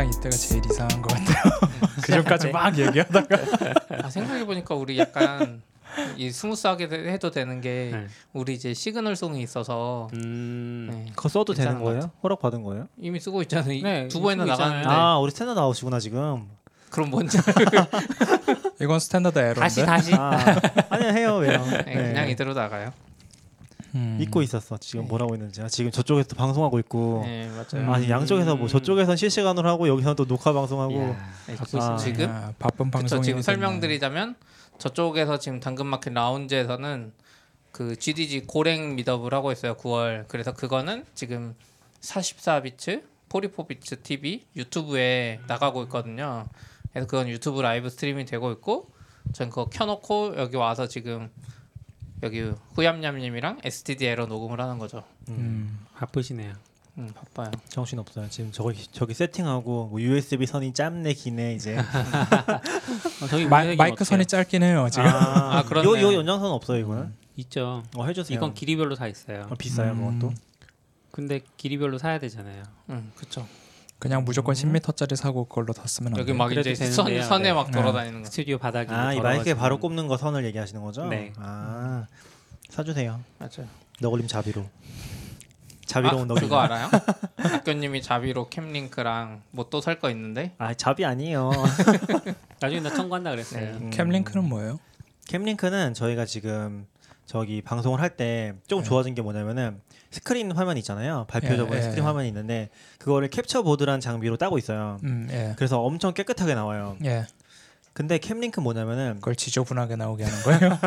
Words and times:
항상 0.00 0.08
이때가 0.08 0.30
제일 0.30 0.64
이상한 0.64 1.02
것 1.02 1.12
같아요. 1.12 1.52
그 2.02 2.12
전까지 2.12 2.50
막 2.50 2.78
얘기하다가 2.78 3.36
아, 4.02 4.08
생각해 4.08 4.46
보니까 4.46 4.74
우리 4.74 4.98
약간 4.98 5.60
이 6.16 6.30
smooth하게 6.30 6.88
해도 7.12 7.30
되는 7.30 7.60
게 7.60 7.90
네. 7.92 8.06
우리 8.32 8.54
이제 8.54 8.72
signal 8.72 9.16
song이 9.16 9.42
있어서 9.42 10.08
음. 10.14 10.88
네. 10.90 11.12
그거 11.14 11.28
써도 11.28 11.52
되는 11.52 11.82
거예요? 11.82 12.10
허락 12.22 12.40
받은 12.40 12.62
거예요? 12.62 12.88
이미 12.98 13.20
쓰고 13.20 13.42
있잖아요. 13.42 13.72
이 13.72 13.82
네, 13.82 14.08
두 14.08 14.20
번이나. 14.22 14.46
나갔는데 14.46 14.88
아 14.88 15.18
우리 15.18 15.30
standard 15.32 15.54
out이시구나 15.54 16.00
지금. 16.00 16.48
그럼 16.90 17.10
뭔지 17.10 17.38
이건 18.80 18.98
standard 18.98 19.38
error인데. 19.38 19.60
다시 19.60 19.84
다시 19.84 20.14
아 20.14 20.32
아니요 20.88 21.08
해요 21.10 21.36
왜요? 21.36 21.64
네, 21.84 21.94
그냥 21.94 22.28
이대로 22.30 22.54
나가요. 22.54 22.90
음. 23.94 24.18
잊고 24.20 24.42
있었어 24.42 24.76
지금 24.78 25.02
네. 25.02 25.08
뭐라고 25.08 25.34
있는지. 25.34 25.62
아, 25.62 25.68
지금 25.68 25.90
저쪽에서 25.90 26.28
또 26.28 26.36
방송하고 26.36 26.78
있고. 26.80 27.22
네 27.24 27.48
맞아요. 27.48 27.92
아 27.92 28.08
양쪽에서 28.08 28.56
뭐 28.56 28.68
저쪽에선 28.68 29.16
실시간으로 29.16 29.68
하고 29.68 29.88
여기서 29.88 30.14
또 30.14 30.26
녹화 30.26 30.52
방송하고. 30.52 30.92
네. 30.92 31.16
아, 31.74 31.96
지금 31.96 32.28
아, 32.28 32.52
바쁜 32.58 32.90
방송이 32.90 33.22
지금 33.22 33.42
설명드리자면 33.42 34.36
저쪽에서 34.78 35.38
지금 35.38 35.60
당근마켓 35.60 36.12
라운지에서는 36.14 37.12
그 37.72 37.96
GDG 37.96 38.46
Golang 38.46 38.96
meetup을 38.96 39.32
하고 39.32 39.52
있어요 39.52 39.74
9월 39.74 40.26
그래서 40.26 40.52
그거는 40.52 41.04
지금 41.14 41.54
44비트 42.00 43.04
44비트 43.28 44.02
TV 44.02 44.46
유튜브에 44.56 45.40
나가고 45.46 45.84
있거든요 45.84 46.46
그래서 46.92 47.06
그건 47.06 47.28
유튜브 47.28 47.60
라이브 47.60 47.88
스트리밍 47.88 48.26
되고 48.26 48.50
있고 48.52 48.90
전 49.32 49.50
그거 49.50 49.66
켜놓고 49.66 50.34
여기 50.36 50.56
와서 50.56 50.88
지금 50.88 51.30
여기 52.22 52.52
후얌냠님이랑 52.74 53.60
STD 53.64 54.06
error 54.06 54.26
녹음을 54.26 54.60
하는 54.60 54.78
거죠 54.78 55.04
음. 55.28 55.78
바쁘시네요. 55.96 56.54
음 56.98 57.08
바빠요 57.14 57.50
정신 57.68 57.98
없어요. 58.00 58.28
지금 58.30 58.50
저기 58.52 58.84
저기 58.90 59.14
세팅하고 59.14 59.86
뭐 59.86 60.00
USB 60.00 60.44
선이 60.44 60.74
짧네 60.74 61.14
기네 61.14 61.54
이제. 61.54 61.78
어, 61.78 61.82
저기 63.30 63.46
마, 63.46 63.60
어때요? 63.60 63.94
선이 64.04 64.26
짧긴 64.26 64.62
해요 64.64 64.88
지금. 64.90 65.06
아, 65.06 65.58
아, 65.58 65.62
그렇네요. 65.62 65.92
요, 65.94 66.12
요 66.12 66.14
연장선 66.18 66.50
없어요 66.50 66.80
이거는? 66.80 67.14
있죠. 67.36 67.82
어 67.96 68.04
해주세요. 68.06 68.36
이건 68.36 68.54
길이별로 68.54 68.96
다 68.96 69.06
있어요. 69.06 69.46
어, 69.48 69.54
비싸요 69.54 69.92
음. 69.92 70.18
그것도. 70.18 70.34
근데 71.12 71.40
길이별로 71.56 71.98
사야 71.98 72.18
되잖아요. 72.18 72.64
음 72.90 73.12
그쵸 73.14 73.46
그냥 74.00 74.24
무조건 74.24 74.54
10m짜리 74.54 75.14
사고 75.14 75.44
그걸로 75.44 75.72
다 75.72 75.86
쓰면 75.86 76.14
안 76.14 76.18
여기 76.18 76.28
돼요. 76.32 76.36
막 76.38 76.48
그래도 76.48 76.70
이제 76.70 76.86
선, 76.86 77.04
되는데요. 77.04 77.28
선에 77.28 77.42
네. 77.44 77.52
막 77.52 77.70
돌아다니는 77.70 78.22
거 78.22 78.24
스튜디오 78.26 78.58
바닥이 78.58 78.90
아이 78.92 79.16
더러워지고. 79.16 79.22
마이크에 79.22 79.54
바로 79.54 79.78
꼽는 79.78 80.08
거 80.08 80.16
선을 80.16 80.44
얘기하시는 80.46 80.82
거죠? 80.82 81.06
네. 81.06 81.32
아 81.36 82.06
사주세요. 82.70 83.20
맞아요 83.38 83.68
너굴님 84.00 84.26
자비로. 84.26 84.66
자비로운 85.84 86.22
아, 86.22 86.24
너굴님. 86.26 86.48
그거 86.48 86.60
알아요? 86.60 86.88
학교님이 87.36 88.00
자비로 88.00 88.48
Cam 88.48 88.74
Link랑 88.74 89.42
뭐 89.50 89.68
또 89.68 89.80
살 89.82 89.98
거 90.00 90.08
있는데 90.10 90.54
아 90.58 90.72
자비 90.72 91.04
아니에요. 91.04 91.50
나중에 92.60 92.80
나 92.80 92.90
청구한다 92.94 93.30
그랬어요. 93.30 93.60
네. 93.72 93.78
음. 93.78 93.90
Cam 93.90 94.06
Link는 94.06 94.48
뭐예요? 94.48 94.80
Cam 95.28 95.45
Link는 95.45 95.92
저희가 95.94 96.24
지금 96.24 96.86
저기 97.30 97.62
방송을 97.62 98.00
할 98.00 98.16
때 98.16 98.54
조금 98.66 98.82
네. 98.82 98.88
좋아진 98.88 99.14
게 99.14 99.22
뭐냐면은 99.22 99.80
스크린 100.10 100.50
화면 100.50 100.76
있잖아요. 100.78 101.26
발표 101.28 101.52
예, 101.52 101.56
저번에 101.56 101.78
예, 101.78 101.82
스크린 101.82 102.02
예. 102.02 102.06
화면이 102.08 102.26
있는데 102.26 102.70
그거를 102.98 103.28
캡처 103.28 103.62
보드란 103.62 104.00
장비로 104.00 104.36
따고 104.36 104.58
있어요. 104.58 104.98
음, 105.04 105.28
예. 105.30 105.54
그래서 105.56 105.80
엄청 105.80 106.12
깨끗하게 106.12 106.56
나와요. 106.56 106.96
예. 107.04 107.26
근데 107.92 108.18
Cam 108.18 108.35
Link 108.35 108.58
뭐냐면은 108.58 109.14
그걸 109.16 109.36
지저분하게 109.36 109.94
나오게 109.94 110.24
하는 110.24 110.42
거예요? 110.42 110.78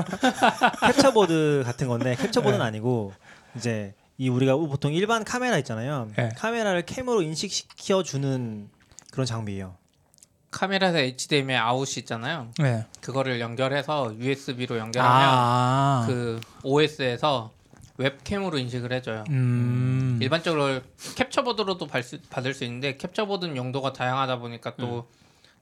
캡처 0.91 1.13
보드 1.13 1.63
같은 1.66 1.88
건데 1.88 2.16
캡처 2.16 2.41
보드는 2.41 2.59
네. 2.59 2.66
아니고 2.66 3.13
이제 3.55 3.94
이 4.17 4.28
우리가 4.28 4.57
보통 4.57 4.91
일반 4.91 5.23
카메라 5.23 5.57
있잖아요. 5.59 6.09
네. 6.17 6.28
카메라를 6.35 6.81
캠으로 6.81 7.22
인식시켜 7.22 8.03
주는 8.03 8.67
그런 9.13 9.25
장비예요. 9.25 9.75
카메라에서 10.53 11.00
HDMI 11.00 11.58
아웃이 11.58 11.96
있잖아요. 12.00 12.50
네. 12.59 12.86
그거를 13.02 13.41
연결해서 13.41 14.16
USB로 14.18 14.78
연결하면 14.78 15.30
아. 15.30 16.06
그 16.08 16.40
OS에서 16.64 17.52
웹캠으로 17.97 18.58
인식을 18.58 18.94
해줘요. 18.94 19.24
음. 19.30 20.19
일반적으로 20.22 20.80
캡처보드로도 21.16 21.88
받을 21.88 22.53
수, 22.53 22.64
있는데 22.64 22.97
캡처보드는 22.97 23.58
용도가 23.58 23.94
다양하다 23.94 24.40
보니까 24.40 24.75
또 24.78 25.08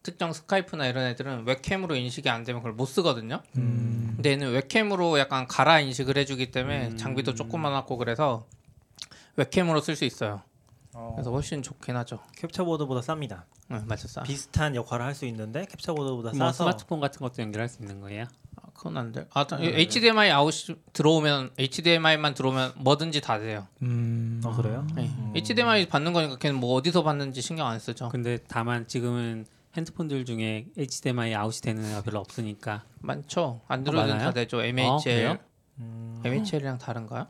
특정 0.04 0.34
Skype나 0.34 0.88
이런 0.88 1.06
애들은 1.08 1.46
웹캠으로 1.46 1.96
인식이 1.96 2.30
안 2.30 2.44
되면 2.44 2.62
그걸 2.62 2.74
못 2.74 2.86
쓰거든요. 2.86 3.42
음. 3.58 4.14
근데 4.16 4.32
얘는 4.32 4.52
웹캠으로 4.52 5.20
약간 5.20 5.48
갈아 5.48 5.80
인식을 5.80 6.18
해주기 6.18 6.52
때문에 6.52 6.88
음. 6.90 6.98
장비도 6.98 7.36
조그만하고 7.36 7.98
그래서 7.98 8.46
웹캠으로 9.36 9.82
쓸 9.82 9.96
수 9.96 10.06
있어요. 10.06 10.42
어. 10.94 11.14
그래서 11.16 11.32
훨씬 11.32 11.62
좋긴 11.62 11.96
하죠. 11.98 12.20
캡처 12.38 12.66
보드보다 12.66 13.02
쌉니다. 13.02 13.44
응, 13.72 13.84
맞았어. 13.88 14.24
비슷한 14.24 14.76
역할을 14.76 15.06
할 15.06 15.14
수 15.16 15.26
있는데 15.26 15.66
캡처 15.66 15.94
보드보다 15.94 16.32
뭐 16.32 16.38
싸서 16.40 16.64
스마트폰 16.66 17.00
같은 17.00 17.20
것도 17.20 17.42
연결할 17.42 17.70
수 17.70 17.82
있는 17.82 18.02
거예요? 18.02 18.26
아, 18.58 18.68
그건 18.74 18.98
안 18.98 19.12
돼. 19.12 19.26
아, 19.34 19.46
HDMI 19.60 20.30
아웃 20.32 20.54
들어오면 20.94 21.52
HDMI만 21.58 22.34
들어오면 22.34 22.74
뭐든지 22.78 23.22
다 23.22 23.40
돼요. 23.40 23.68
음. 23.82 24.42
어 24.44 24.54
그래요? 24.56 24.86
네. 24.96 25.10
HDMI 25.36 25.88
받는 25.88 26.12
거니까 26.14 26.38
걔는 26.38 26.60
뭐 26.60 26.74
어디서 26.76 27.04
받는지 27.04 27.42
신경 27.42 27.68
안 27.68 27.80
쓰죠. 27.80 28.10
근데 28.10 28.40
다만 28.48 28.88
지금은 28.88 29.46
핸드폰들 29.78 30.26
중에 30.26 30.66
HDMI 30.78 31.34
아웃이 31.34 31.62
되는 31.62 31.86
애가 31.86 32.02
별로 32.02 32.20
없으니까 32.20 32.84
많죠. 33.00 33.62
안드로이드는 33.70 34.16
많아요? 34.16 34.28
다 34.30 34.34
되죠. 34.34 34.58
어, 34.58 34.64
MHL. 34.64 35.00
그래요? 35.04 35.38
음. 35.80 36.22
MHL이랑 36.26 36.78
다른가요? 36.78 37.28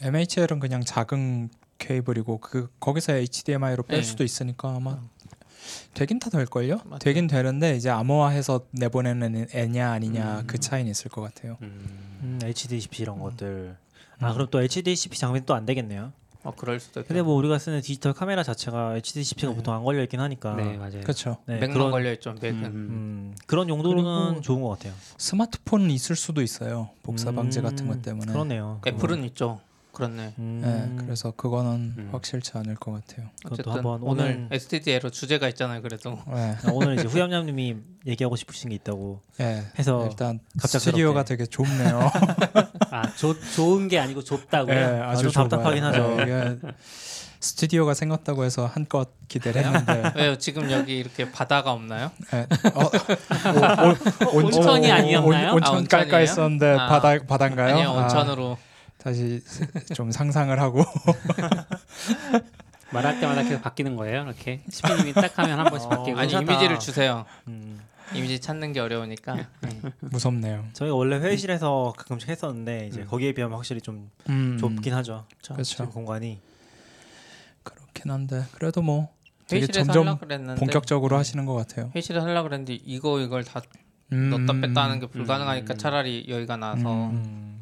MHL은 0.00 0.60
그냥 0.60 0.82
작은 0.84 1.50
케이블이고 1.78 2.38
그 2.38 2.70
거기서 2.80 3.12
HDMI로 3.14 3.82
뺄 3.84 3.98
네. 4.00 4.02
수도 4.02 4.24
있으니까 4.24 4.74
아마 4.76 4.98
되긴 5.94 6.18
다 6.20 6.30
될 6.30 6.46
걸요? 6.46 6.78
맞아요. 6.84 6.98
되긴 7.00 7.26
되는데 7.26 7.76
이제 7.76 7.90
암호화해서 7.90 8.66
내보내는 8.70 9.48
애냐 9.52 9.90
아니냐 9.90 10.40
음. 10.40 10.46
그 10.46 10.58
차이는 10.58 10.90
있을 10.90 11.10
것 11.10 11.22
같아요. 11.22 11.56
음. 11.62 12.18
음, 12.22 12.40
HDCP 12.42 13.02
이런 13.02 13.18
것들. 13.18 13.76
아 14.20 14.32
그럼 14.32 14.48
또 14.50 14.62
HDCP 14.62 15.18
장비는 15.18 15.44
또안 15.46 15.66
되겠네요. 15.66 16.12
어 16.44 16.52
그럴 16.56 16.78
수도 16.78 17.00
있고. 17.00 17.08
근데 17.08 17.22
뭐 17.22 17.34
우리가 17.34 17.58
쓰는 17.58 17.80
디지털 17.80 18.12
카메라 18.12 18.42
자체가 18.44 18.96
HDCP가 18.96 19.48
네. 19.50 19.56
보통 19.56 19.74
안 19.74 19.82
걸려 19.82 20.02
있긴 20.04 20.20
하니까. 20.20 20.54
네 20.54 20.76
맞아요. 20.76 21.00
그렇죠. 21.00 21.38
네, 21.46 21.54
맥만 21.58 21.72
그런 21.72 21.90
걸려 21.90 22.12
있죠. 22.12 22.32
맥은. 22.40 22.64
음. 22.64 22.72
음, 22.74 23.34
그런 23.46 23.68
용도로는 23.68 24.42
좋은 24.42 24.62
것 24.62 24.68
같아요. 24.70 24.92
스마트폰 25.18 25.90
있을 25.90 26.14
수도 26.14 26.42
있어요. 26.42 26.90
복사 27.02 27.32
방지 27.32 27.60
같은 27.60 27.86
음, 27.86 27.88
것 27.88 28.02
때문에. 28.02 28.30
그러네요. 28.32 28.80
애플은 28.86 29.24
있죠. 29.24 29.60
그렇네. 29.96 30.34
음, 30.38 30.60
네, 30.62 31.04
그래서 31.04 31.30
그거는 31.30 31.94
음. 31.96 32.08
확실치 32.12 32.52
않을 32.54 32.74
것 32.74 32.92
같아요. 32.92 33.30
어쨌든 33.46 33.72
한번 33.72 34.02
오늘 34.02 34.24
오늘 34.24 34.48
STD 34.50 34.90
에러 34.90 35.08
주제가 35.08 35.48
있잖아요. 35.48 35.80
그래도 35.80 36.18
네. 36.28 36.54
아, 36.62 36.70
오늘 36.70 36.96
이제 36.98 37.08
후얌얌님이 37.08 37.76
얘기하고 38.06 38.36
싶으신 38.36 38.68
게 38.68 38.76
있다고 38.76 39.22
네. 39.38 39.64
해서 39.78 40.06
일단 40.06 40.38
갑작스럽게. 40.60 40.78
스튜디오가 40.90 41.24
되게 41.24 41.46
좁네요. 41.46 42.10
아 42.92 43.10
조, 43.16 43.40
좋은 43.54 43.88
게 43.88 43.98
아니고 43.98 44.22
좁다고요? 44.22 44.74
네, 44.74 45.00
아주 45.00 45.30
좁아요. 45.30 45.48
답답하긴 45.48 45.84
하죠. 45.84 46.16
네, 46.16 46.58
스튜디오가 47.40 47.94
생겼다고 47.94 48.44
해서 48.44 48.66
한껏 48.66 49.08
기대를 49.28 49.64
했는데 49.64 50.12
왜요? 50.16 50.36
지금 50.36 50.70
여기 50.70 50.98
이렇게 50.98 51.30
바다가 51.32 51.72
없나요? 51.72 52.10
네. 52.32 52.46
어, 52.74 54.26
오, 54.26 54.36
오, 54.36 54.44
온천이 54.44 54.90
오, 54.90 54.92
아니었나요? 54.92 55.52
온, 55.54 55.62
천 55.62 55.76
아, 55.76 55.78
깔까 55.78 55.96
온천이에요? 55.98 56.16
했었는데 56.20 56.76
아. 56.78 56.88
바다 56.88 57.18
바다인가요? 57.26 57.74
아니요 57.74 57.88
아, 57.88 58.02
온천으로. 58.02 58.58
다시 58.98 59.42
좀 59.94 60.10
상상을 60.10 60.58
하고 60.60 60.84
말할 62.92 63.20
때마다 63.20 63.42
계속 63.42 63.62
바뀌는 63.62 63.96
거예요. 63.96 64.22
이렇게 64.22 64.62
시피님이 64.70 65.12
딱 65.12 65.38
하면 65.38 65.58
한 65.58 65.66
번씩 65.66 65.86
어, 65.86 65.96
바뀌고 65.96 66.18
아니. 66.18 66.32
이미지를 66.32 66.78
주세요. 66.78 67.24
음, 67.48 67.80
이미지 68.14 68.40
찾는 68.40 68.72
게 68.72 68.80
어려우니까. 68.80 69.34
네. 69.34 69.80
무섭네요. 70.00 70.66
저희가 70.72 70.94
원래 70.94 71.18
회의실에서 71.18 71.94
가끔씩 71.96 72.28
했었는데 72.28 72.86
이제 72.86 73.00
음. 73.00 73.06
거기에 73.06 73.32
비하면 73.32 73.56
확실히 73.56 73.80
좀 73.80 74.10
음, 74.28 74.56
좁긴 74.58 74.94
하죠. 74.94 75.26
그렇죠. 75.46 75.88
공간이. 75.90 76.40
그렇긴 77.64 78.10
한데 78.10 78.44
그래도 78.52 78.82
뭐 78.82 79.08
되게 79.48 79.66
점점 79.66 80.06
하려 80.06 80.18
그랬는데 80.18 80.58
본격적으로 80.60 81.16
하시는 81.16 81.44
것 81.44 81.54
같아요. 81.54 81.90
회의실에 81.94 82.20
하려 82.20 82.42
그랬는데 82.44 82.74
이거 82.84 83.20
이걸 83.20 83.44
다 83.44 83.60
음, 84.12 84.30
넣었다 84.30 84.52
뺐다 84.60 84.84
하는 84.84 85.00
게 85.00 85.06
불가능하니까 85.06 85.74
음. 85.74 85.78
차라리 85.78 86.26
여기가 86.28 86.56
나서 86.56 87.08
음. 87.08 87.55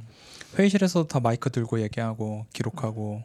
음. 0.55 0.59
회의실에서 0.59 1.05
다 1.07 1.21
마이크 1.21 1.51
들고 1.51 1.81
얘기하고 1.83 2.47
기록하고 2.53 3.23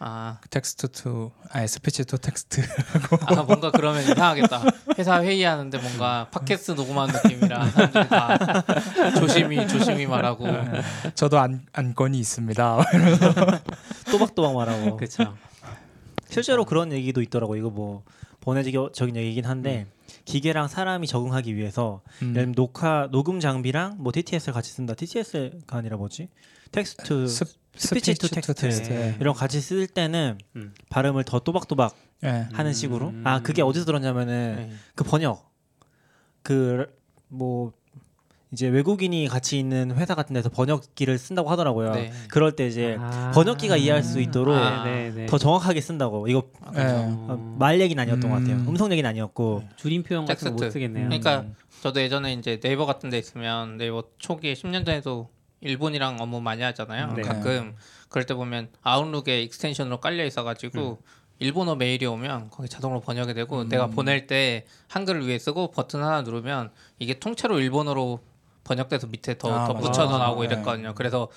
아, 0.00 0.38
text 0.50 0.88
to 0.88 1.30
아니 1.50 1.66
speech 1.66 2.04
to 2.04 2.18
text 2.18 2.62
아 3.26 3.42
뭔가 3.42 3.70
그러면 3.70 4.02
이상하겠다. 4.02 4.62
회사 4.96 5.22
회의하는데 5.22 5.78
뭔가 5.78 6.28
팟캐스트 6.30 6.72
녹음하는 6.72 7.14
느낌이라 7.14 7.66
사람들이 7.70 8.08
다 8.08 8.64
조심히 9.18 9.66
조심히 9.66 10.06
말하고 10.06 10.46
저도 11.14 11.38
안 11.38 11.66
안건이 11.72 12.18
있습니다. 12.18 12.78
또박또박 14.12 14.54
말하고. 14.54 14.96
그렇죠. 14.96 15.34
실제로 16.28 16.64
그런 16.64 16.92
얘기도 16.92 17.20
있더라고. 17.20 17.56
이거 17.56 17.70
뭐 17.70 18.04
번외적인 18.40 19.16
얘기긴 19.16 19.46
한데 19.46 19.86
기계랑 20.24 20.68
사람이 20.68 21.06
적응하기 21.06 21.56
위해서 21.56 22.02
음. 22.22 22.34
예를 22.36 22.52
녹화 22.52 23.08
녹음 23.10 23.40
장비랑 23.40 23.96
뭐 23.98 24.12
TTS를 24.12 24.54
같이 24.54 24.70
쓴다. 24.72 24.94
TTS가 24.94 25.78
아니라 25.78 25.96
뭐지? 25.96 26.28
text 26.70 27.26
s, 27.26 27.44
speech 27.76 28.14
to 28.14 28.34
to 28.34 28.41
text 28.41 28.54
text. 28.54 29.16
이런 29.20 29.34
거 29.34 29.40
같이 29.40 29.60
쓸 29.60 29.86
때는 29.86 30.38
음. 30.56 30.74
발음을 30.90 31.24
더 31.24 31.40
또박또박 31.40 31.96
예. 32.24 32.48
하는 32.52 32.72
식으로. 32.72 33.08
음. 33.08 33.22
아 33.26 33.40
그게 33.42 33.62
어디서 33.62 33.84
들었냐면은 33.84 34.56
네. 34.56 34.76
그 34.94 35.04
번역 35.04 35.50
그 36.42 36.98
뭐 37.28 37.72
이제 38.50 38.66
외국인이 38.66 39.28
같이 39.28 39.58
있는 39.58 39.94
회사 39.94 40.14
같은 40.14 40.32
데서 40.32 40.48
번역기를 40.48 41.18
쓴다고 41.18 41.50
하더라고요. 41.50 41.92
네. 41.92 42.12
그럴 42.30 42.52
때 42.56 42.66
이제 42.66 42.96
아. 42.98 43.30
번역기가 43.34 43.76
이해할 43.76 44.02
수 44.02 44.20
있도록 44.20 44.54
아. 44.56 44.84
네, 44.84 45.12
네. 45.14 45.26
더 45.26 45.36
정확하게 45.36 45.82
쓴다고. 45.82 46.28
이거 46.28 46.44
예. 46.74 46.80
어, 46.80 47.56
말 47.58 47.78
얘기는 47.78 48.00
아니었던 48.00 48.30
것 48.30 48.38
같아요. 48.38 48.56
음. 48.56 48.68
음성 48.68 48.90
얘기는 48.90 49.08
아니었고. 49.08 49.64
줄임 49.76 50.02
표현 50.02 50.24
같은 50.24 50.56
거 50.56 50.64
못. 50.64 50.70
쓰겠네요. 50.70 51.04
음. 51.04 51.08
그러니까 51.08 51.44
저도 51.82 52.00
예전에 52.00 52.32
이제 52.32 52.58
네이버 52.58 52.86
같은 52.86 53.10
데 53.10 53.18
있으면 53.18 53.76
네이버 53.76 54.04
초기에 54.16 54.54
10년 54.54 54.86
전에도 54.86 55.28
일본이랑 55.60 56.18
업무 56.20 56.40
많이 56.40 56.62
하잖아요. 56.62 57.12
네. 57.14 57.22
가끔 57.22 57.76
그럴 58.08 58.26
때 58.26 58.34
보면 58.34 58.68
Outlook에 58.82 59.42
extension으로 59.42 60.00
깔려 60.00 60.24
있어가지고 60.24 61.00
일본어 61.40 61.76
메일이 61.76 62.06
오면 62.06 62.50
거기 62.50 62.68
자동으로 62.68 63.00
번역이 63.00 63.34
되고 63.34 63.60
음. 63.60 63.68
내가 63.68 63.86
보낼 63.86 64.26
때 64.26 64.64
한글을 64.88 65.26
위에 65.26 65.38
쓰고 65.38 65.70
버튼 65.70 66.02
하나 66.02 66.22
누르면 66.22 66.70
이게 66.98 67.18
통째로 67.18 67.60
일본어로 67.60 68.20
번역돼서 68.64 69.06
밑에 69.06 69.38
더, 69.38 69.52
아, 69.52 69.66
더 69.66 69.74
맞아. 69.74 69.86
붙여서 69.86 70.16
아, 70.16 70.18
나오고 70.18 70.42
네. 70.42 70.46
이랬거든요. 70.46 70.94
그래서 70.94 71.28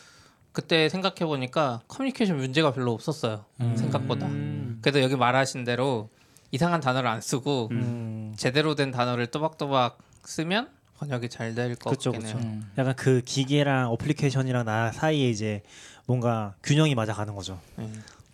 그때 0.52 0.90
생각해 0.90 1.26
보니까 1.26 1.82
커뮤니케이션 1.88 2.38
문제가 2.38 2.74
별로 2.74 2.92
없었어요. 2.94 3.46
음. 3.62 3.76
생각보다. 3.78 4.28
음. 4.28 4.80
그래서 4.82 5.02
여기 5.02 5.16
말하신 5.16 5.64
대로 5.64 6.10
이상한 6.52 6.82
단어를 6.82 7.10
안 7.10 7.22
쓰고 7.22 7.70
음. 7.72 8.34
제대로 8.36 8.76
된 8.76 8.92
단어를 8.92 9.28
또박또박 9.28 9.98
쓰면 10.24 10.70
번역이 11.02 11.30
잘 11.30 11.56
될 11.56 11.76
것 11.76 11.90
그쵸, 11.90 12.12
같긴. 12.12 12.28
해요. 12.30 12.38
음. 12.44 12.72
약간 12.78 12.96
그 12.96 13.22
기계랑 13.26 13.90
어플리케이션이랑 13.92 14.66
나 14.66 14.92
사이에 14.92 15.30
이제 15.30 15.64
뭔가 16.06 16.54
균형이 16.64 16.94
맞아가는 16.94 17.34
거죠. 17.34 17.60
네. 17.76 17.90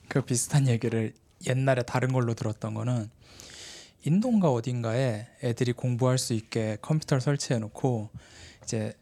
그 0.10 0.22
비슷한 0.22 0.68
얘기를 0.68 1.14
옛날에 1.48 1.84
다른 1.84 2.12
걸로 2.12 2.34
들었던 2.34 2.74
거는 2.74 3.10
인도인가 4.04 4.52
어딘가에 4.52 5.28
애들이 5.44 5.72
공부할 5.72 6.18
수 6.18 6.34
있게 6.34 6.78
컴퓨터를 6.82 7.22
설치해 7.22 7.58
놓고 7.60 8.10
이제 8.64 8.94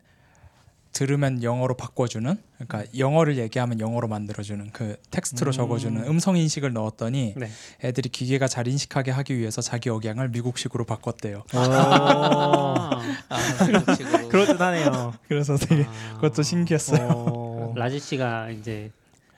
들으면 0.96 1.44
영어로 1.44 1.76
바꿔주는 1.76 2.38
그러니까 2.58 2.86
영어를 2.98 3.38
얘기하면 3.38 3.82
영어로 3.82 4.08
만들어주는 4.08 4.72
그 4.72 4.96
텍스트로 5.12 5.50
음. 5.50 5.52
적어주는 5.52 6.08
음성 6.08 6.38
인식을 6.38 6.72
넣었더니 6.72 7.34
네. 7.36 7.50
애들이 7.84 8.08
기계가 8.08 8.48
잘 8.48 8.66
인식하게 8.66 9.12
하기 9.12 9.38
위해서 9.38 9.62
자기 9.62 9.90
억양을 9.90 10.30
미국식으로 10.30 10.86
바꿨대요. 10.86 11.44
아. 11.52 13.02
아, 13.28 13.66
그런 13.66 13.96
식으로. 13.96 14.28
그럴듯하네요. 14.30 15.14
그래서 15.28 15.58
되게 15.58 15.84
아. 15.84 16.16
그것도 16.16 16.44
신기했어요. 16.44 17.10
어, 17.10 17.74
라지 17.76 18.00
씨가 18.00 18.52
이제 18.52 18.90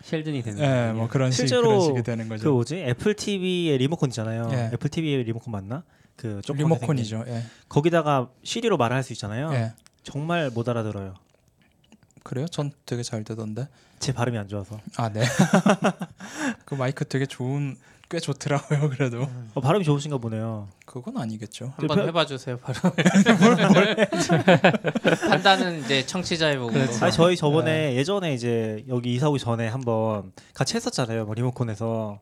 쉘든이 0.04 0.44
되는 0.44 0.60
예, 0.60 0.64
거예요. 0.64 0.94
뭐 0.94 1.08
그런 1.08 1.32
식 1.32 1.38
실제로 1.38 1.70
그런 1.70 1.82
식이 1.82 2.04
되는 2.04 2.26
그 2.26 2.36
거죠. 2.36 2.54
뭐지 2.54 2.84
애플 2.84 3.16
TV의 3.16 3.80
리모컨 3.80 4.10
있잖아요. 4.10 4.48
예. 4.52 4.70
애플 4.76 4.92
TV의 4.92 5.24
리모컨 5.24 5.52
맞나? 5.52 5.82
그. 6.16 6.40
리모컨이죠. 6.48 7.24
예. 7.28 7.44
거기다가 7.68 8.30
시리로 8.44 8.78
말할 8.78 9.02
수 9.02 9.12
있잖아요. 9.14 9.52
예. 9.54 9.74
정말 10.04 10.52
못 10.52 10.70
알아들어요. 10.70 11.16
그래요? 12.28 12.46
전 12.50 12.72
되게 12.86 13.04
잘 13.04 13.24
되던데. 13.24 13.70
제 14.00 14.12
발음이 14.12 14.38
안 14.38 14.50
좋아서. 14.50 14.78
아 14.98 15.08
네. 15.10 15.24
그 16.66 16.76
마이크 16.76 17.06
되게 17.06 17.26
좋은 17.26 17.78
꽤 18.10 18.20
좋더라고요. 18.20 18.90
그래도 18.90 19.28
어, 19.54 19.62
발음이 19.62 19.86
좋으신가 19.86 20.18
보네요. 20.18 20.68
그건 20.86 21.18
아니겠죠. 21.18 21.74
한번 21.78 21.98
저- 21.98 22.04
해봐 22.06 22.26
주세요. 22.26 22.58
바로. 22.58 22.80
판단은 25.30 25.80
이제 25.86 26.06
청취자의 26.06 26.58
보고. 26.58 26.74
아니 27.02 27.12
저희 27.14 27.36
저번에 27.38 27.92
네. 27.92 27.96
예전에 27.96 28.34
이제 28.34 28.84
여기 28.90 29.14
이사 29.14 29.30
오기 29.30 29.40
전에 29.40 29.68
한번 29.68 30.32
같이 30.54 30.76
했었잖아요. 30.76 31.26
뭐 31.26 31.34
리모컨에서 31.34 32.20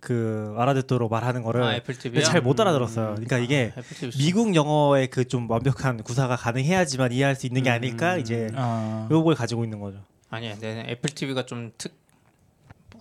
그 0.00 0.54
알아듣도록 0.56 1.10
말하는 1.10 1.42
거를 1.42 1.62
아, 1.62 1.74
애플 1.74 1.96
TV요? 1.98 2.22
잘못 2.22 2.58
알아들었어요. 2.60 3.14
그러니까 3.14 3.38
이게 3.38 3.72
애플 3.76 3.96
TV. 3.96 4.10
미국 4.18 4.54
영어의 4.54 5.08
그 5.08 5.24
좀 5.24 5.50
완벽한 5.50 6.02
구사가 6.02 6.36
가능해야지만 6.36 7.12
이해할 7.12 7.34
수 7.34 7.46
있는 7.46 7.62
게 7.64 7.70
음. 7.70 7.74
아닐까 7.74 8.16
이제 8.16 8.48
아, 8.54 9.08
요걸 9.10 9.34
가지고 9.34 9.64
있는 9.64 9.80
거죠. 9.80 9.98
아니야, 10.30 10.54
내 10.58 10.84
애플 10.88 11.10
TV가 11.10 11.46
좀 11.46 11.72
특 11.78 11.92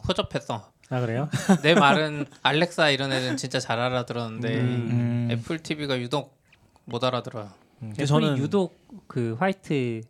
허접했어. 0.08 0.72
아 0.90 1.00
그래요? 1.02 1.30
내 1.64 1.74
말은 1.76 2.26
알렉사 2.44 2.90
이런 2.92 3.12
애는 3.12 3.36
진짜 3.38 3.60
잘 3.60 3.78
알아들었는데 3.80 4.56
음, 4.62 5.28
애플 5.32 5.60
TV가 5.60 6.00
유독 6.00 6.38
못 6.86 7.04
알아들어요. 7.04 7.50
음, 7.84 7.90
애플이 7.92 8.08
저는 8.08 8.38
유독 8.38 8.80
그 9.08 9.36
화이트 9.40 10.02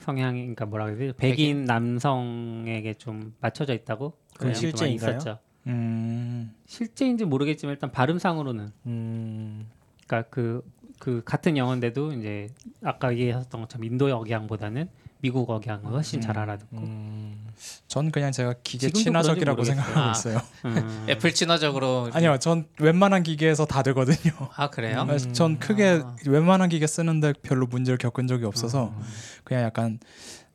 성향 0.00 0.34
그러니까 0.34 0.66
뭐라 0.66 0.86
그래야 0.86 1.12
되지? 1.12 1.14
백인 1.18 1.64
남성에게 1.64 2.94
좀 2.94 3.34
맞춰져 3.40 3.72
있다고 3.72 4.14
그런 4.36 4.52
실제인가요? 4.54 5.10
있었죠. 5.16 5.38
음, 5.66 6.54
실제인지 6.66 7.24
모르겠지만 7.24 7.74
일단 7.74 7.92
발음상으로는 7.92 8.72
음, 8.86 9.66
그러니까 10.06 10.28
그, 10.30 10.62
그 10.98 11.22
같은 11.24 11.56
영어인데도 11.56 12.12
이제 12.12 12.48
아까 12.82 13.12
얘기하셨던 13.12 13.60
것처럼 13.62 13.84
인도 13.84 14.06
억양보다는 14.06 14.88
미국 15.22 15.48
억양을 15.48 15.86
훨씬 15.92 16.20
잘 16.20 16.36
알아듣고 16.36 16.78
음. 16.78 17.46
전 17.86 18.10
그냥 18.10 18.32
제가 18.32 18.56
기계 18.64 18.90
친화적이라고 18.90 19.62
생각하고 19.62 20.00
아. 20.00 20.10
있어요. 20.10 20.40
음. 20.64 21.06
애플 21.08 21.32
친화적으로 21.32 22.10
아니요, 22.12 22.38
전 22.40 22.66
웬만한 22.80 23.22
기계에서 23.22 23.64
다 23.64 23.84
되거든요. 23.84 24.32
아 24.56 24.68
그래요? 24.68 25.06
아, 25.08 25.18
전 25.18 25.60
크게 25.60 26.02
아. 26.04 26.16
웬만한 26.26 26.70
기계 26.70 26.88
쓰는데 26.88 27.34
별로 27.40 27.66
문제를 27.68 27.98
겪은 27.98 28.26
적이 28.26 28.46
없어서 28.46 28.92
음. 28.96 29.02
그냥 29.44 29.62
약간 29.62 30.00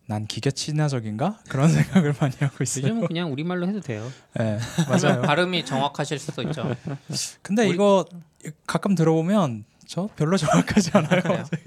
난 0.10 0.26
기계 0.26 0.52
친화적인가 0.52 1.40
그런 1.50 1.68
생각을 1.72 2.16
많이 2.20 2.34
하고 2.40 2.64
있어요. 2.64 2.86
요즘은 2.86 3.08
그냥 3.08 3.32
우리말로 3.32 3.68
해도 3.68 3.82
돼요. 3.82 4.10
네, 4.36 4.58
맞아요. 4.90 5.22
발음이 5.22 5.66
정확하실 5.66 6.18
수도 6.18 6.42
있죠. 6.44 6.74
근데 7.42 7.66
우리- 7.68 7.76
이거 7.76 8.06
가끔 8.66 8.96
들어보면 8.96 9.66
저 9.86 10.08
별로 10.16 10.38
정확하지 10.38 10.92
않아요. 10.94 11.22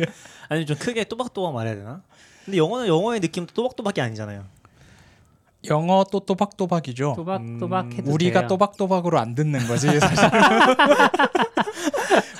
아니 0.48 0.64
좀 0.66 0.76
크게 0.78 1.04
또박또박 1.04 1.52
말해야 1.54 1.74
되나? 1.76 2.02
근데 2.44 2.56
영어는 2.58 2.86
영어의 2.86 3.20
느낌도 3.20 3.52
또박또박이 3.54 4.00
아니잖아요. 4.00 4.46
영어 5.68 6.04
또 6.10 6.20
또박또박이죠. 6.20 7.14
또박또박 7.16 7.92
해도 7.94 8.10
우리가 8.10 8.40
돼요. 8.40 8.48
또박또박으로 8.48 9.18
안 9.18 9.34
듣는 9.34 9.66
거지 9.66 9.88
사실. 10.00 10.30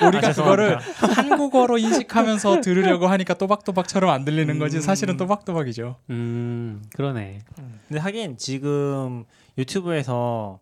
우리가 0.06 0.28
아, 0.28 0.32
그거를 0.32 0.78
한국어로 0.78 1.78
인식하면서 1.78 2.62
들으려고 2.62 3.06
하니까 3.08 3.34
또박또박처럼 3.34 4.10
안 4.10 4.24
들리는 4.24 4.58
거지 4.58 4.76
음. 4.76 4.80
사실은 4.80 5.16
또박또박이죠. 5.16 5.96
음 6.10 6.82
그러네. 6.94 7.40
근데 7.88 8.00
하긴 8.00 8.38
지금 8.38 9.24
유튜브에서 9.58 10.58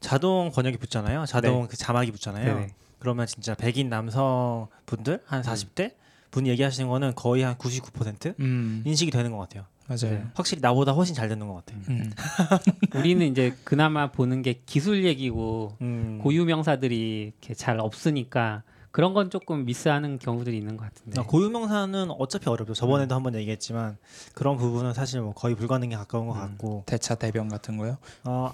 자동 0.00 0.50
번역이 0.50 0.78
붙잖아요. 0.78 1.26
자동 1.26 1.62
네. 1.62 1.68
그 1.68 1.76
자막이 1.76 2.10
붙잖아요. 2.10 2.54
네네. 2.54 2.68
그러면 2.98 3.26
진짜 3.26 3.54
백인 3.54 3.88
남성 3.88 4.68
분들 4.86 5.20
한 5.26 5.42
40대 5.42 5.92
분이 6.30 6.48
얘기하시는 6.50 6.88
거는 6.88 7.14
거의 7.14 7.42
한 7.42 7.56
99%음 7.56 8.82
인식이 8.86 9.10
되는 9.10 9.30
것 9.30 9.38
같아요. 9.38 9.64
맞아요. 9.88 10.18
네. 10.18 10.24
확실히 10.34 10.60
나보다 10.60 10.92
훨씬 10.92 11.14
잘 11.14 11.28
듣는 11.28 11.48
것 11.48 11.54
같아요. 11.54 11.80
음. 11.88 12.10
우리는 12.94 13.26
이제 13.26 13.54
그나마 13.64 14.10
보는 14.10 14.42
게 14.42 14.60
기술 14.64 15.04
얘기고 15.04 15.76
음. 15.80 16.20
고유 16.22 16.44
명사들이 16.44 17.32
이렇게 17.34 17.54
잘 17.54 17.80
없으니까 17.80 18.62
그런 18.90 19.14
건 19.14 19.30
조금 19.30 19.64
미스하는 19.64 20.18
경우들이 20.18 20.56
있는 20.56 20.76
것 20.76 20.84
같은데. 20.84 21.20
아, 21.20 21.24
고유 21.24 21.48
명사는 21.50 22.10
어차피 22.10 22.48
어렵죠. 22.48 22.74
저번에도 22.74 23.14
한번 23.14 23.34
얘기했지만 23.34 23.96
그런 24.34 24.56
부분은 24.56 24.92
사실 24.92 25.20
뭐 25.22 25.32
거의 25.32 25.54
불가능에 25.54 25.96
가까운 25.96 26.26
것 26.26 26.34
음. 26.34 26.40
같고. 26.40 26.82
대차 26.86 27.14
대변 27.14 27.48
같은 27.48 27.76
거요? 27.78 27.96
어, 28.24 28.52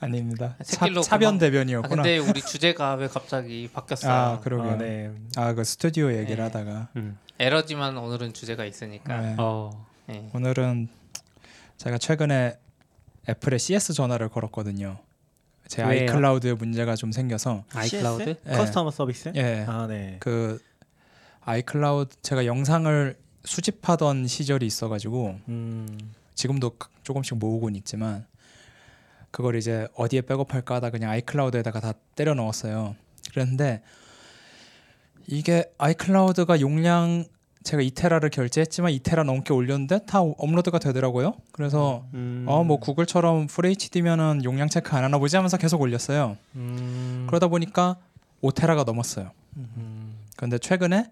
아닙니다. 0.00 0.56
차, 0.64 0.80
새끼로 0.86 1.02
차변 1.02 1.20
그만- 1.20 1.34
아, 1.34 1.38
대변이었구나. 1.38 2.02
근데 2.02 2.18
우리 2.18 2.40
주제가 2.40 2.94
왜 2.94 3.06
갑자기 3.08 3.68
바뀌었어요? 3.72 4.12
아, 4.12 4.40
그러게요. 4.40 4.72
아, 4.72 4.78
네. 4.78 5.10
아, 5.36 5.52
그 5.52 5.62
스튜디오 5.64 6.10
얘기를 6.12 6.36
네. 6.36 6.42
하다가 6.42 6.88
음. 6.96 7.18
에러지만 7.38 7.96
오늘은 7.98 8.32
주제가 8.32 8.64
있으니까. 8.64 9.20
네. 9.20 9.34
어. 9.38 9.86
네. 10.06 10.28
오늘은 10.34 10.88
제가 11.76 11.98
최근에 11.98 12.58
애플에 13.28 13.58
CS 13.58 13.92
전화를 13.94 14.28
걸었거든요. 14.30 14.98
제 15.68 15.82
왜요? 15.84 15.90
아이클라우드에 16.10 16.54
문제가 16.54 16.96
좀 16.96 17.12
생겨서 17.12 17.64
아이클라우드? 17.72 18.36
예. 18.46 18.50
커스터머 18.56 18.90
서비스? 18.90 19.32
예. 19.36 19.64
아, 19.68 19.86
네. 19.86 20.16
그 20.18 20.58
아이클라우드 21.42 22.16
제가 22.22 22.46
영상을 22.46 23.16
수집하던 23.44 24.26
시절이 24.26 24.66
있어 24.66 24.88
가지고 24.88 25.38
음. 25.48 26.12
지금도 26.34 26.70
그- 26.78 26.88
조금씩 27.02 27.38
모으곤 27.38 27.76
있지만 27.76 28.26
그걸 29.30 29.56
이제 29.56 29.86
어디에 29.94 30.22
백업할까 30.22 30.76
하다 30.76 30.90
그냥 30.90 31.10
아이클라우드에다가 31.10 31.80
다 31.80 31.92
때려 32.14 32.34
넣었어요. 32.34 32.96
그런데 33.30 33.82
이게 35.26 35.72
아이클라우드가 35.78 36.60
용량 36.60 37.24
제가 37.62 37.82
2테라를 37.82 38.30
결제했지만 38.30 38.92
2테라 38.92 39.24
넘게 39.24 39.52
올렸는데 39.52 40.06
다 40.06 40.20
업로드가 40.20 40.78
되더라고요. 40.78 41.34
그래서 41.52 42.06
음. 42.14 42.44
어뭐 42.48 42.78
구글처럼 42.78 43.46
FHD면은 43.50 44.44
용량 44.44 44.68
체크 44.68 44.96
안 44.96 45.04
하나 45.04 45.18
보지 45.18 45.36
하면서 45.36 45.56
계속 45.56 45.80
올렸어요. 45.80 46.36
음. 46.56 47.26
그러다 47.28 47.48
보니까 47.48 47.98
5테라가 48.42 48.84
넘었어요. 48.84 49.30
음. 49.56 50.16
그런데 50.36 50.58
최근에 50.58 51.10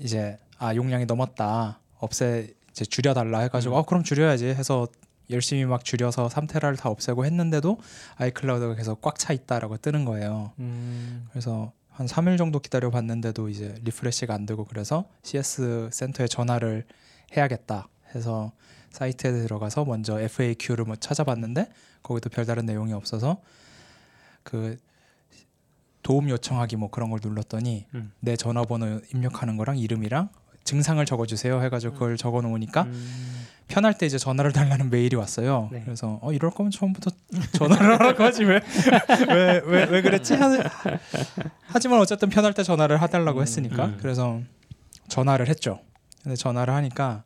이제 0.00 0.38
아 0.58 0.74
용량이 0.74 1.04
넘었다 1.04 1.78
없애 1.98 2.48
이제 2.70 2.84
줄여달라 2.86 3.40
해가지고 3.40 3.74
음. 3.74 3.78
어 3.78 3.82
그럼 3.84 4.02
줄여야지 4.02 4.46
해서 4.46 4.88
열심히 5.30 5.64
막 5.64 5.84
줄여서 5.84 6.28
3테라를 6.28 6.78
다 6.78 6.88
없애고 6.88 7.24
했는데도 7.24 7.78
iCloud가 8.16 8.74
계속 8.74 9.00
꽉 9.00 9.18
차 9.18 9.32
있다라고 9.32 9.78
뜨는 9.78 10.04
거예요. 10.04 10.52
음. 10.58 11.26
그래서 11.30 11.72
한 11.90 12.06
3일 12.06 12.36
정도 12.36 12.58
기다려 12.58 12.90
봤는데도 12.90 13.48
이제 13.48 13.74
refresh가 13.82 14.34
안 14.34 14.44
되고 14.44 14.64
그래서 14.64 15.06
CS 15.22 15.88
센터에 15.92 16.26
전화를 16.28 16.84
해야겠다 17.36 17.88
해서 18.14 18.52
사이트에 18.90 19.32
들어가서 19.32 19.84
먼저 19.84 20.20
FAQ를 20.20 20.84
뭐 20.84 20.96
찾아봤는데 20.96 21.68
거기도 22.02 22.30
별다른 22.30 22.66
내용이 22.66 22.92
없어서 22.92 23.40
그 24.42 24.78
도움 26.02 26.28
요청하기 26.30 26.76
뭐 26.76 26.90
그런 26.90 27.10
걸 27.10 27.18
눌렀더니 27.22 27.86
음. 27.94 28.12
내 28.20 28.36
전화번호 28.36 29.00
입력하는 29.12 29.56
거랑 29.56 29.78
이름이랑 29.78 30.28
증상을 30.66 31.02
적어주세요 31.06 31.62
해가지고 31.62 31.94
그걸 31.94 32.16
적어 32.18 32.42
놓으니까 32.42 32.82
음. 32.82 33.46
편할 33.68 33.96
때 33.98 34.06
이제 34.06 34.16
전화를 34.18 34.52
달라는 34.52 34.90
메일이 34.90 35.16
왔어요. 35.16 35.68
네. 35.72 35.80
그래서 35.84 36.18
어 36.22 36.32
이럴 36.32 36.50
거면 36.52 36.70
처음부터 36.70 37.10
전화를 37.52 37.94
하라고 37.94 38.22
하지 38.22 38.44
왜 38.44 38.60
왜 39.28 39.60
왜 39.64 39.84
왜 39.90 40.02
그랬지? 40.02 40.34
하, 40.34 40.50
하지만 41.66 41.98
어쨌든 42.00 42.28
편할 42.28 42.52
때 42.54 42.62
전화를 42.62 43.00
해달라고 43.02 43.40
음, 43.40 43.42
했으니까 43.42 43.86
음. 43.86 43.98
그래서 44.00 44.40
전화를 45.08 45.48
했죠. 45.48 45.80
근데 46.22 46.36
전화를 46.36 46.74
하니까 46.74 47.24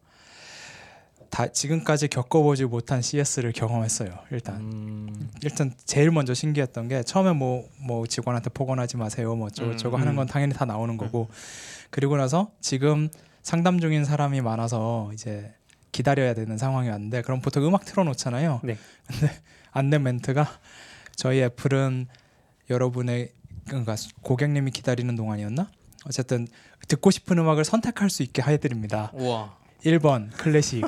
다 1.30 1.46
지금까지 1.46 2.08
겪어보지 2.08 2.64
못한 2.64 3.02
CS를 3.02 3.52
경험했어요. 3.52 4.10
일단 4.30 4.56
음. 4.56 5.30
일단 5.42 5.72
제일 5.84 6.10
먼저 6.10 6.32
신기했던 6.34 6.88
게 6.88 7.02
처음에 7.02 7.32
뭐뭐 7.32 8.06
직원한테 8.08 8.50
폭언하지 8.50 8.96
마세요 8.96 9.34
뭐 9.36 9.46
어쩌고 9.48 9.72
저쩌고 9.72 9.96
음. 9.96 10.00
하는 10.00 10.16
건 10.16 10.26
당연히 10.26 10.54
다 10.54 10.64
나오는 10.64 10.96
거고 10.96 11.28
그리고 11.90 12.16
나서 12.16 12.50
지금 12.60 13.08
상담 13.42 13.80
중인 13.80 14.04
사람이 14.04 14.40
많아서 14.40 15.10
이제 15.12 15.54
기다려야 15.92 16.34
되는 16.34 16.56
상황이 16.58 16.88
왔는데 16.88 17.22
그럼 17.22 17.40
보통 17.40 17.66
음악 17.66 17.84
틀어놓잖아요. 17.84 18.60
네. 18.62 18.76
근데 19.06 19.32
안내 19.72 19.98
멘트가 19.98 20.46
저희 21.16 21.40
애플은 21.42 22.06
여러분의 22.68 23.32
그러니까 23.66 23.96
고객님이 24.22 24.70
기다리는 24.70 25.14
동안이었나? 25.14 25.68
어쨌든 26.06 26.46
듣고 26.88 27.10
싶은 27.10 27.38
음악을 27.38 27.64
선택할 27.64 28.10
수 28.10 28.22
있게 28.22 28.42
해드립니다. 28.42 29.10
우와. 29.14 29.58
1번 29.84 30.30
클래식, 30.36 30.84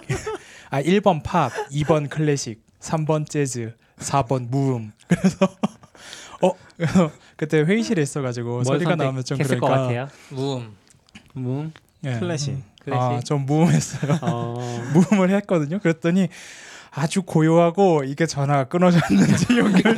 아 0.71 0.83
1번 0.83 1.23
팝, 1.23 1.51
2번 1.71 2.11
클래식, 2.11 2.63
3번 2.81 3.29
재즈, 3.29 3.75
4번 3.99 4.49
무음. 4.49 4.93
그래서 5.09 5.47
어 6.43 6.53
그래서 6.77 7.11
그때 7.37 7.63
회의실에 7.63 8.03
있어가지고 8.03 8.49
뭘 8.49 8.65
소리가 8.65 8.97
나오면 8.97 9.25
좀 9.25 9.39
그러니까 9.39 9.67
것 9.67 9.73
같아요. 9.73 10.09
무음. 11.35 11.73
무 12.03 12.11
예. 12.11 12.19
클래식. 12.19 12.57
클래식. 12.85 13.01
아 13.03 13.21
좀 13.25 13.47
무음했어요. 13.47 14.19
어. 14.23 14.55
무음을 14.93 15.31
했거든요. 15.37 15.79
그랬더니 15.79 16.29
아주 16.91 17.23
고요하고 17.23 18.05
이게 18.05 18.27
전화가 18.27 18.65
끊어졌는지 18.65 19.47
연결돼 19.57 19.95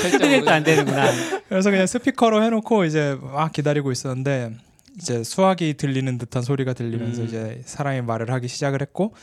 설정도 0.00 0.50
안 0.50 0.62
되는구나. 0.62 1.10
그래서 1.48 1.70
그냥 1.70 1.86
스피커로 1.86 2.42
해놓고 2.44 2.84
이제 2.84 3.18
막 3.20 3.50
기다리고 3.52 3.90
있었는데 3.90 4.52
이제 4.96 5.24
수화기 5.24 5.74
들리는 5.74 6.18
듯한 6.18 6.42
소리가 6.42 6.72
들리면서 6.72 7.22
음. 7.22 7.26
이제 7.26 7.62
사람이 7.64 8.02
말을 8.02 8.30
하기 8.30 8.46
시작을 8.46 8.80
했고 8.80 9.14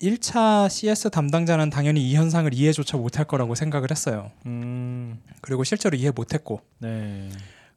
1차 0.00 0.70
CS 0.70 1.10
담당자는 1.10 1.68
당연히 1.68 2.08
이 2.08 2.14
현상을 2.16 2.52
이해조차 2.54 2.96
못할 2.96 3.26
거라고 3.26 3.54
생각을 3.54 3.88
했어요. 3.90 4.30
음. 4.46 5.18
그리고 5.42 5.64
실제로 5.64 5.98
이해 5.98 6.10
못했고 6.10 6.62
네. 6.78 7.28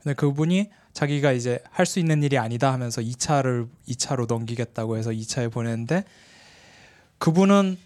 근데 0.04 0.14
그분이 0.16 0.70
자기가 0.94 1.32
이제 1.32 1.60
할 1.72 1.86
수 1.86 2.00
있는 2.00 2.22
일이 2.24 2.38
아니다 2.38 2.72
하면서 2.72 3.02
2차를 3.02 3.68
2차로 3.88 4.28
넘기겠다고 4.28 4.98
해서 4.98 5.12
2차에 5.12 5.52
보냈는데 5.52 6.04
그분은 7.18 7.78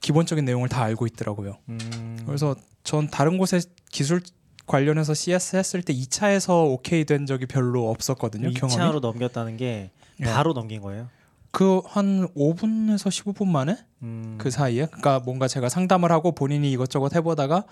기본적인 0.00 0.44
내용을 0.44 0.68
다 0.68 0.82
알고 0.82 1.06
있더라고요. 1.06 1.58
음. 1.68 2.22
그래서 2.26 2.56
전 2.84 3.08
다른 3.08 3.38
곳에 3.38 3.60
기술 3.90 4.20
관련해서 4.66 5.14
CS 5.14 5.56
했을 5.56 5.82
때 5.82 5.92
2차에서 5.92 6.70
오케이 6.70 7.04
된 7.04 7.26
적이 7.26 7.46
별로 7.46 7.90
없었거든요. 7.90 8.50
경험이. 8.52 8.80
2차로 8.80 9.00
넘겼다는 9.00 9.56
게 9.56 9.90
예. 10.20 10.24
바로 10.24 10.52
넘긴 10.52 10.80
거예요. 10.80 11.08
그 11.52 11.80
한 11.86 12.28
5분에서 12.34 13.08
15분 13.08 13.48
만에 13.48 13.76
음. 14.02 14.36
그 14.38 14.50
사이에 14.50 14.86
그러니까 14.86 15.18
뭔가 15.20 15.48
제가 15.48 15.68
상담을 15.68 16.12
하고 16.12 16.32
본인이 16.32 16.70
이것저것 16.70 17.14
해보다가 17.14 17.64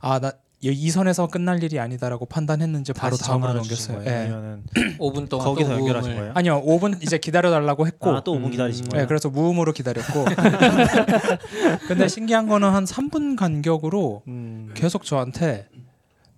아 0.00 0.20
나 0.20 0.32
이 0.72 0.90
선에서 0.90 1.26
끝날 1.26 1.62
일이 1.62 1.78
아니다라고 1.78 2.26
판단했는지 2.26 2.92
바로 2.92 3.16
다음으로 3.16 3.54
넘겼어요. 3.54 4.02
예. 4.06 4.10
아니면은 4.10 4.62
5분 4.98 5.28
동안 5.28 5.46
거기서 5.46 5.70
또 5.70 5.78
연결하신 5.78 6.10
무음을 6.10 6.22
거예요? 6.22 6.32
아니요 6.34 6.62
5분 6.64 7.02
이제 7.02 7.18
기다려 7.18 7.50
달라고 7.50 7.86
했고 7.86 8.10
아, 8.10 8.24
또 8.24 8.34
5분 8.34 8.46
음. 8.46 8.50
기다리신 8.50 8.84
네, 8.84 8.90
거예요? 8.90 9.06
그래서 9.06 9.28
무음으로 9.28 9.72
기다렸고 9.72 10.24
근데 11.88 12.08
신기한 12.08 12.48
거는 12.48 12.70
한 12.70 12.84
3분 12.84 13.36
간격으로 13.36 14.22
음. 14.28 14.70
계속 14.74 15.04
저한테 15.04 15.68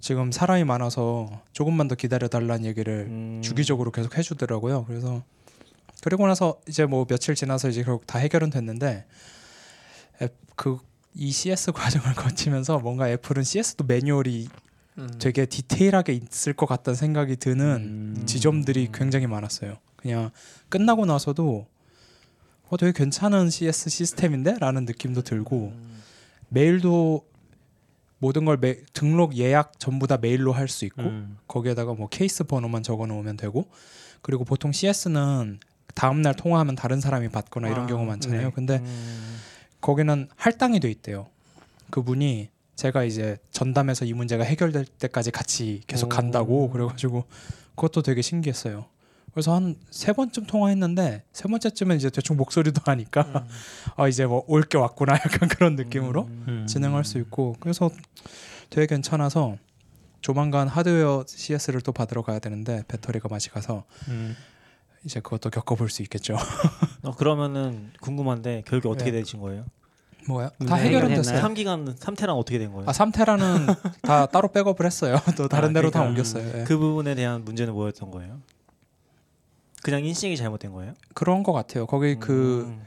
지금 0.00 0.33
사람이 0.33 0.64
많아서 0.64 1.30
조금만 1.52 1.88
더 1.88 1.95
기다려 1.95 2.28
달라는 2.28 2.64
얘기를 2.64 3.06
음. 3.09 3.40
주기적으로 3.42 3.90
계속 3.90 4.16
해주더라고요. 4.16 4.85
그래서 4.87 5.23
그리고 6.02 6.26
나서 6.26 6.59
이제 6.68 6.85
뭐 6.85 7.04
며칠 7.06 7.35
지나서 7.35 7.68
이제 7.68 7.83
결국 7.83 8.06
다 8.06 8.18
해결은 8.18 8.50
됐는데 8.50 9.06
그 10.54 10.78
이 11.16 11.32
CS 11.32 11.73
과정을 11.73 12.14
거치면서 12.14 12.78
뭔가 12.78 13.08
애플은 13.11 13.42
CS도 13.42 13.85
매뉴얼이 13.85 14.49
음. 14.99 15.11
되게 15.18 15.46
디테일하게 15.46 16.12
있을 16.12 16.52
것 16.52 16.66
같다는 16.66 16.94
생각이 16.96 17.37
드는 17.37 18.14
음. 18.18 18.26
지점들이 18.26 18.90
굉장히 18.92 19.26
많았어요. 19.26 19.76
그냥 19.96 20.30
끝나고 20.68 21.06
나서도 21.06 21.66
어 22.68 22.76
되게 22.76 22.92
괜찮은 22.92 23.50
CS 23.50 23.90
시스템인데 23.90 24.56
라는 24.58 24.85
느낌도 24.85 25.23
들고 25.23 25.73
음. 25.75 26.02
메일도 26.49 27.25
모든 28.18 28.44
걸 28.44 28.56
메, 28.56 28.78
등록 28.92 29.37
예약 29.37 29.78
전부 29.78 30.06
다 30.06 30.16
메일로 30.16 30.52
할 30.52 30.68
수 30.68 30.85
있고 30.87 31.02
음. 31.02 31.37
거기에다가 31.49 31.94
뭐 31.94 32.08
케이스 32.08 32.44
번호만 32.44 32.82
적어 32.82 33.06
놓으면 33.06 33.37
되고 33.37 33.66
그리고 34.23 34.44
보통 34.44 34.73
CS는 34.73 35.61
다음 35.94 36.23
날 36.23 36.35
통화하면 36.35 36.75
다른 36.76 37.00
사람이 37.00 37.28
받거나 37.28 37.68
이런 37.68 37.85
아, 37.85 37.87
경우 37.87 38.04
많잖아요. 38.04 38.49
네. 38.49 38.52
근데 38.54 38.78
음. 38.78 39.37
거기는 39.80 40.28
할당이 40.37 40.80
돼 40.80 40.90
있대요. 40.90 41.28
그분이 41.90 42.49
제가 42.75 43.04
이제 43.04 43.38
전담해서 43.52 44.04
이 44.04 44.12
문제가 44.12 44.45
해결될 44.45 44.85
때까지 44.85 45.30
같이 45.30 45.80
계속 45.87 46.06
오. 46.06 46.09
간다고 46.11 46.71
그래가지고 46.71 47.25
그것도 47.75 48.02
되게 48.02 48.23
신기했어요. 48.23 48.87
그래서 49.33 49.54
한 49.54 49.76
세 49.90 50.12
번쯤 50.12 50.47
통화했는데 50.47 51.23
세 51.33 51.49
번째쯤은 51.49 51.97
이제 51.97 52.09
대충 52.11 52.37
목소리도 52.37 52.80
하니까 52.85 53.23
음. 53.23 53.49
아 53.97 54.09
이제 54.09 54.25
뭐 54.26 54.45
올 54.49 54.62
게 54.62 54.78
왔구나 54.78 55.12
약간 55.14 55.49
그런 55.49 55.76
느낌으로 55.76 56.23
음. 56.25 56.45
음. 56.49 56.66
진행할 56.66 57.04
수 57.04 57.18
있고 57.18 57.54
그래서 57.61 57.90
되게 58.71 58.87
괜찮아서 58.87 59.56
조만간 60.23 60.68
하드웨어 60.68 61.25
CS를 61.28 61.83
또 61.83 61.92
받으러 61.92 62.23
가야 62.23 62.38
되는데 62.38 62.83
배터리가 62.88 63.28
맛이 63.28 63.50
가서 63.50 63.85
음. 64.09 64.35
이제 65.06 65.20
그것도 65.20 65.50
겪어볼 65.50 65.88
수 65.88 66.02
있겠죠. 66.02 66.36
어, 67.02 67.12
그러면은 67.12 67.92
궁금한데 68.00 68.64
결국 68.66 68.90
어떻게 68.90 69.12
네. 69.12 69.20
되신 69.20 69.40
거예요? 69.40 69.64
뭐야? 70.28 70.50
음, 70.60 70.66
다 70.66 70.75
해결은? 70.75 71.08
됐어요. 71.10 71.40
3기간 71.40 71.96
3테라는 71.96 72.36
어떻게 72.36 72.58
된 72.58 72.72
거예요? 72.72 72.88
아 72.88 72.92
3테라는 72.92 74.00
다 74.02 74.26
따로 74.32 74.48
백업을 74.48 74.84
했어요. 74.84 75.16
또 75.36 75.46
다른 75.46 75.70
아, 75.70 75.72
데로 75.75 75.90
다 75.92 76.00
그러니까 76.00 76.10
옮겼어요. 76.10 76.60
예. 76.60 76.64
그 76.64 76.76
부분에 76.76 77.14
대한 77.14 77.44
문제는 77.44 77.72
뭐였던 77.72 78.10
거예요? 78.10 78.40
그냥 79.84 80.04
인식이 80.04 80.36
잘못된 80.36 80.72
거예요? 80.72 80.94
그런 81.14 81.44
것 81.44 81.52
같아요. 81.52 81.86
거기 81.86 82.16
그, 82.16 82.64
음. 82.66 82.82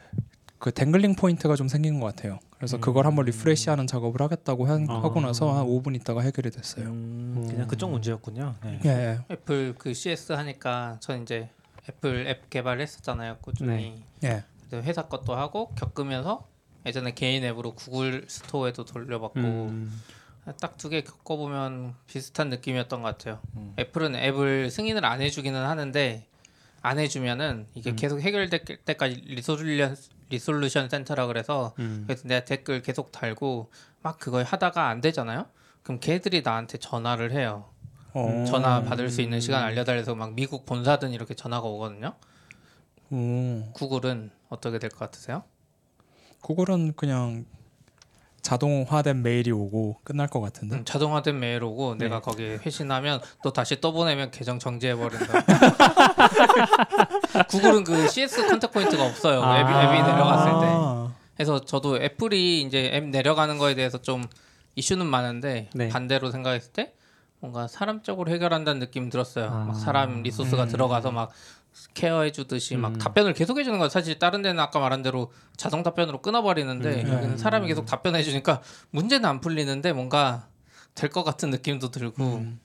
그 0.57 0.73
dangling 0.73 1.15
point가 1.15 1.55
좀 1.55 1.69
생긴 1.69 2.01
것 2.01 2.07
같아요. 2.13 2.39
그래서 2.57 2.75
음. 2.75 2.81
그걸 2.81 3.05
한번 3.05 3.23
refresh하는 3.23 3.87
작업을 3.87 4.21
하겠다고 4.21 4.65
한- 4.67 4.87
아. 4.89 4.95
하고 5.01 5.21
나서 5.21 5.57
한 5.57 5.65
5분 5.65 5.95
있다가 5.95 6.19
해결이 6.19 6.51
됐어요. 6.51 6.87
음, 6.87 7.45
그냥 7.49 7.65
그쪽 7.69 7.89
문제였군요. 7.91 8.55
네. 8.65 8.79
예, 8.83 8.89
예. 8.89 9.19
애플 9.31 9.73
그 9.77 9.93
CS 9.93 10.33
하니까 10.33 10.97
전 10.99 11.21
이제 11.21 11.49
애플 11.89 12.27
앱 12.27 12.49
개발했었잖아요 12.49 13.37
꾸준히. 13.41 14.03
예. 14.23 14.43
근데 14.61 14.85
회사 14.87 15.03
것도 15.03 15.35
하고 15.35 15.73
겪으면서 15.75 16.47
예전에 16.85 17.13
개인 17.13 17.43
앱으로 17.43 17.73
구글 17.73 18.25
스토어에도 18.27 18.85
돌려봤고 18.85 19.39
음. 19.39 20.01
딱두 20.61 20.89
개 20.89 21.01
겪어보면 21.01 21.95
비슷한 22.07 22.49
느낌이었던 22.49 23.01
것 23.01 23.07
같아요. 23.09 23.39
음. 23.55 23.73
애플은 23.77 24.15
앱을 24.15 24.69
승인을 24.69 25.05
안 25.05 25.21
해주기는 25.21 25.59
하는데 25.59 26.25
안 26.81 26.99
해주면은 26.99 27.67
이게 27.73 27.91
음. 27.91 27.95
계속 27.95 28.21
해결될 28.21 28.63
때까지 28.85 29.15
resolution 29.27 29.95
resolution 30.29 30.89
center라 30.89 31.27
그래서 31.27 31.73
음. 31.79 32.03
그래서 32.05 32.27
내가 32.27 32.45
댓글 32.45 32.81
계속 32.81 33.11
달고 33.11 33.71
막 34.01 34.19
그걸 34.19 34.43
하다가 34.43 34.87
안 34.87 35.01
되잖아요. 35.01 35.47
그럼 35.83 35.99
걔들이 35.99 36.41
나한테 36.43 36.77
전화를 36.77 37.31
해요. 37.31 37.69
어. 38.13 38.43
전화 38.47 38.81
받을 38.83 39.09
수 39.09 39.21
있는 39.21 39.39
시간 39.39 39.63
알려달래서 39.63 40.15
막 40.15 40.33
미국 40.33 40.65
본사든 40.65 41.11
이렇게 41.11 41.33
전화가 41.35 41.67
오거든요. 41.67 42.13
오. 43.11 43.63
구글은 43.73 44.31
어떻게 44.49 44.79
될 44.79 44.89
것 44.89 44.99
같으세요? 44.99 45.43
구글은 46.41 46.93
그냥 46.95 47.45
자동화된 48.41 49.21
메일이 49.21 49.51
오고 49.51 49.97
끝날 50.03 50.27
것 50.27 50.39
같은데. 50.39 50.77
음, 50.77 50.85
자동화된 50.85 51.39
메일 51.39 51.63
오고 51.63 51.95
네. 51.97 52.05
내가 52.05 52.21
거기 52.21 52.43
회신하면 52.45 53.19
또 53.43 53.51
다시 53.51 53.81
떠보내면 53.81 54.31
계정 54.31 54.59
정지해 54.59 54.95
버린다. 54.95 55.43
구글은 57.49 57.83
그 57.83 58.07
CS 58.07 58.47
contact 58.47 58.71
point가 58.71 59.05
없어요. 59.05 59.41
아. 59.43 59.59
앱이, 59.59 59.69
앱이 59.69 60.11
내려갔을 60.11 60.51
때. 60.61 60.67
아. 60.71 61.13
해서 61.39 61.63
저도 61.63 61.97
애플이 62.01 62.61
이제 62.61 62.91
앱 62.93 63.05
내려가는 63.05 63.57
거에 63.57 63.75
대해서 63.75 64.01
좀 64.01 64.23
이슈는 64.75 65.05
많은데 65.05 65.69
네. 65.73 65.89
반대로 65.89 66.31
생각했을 66.31 66.71
때 66.73 66.93
뭔가 67.39 67.67
사람적으로 67.67 68.31
해결한다는 68.31 68.79
느낌 68.79 69.09
들었어요. 69.09 69.45
아. 69.45 69.65
막 69.65 69.73
사람 69.75 70.23
리소스가 70.23 70.63
음. 70.63 70.69
들어가서 70.69 71.11
막 71.11 71.31
케어해 71.93 72.31
주듯이 72.31 72.75
막 72.75 72.93
음. 72.93 72.97
답변을 72.97 73.33
계속 73.33 73.57
해주는 73.57 73.77
거예요. 73.77 73.89
사실 73.89 74.19
다른 74.19 74.41
데는 74.41 74.59
아까 74.59 74.79
말한 74.79 75.01
대로 75.03 75.31
자동 75.55 75.83
답변으로 75.83 76.21
끊어버리는데 76.21 77.03
음. 77.03 77.13
여기는 77.13 77.37
사람이 77.37 77.67
계속 77.67 77.85
답변해 77.85 78.23
주니까 78.23 78.61
문제는 78.91 79.27
안 79.29 79.39
풀리는데 79.39 79.93
뭔가 79.93 80.47
될 80.95 81.09
것 81.09 81.23
같은 81.23 81.49
느낌도 81.49 81.91
들고 81.91 82.23
음. 82.23 82.59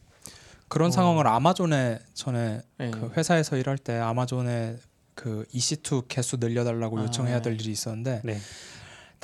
그런 0.68 0.90
상황을 0.90 1.26
아마존에 1.28 2.00
전에 2.14 2.62
네. 2.78 2.90
그 2.90 3.12
회사에서 3.16 3.56
일할 3.56 3.78
때 3.78 3.96
아마존에 3.98 4.76
그 5.14 5.44
EC2 5.54 6.08
개수 6.08 6.38
늘려달라고 6.38 6.98
아. 6.98 7.02
요청해야 7.04 7.42
될 7.42 7.54
일이 7.60 7.70
있었는데 7.70 8.22
네. 8.24 8.38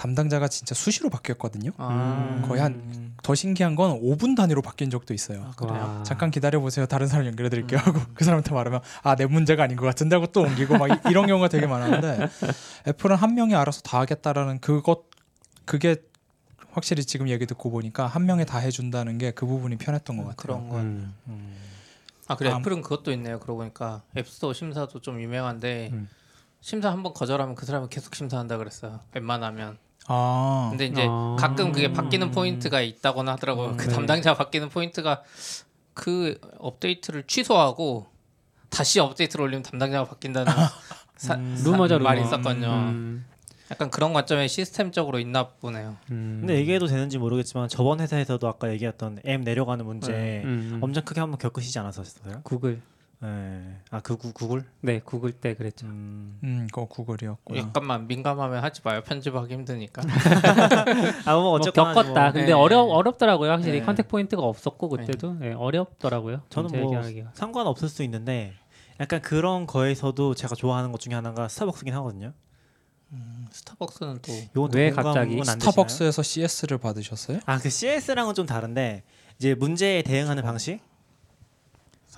담당자가 0.05 0.49
진짜 0.49 0.75
수시로 0.75 1.11
바뀌었거든요. 1.11 1.73
아, 1.77 2.39
음. 2.41 2.43
거의 2.49 2.61
한 2.63 3.11
더 3.23 3.35
신기한 3.35 3.75
건 3.77 4.01
5분 4.01 4.35
단위로 4.35 4.63
바뀐 4.63 4.89
적도 4.89 5.13
있어요. 5.13 5.51
아. 5.69 6.03
잠깐 6.07 6.31
기다려 6.31 6.59
보세요. 6.59 6.87
다른 6.87 7.07
사람 7.07 7.27
연결해 7.27 7.51
드릴게요 7.51 7.79
음. 7.79 7.85
하고 7.87 8.01
그 8.15 8.25
사람한테 8.25 8.55
말하면 8.55 8.81
아 9.03 9.15
내 9.15 9.27
문제가 9.27 9.65
아닌 9.65 9.77
것 9.77 9.85
같은데 9.85 10.17
하고 10.17 10.27
또 10.29 10.41
옮기고 10.41 10.79
막 10.79 10.89
이- 10.89 11.11
이런 11.11 11.27
경우가 11.27 11.49
되게 11.49 11.67
많았는데 11.67 12.29
애플은 12.89 13.17
한 13.17 13.35
명이 13.35 13.55
알아서 13.55 13.83
다 13.83 14.01
하겠다라는 14.01 14.61
그것 14.61 15.03
그게 15.67 15.97
확실히 16.73 17.05
지금 17.05 17.29
얘기 17.29 17.45
듣고 17.45 17.71
보니까 17.71 18.07
한 18.07 18.25
명이 18.25 18.47
다 18.47 18.57
해준다는 18.59 19.19
게 19.19 19.33
그 19.33 19.45
부분이 19.45 19.77
편했던 19.77 20.17
것 20.17 20.23
같아요. 20.23 20.37
그런 20.37 20.69
건. 20.71 20.81
음. 20.81 21.15
음. 21.29 21.57
아 22.27 22.37
그래 22.37 22.51
아, 22.53 22.57
Apple은 22.59 22.81
그것도 22.81 23.13
있네요. 23.13 23.39
그러고 23.39 23.59
보니까 23.59 24.01
App 24.17 24.31
Store 24.31 24.55
심사도 24.55 24.99
좀 25.03 25.21
유명한데 25.21 25.91
음. 25.93 26.09
심사 26.63 26.91
한 26.91 27.03
번 27.03 27.13
거절하면 27.13 27.55
그 27.55 27.67
사람은 27.67 27.91
계속 27.91 28.15
심사한다 28.15 28.57
그랬어요. 28.57 29.01
웬만하면. 29.15 29.77
아, 30.07 30.69
근데 30.71 30.87
이제 30.87 31.07
아. 31.09 31.37
가끔 31.39 31.73
그게 31.73 31.93
바뀌는 31.93 32.31
포인트가 32.31 32.81
있다거나 32.81 33.33
하더라고요. 33.33 33.69
음, 33.71 33.77
그 33.77 33.87
네. 33.89 33.95
담당자 33.95 34.35
바뀌는 34.35 34.69
포인트가 34.71 35.23
그 35.95 36.39
업데이트를 36.59 37.25
취소하고 37.27 38.07
다시 38.71 39.01
업데이트를 39.01 39.45
올리면 39.45 39.63
담당자가 39.63 40.09
바뀐다는 40.09 40.53
사, 41.17 41.35
음. 41.35 41.55
사- 41.57 41.71
루머죠 41.71 41.99
루머. 41.99 42.09
말이 42.09 42.23
있었거든요. 42.23 42.69
음. 42.69 43.25
약간 43.71 43.89
그런 43.89 44.13
관점에 44.13 44.49
시스템적으로 44.49 45.21
있나 45.21 45.47
보네요. 45.49 45.97
음. 46.11 46.39
근데 46.41 46.57
얘기해도 46.57 46.87
되는지 46.87 47.19
모르겠지만 47.19 47.69
저번 47.69 48.01
회사에서도 48.01 48.49
아까 48.49 48.69
얘기했던 48.73 49.21
앱 49.25 49.43
내려가는 49.43 49.85
문제 49.85 50.43
음. 50.45 50.79
엄청 50.83 51.05
크게 51.05 51.21
한번 51.21 51.39
겪으시지 51.39 51.79
않았었어요? 51.79 52.41
구글. 52.43 52.81
네. 53.23 53.77
아그 53.91 54.17
구글? 54.17 54.65
네, 54.81 55.01
구글 55.01 55.33
때 55.33 55.55
그랬죠. 55.55 55.87
음. 55.87 56.39
음, 56.43 56.67
그거 56.73 56.87
Google이었구나. 56.87 57.59
약간만 57.61 58.07
민감하면 58.07 58.63
하지 58.65 58.81
마요. 58.83 59.03
편집하기 59.03 59.53
힘드니까. 59.53 60.03
아 61.27 61.30
뭐 61.30 61.43
뭐 61.43 61.51
어쨌거나 61.53 61.93
겪었다. 61.93 62.23
뭐 62.23 62.33
근데 62.33 62.47
네. 62.47 62.53
어려 62.53 62.81
어렵더라고요. 62.81 63.51
확실히 63.51 63.81
네. 63.81 63.85
contact 63.87 64.09
point가 64.09 64.43
없었고 64.43 64.89
그때도 64.89 65.35
네, 65.35 65.53
어렵더라고요. 65.53 66.43
저는 66.49 66.71
뭐 66.71 66.81
해결하기가. 66.81 67.31
상관없을 67.35 67.89
수 67.91 68.03
있는데 68.05 68.55
약간 69.01 69.21
그런 69.21 69.67
거에서도 69.67 70.35
제가 70.35 70.55
좋아하는 70.55 70.91
것 70.93 71.01
중에 71.01 71.15
하나가 71.15 71.47
Starbucks긴 71.49 71.93
하거든요. 71.95 72.33
Starbucks는 73.51 74.21
또 74.23 74.33
요건 74.57 74.71
또 74.71 74.82
왜 74.82 74.93
공감은 74.93 75.37
갑자기? 75.37 75.61
Starbucks에서 75.61 76.23
CS를 76.23 76.79
받으셨어요? 76.79 77.41
아 77.45 77.59
그 77.59 77.69
CS랑은 77.69 78.35
좀 78.35 78.47
다른데 78.47 79.03
이제 79.39 79.55
문제에 79.55 80.03
대응하는 80.03 80.43
방식. 80.43 80.81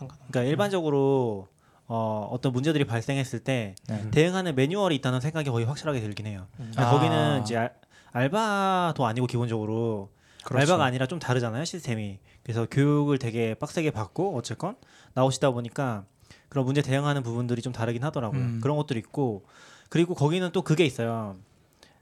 상관. 0.02 0.18
그러니까 0.28 0.50
일반적으로 0.50 1.48
어, 1.86 2.28
어떤 2.30 2.52
문제들이 2.52 2.84
발생했을 2.84 3.40
때 3.40 3.74
네. 3.88 4.10
대응하는 4.10 4.54
매뉴얼이 4.54 4.94
있다는 4.96 5.20
생각이 5.20 5.50
거의 5.50 5.66
확실하게 5.66 6.00
들긴 6.00 6.26
해요. 6.26 6.46
음. 6.60 6.70
그러니까 6.72 6.88
아. 6.88 6.90
거기는 6.90 7.42
이제 7.42 7.56
알, 7.56 7.74
알바도 8.12 9.04
아니고 9.04 9.26
기본적으로 9.26 10.10
그렇죠. 10.44 10.60
알바가 10.60 10.84
아니라 10.84 11.06
좀 11.06 11.18
다르잖아요 11.18 11.64
시스템이. 11.64 12.18
그래서 12.42 12.66
교육을 12.70 13.18
되게 13.18 13.54
빡세게 13.54 13.90
받고 13.90 14.36
어쨌건 14.36 14.76
나오시다 15.14 15.50
보니까 15.50 16.04
그런 16.48 16.64
문제 16.64 16.82
대응하는 16.82 17.22
부분들이 17.22 17.62
좀 17.62 17.72
다르긴 17.72 18.04
하더라고요. 18.04 18.40
음. 18.40 18.60
그런 18.62 18.76
것들이 18.76 18.98
있고 18.98 19.46
그리고 19.88 20.14
거기는 20.14 20.50
또 20.52 20.62
그게 20.62 20.84
있어요. 20.84 21.36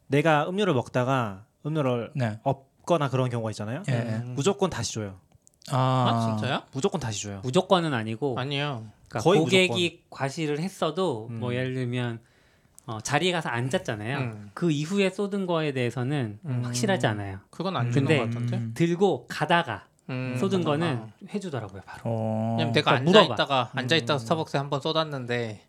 내가 0.07 0.49
음료를 0.49 0.75
먹다가 0.75 1.45
음료를 1.67 2.13
네. 2.15 2.39
없거나 2.43 3.11
그런 3.11 3.29
경우가 3.31 3.51
있잖아요. 3.51 3.83
예. 3.89 3.93
음. 3.93 4.35
무조건 4.37 4.71
다시 4.71 4.95
줘요. 4.95 5.19
아, 5.71 5.77
아 6.09 6.37
진짜요? 6.39 6.63
무조건 6.73 7.01
다시 7.01 7.23
줘요. 7.23 7.41
무조건은 7.43 7.93
아니고 7.95 8.37
아니요. 8.39 8.85
그러니까 9.09 9.21
거의 9.29 9.41
고객이 9.41 10.03
과실을 10.11 10.59
했어도 10.61 11.29
음. 11.31 11.41
뭐 11.41 11.55
예를 11.55 11.75
들면 11.75 12.21
어, 12.87 13.01
자리에 13.01 13.31
가서 13.33 13.49
앉았잖아요. 13.51 14.19
음. 14.19 14.51
그 14.55 14.71
이후에 14.71 15.11
쏟은 15.11 15.47
거에 15.47 15.73
대해서는 15.73 16.39
음. 16.45 16.63
확실하지 16.65 17.07
않아요. 17.07 17.39
그건 17.51 17.77
안 17.77 17.87
음. 17.87 17.93
주는 17.93 18.07
근데- 18.09 18.19
것 18.19 18.25
같은데. 18.27 18.57
음. 18.57 18.73
들고 18.75 19.27
가다가 19.29 19.87
음, 20.09 20.37
쏟은 20.41 20.63
아. 20.63 20.65
거는 20.65 21.03
해주더라고요 21.33 21.83
바로. 21.87 22.03
어. 22.05 22.55
왜냐면 22.59 22.73
내가 22.73 22.93
그러니까 22.93 23.11
앉아 23.11 23.21
물어봐. 23.21 23.35
있다가 23.35 23.71
앉아 23.75 23.97
있다가 23.97 24.15
음. 24.15 24.19
스타벅스에 24.19 24.59
한 24.59 24.71
번 24.71 24.81
쏟았는데 24.81 25.61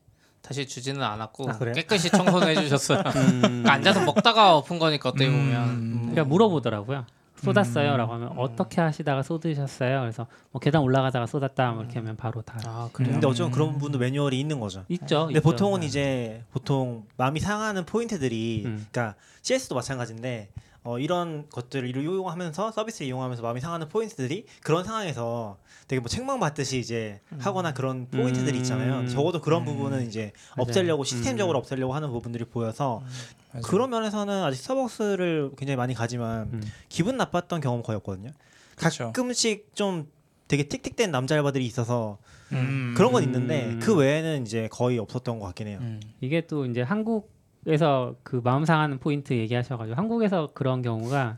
다시 0.41 0.67
주지는 0.67 1.03
않았고 1.03 1.47
아? 1.51 1.59
깨끗이 1.73 2.09
청소는 2.09 2.47
해주셨어요. 2.47 2.99
음. 3.15 3.41
그러니까 3.41 3.73
앉아서 3.73 4.03
먹다가 4.05 4.55
엎은 4.57 4.79
거니까 4.79 5.09
어떻게 5.09 5.29
보면 5.29 5.69
음. 5.69 5.97
그러니까 6.09 6.23
물어보더라고요. 6.23 7.05
쏟았어요라고 7.41 8.11
음. 8.13 8.15
하면 8.23 8.37
어떻게 8.37 8.81
하시다가 8.81 9.23
쏟으셨어요? 9.23 10.01
그래서 10.01 10.27
뭐 10.51 10.59
계단 10.59 10.81
올라가다가 10.81 11.25
쏟았다 11.27 11.71
뭐 11.71 11.83
이렇게 11.83 11.99
하면 11.99 12.15
바로 12.15 12.41
다 12.41 12.57
아 12.59 12.61
그래요? 12.61 12.89
그래요. 12.93 13.11
근데 13.13 13.27
어쩌면 13.27 13.51
그런 13.51 13.77
분도 13.77 13.97
매뉴얼이 13.99 14.39
있는 14.39 14.59
거죠. 14.59 14.83
있죠. 14.89 15.25
근데 15.27 15.39
있죠. 15.39 15.49
보통은 15.49 15.81
네. 15.81 15.85
이제 15.87 16.43
보통 16.51 17.05
마음이 17.17 17.39
상하는 17.39 17.85
포인트들이 17.85 18.63
음. 18.65 18.87
그러니까 18.91 19.15
CS도 19.41 19.75
마찬가지인데 19.75 20.49
어, 20.83 20.97
이런 20.97 21.47
것들을 21.49 21.95
이용하면서 21.95 22.71
서비스를 22.71 23.07
이용하면서 23.07 23.43
마음이 23.43 23.61
상하는 23.61 23.87
포인트들이 23.87 24.45
그런 24.63 24.83
상황에서 24.83 25.57
되게 25.87 25.99
뭐 25.99 26.09
책망 26.09 26.39
받듯이 26.39 26.79
이제 26.79 27.21
하거나 27.37 27.73
그런 27.73 28.07
포인트들이 28.09 28.57
있잖아요. 28.59 29.01
음. 29.01 29.07
적어도 29.07 29.41
그런 29.41 29.61
음. 29.61 29.65
부분은 29.65 30.07
이제. 30.07 30.31
없애려고 30.57 31.03
음. 31.03 31.05
시스템적으로 31.05 31.59
없애려고 31.59 31.93
하는 31.93 32.09
부분들이 32.09 32.45
보여서 32.45 33.03
맞아요. 33.51 33.61
그런 33.63 33.89
면에서는 33.91 34.43
아직 34.43 34.61
스타벅스를 34.61 35.51
굉장히 35.57 35.75
많이 35.75 35.93
가지만 35.93 36.49
음. 36.53 36.63
기분 36.89 37.17
나빴던 37.17 37.61
경험 37.61 37.83
거의 37.83 37.97
없거든요. 37.97 38.31
그쵸. 38.75 39.05
가끔씩 39.13 39.75
좀 39.75 40.07
되게 40.47 40.63
틱틱된 40.63 41.11
남자 41.11 41.35
알바들이 41.35 41.65
있어서 41.65 42.17
음. 42.51 42.93
그런 42.97 43.11
건 43.11 43.23
음. 43.23 43.27
있는데 43.27 43.77
그 43.81 43.95
외에는 43.95 44.41
이제 44.45 44.67
거의 44.71 44.97
없었던 44.97 45.39
것 45.39 45.45
같긴 45.45 45.67
해요. 45.67 45.77
음. 45.81 45.99
이게 46.21 46.47
또 46.47 46.65
이제 46.65 46.81
한국 46.81 47.31
에서 47.67 48.15
그 48.23 48.41
마음 48.43 48.65
상하는 48.65 48.97
포인트 48.97 49.33
얘기하셔가지고 49.33 49.95
한국에서 49.95 50.49
그런 50.53 50.81
경우가 50.81 51.37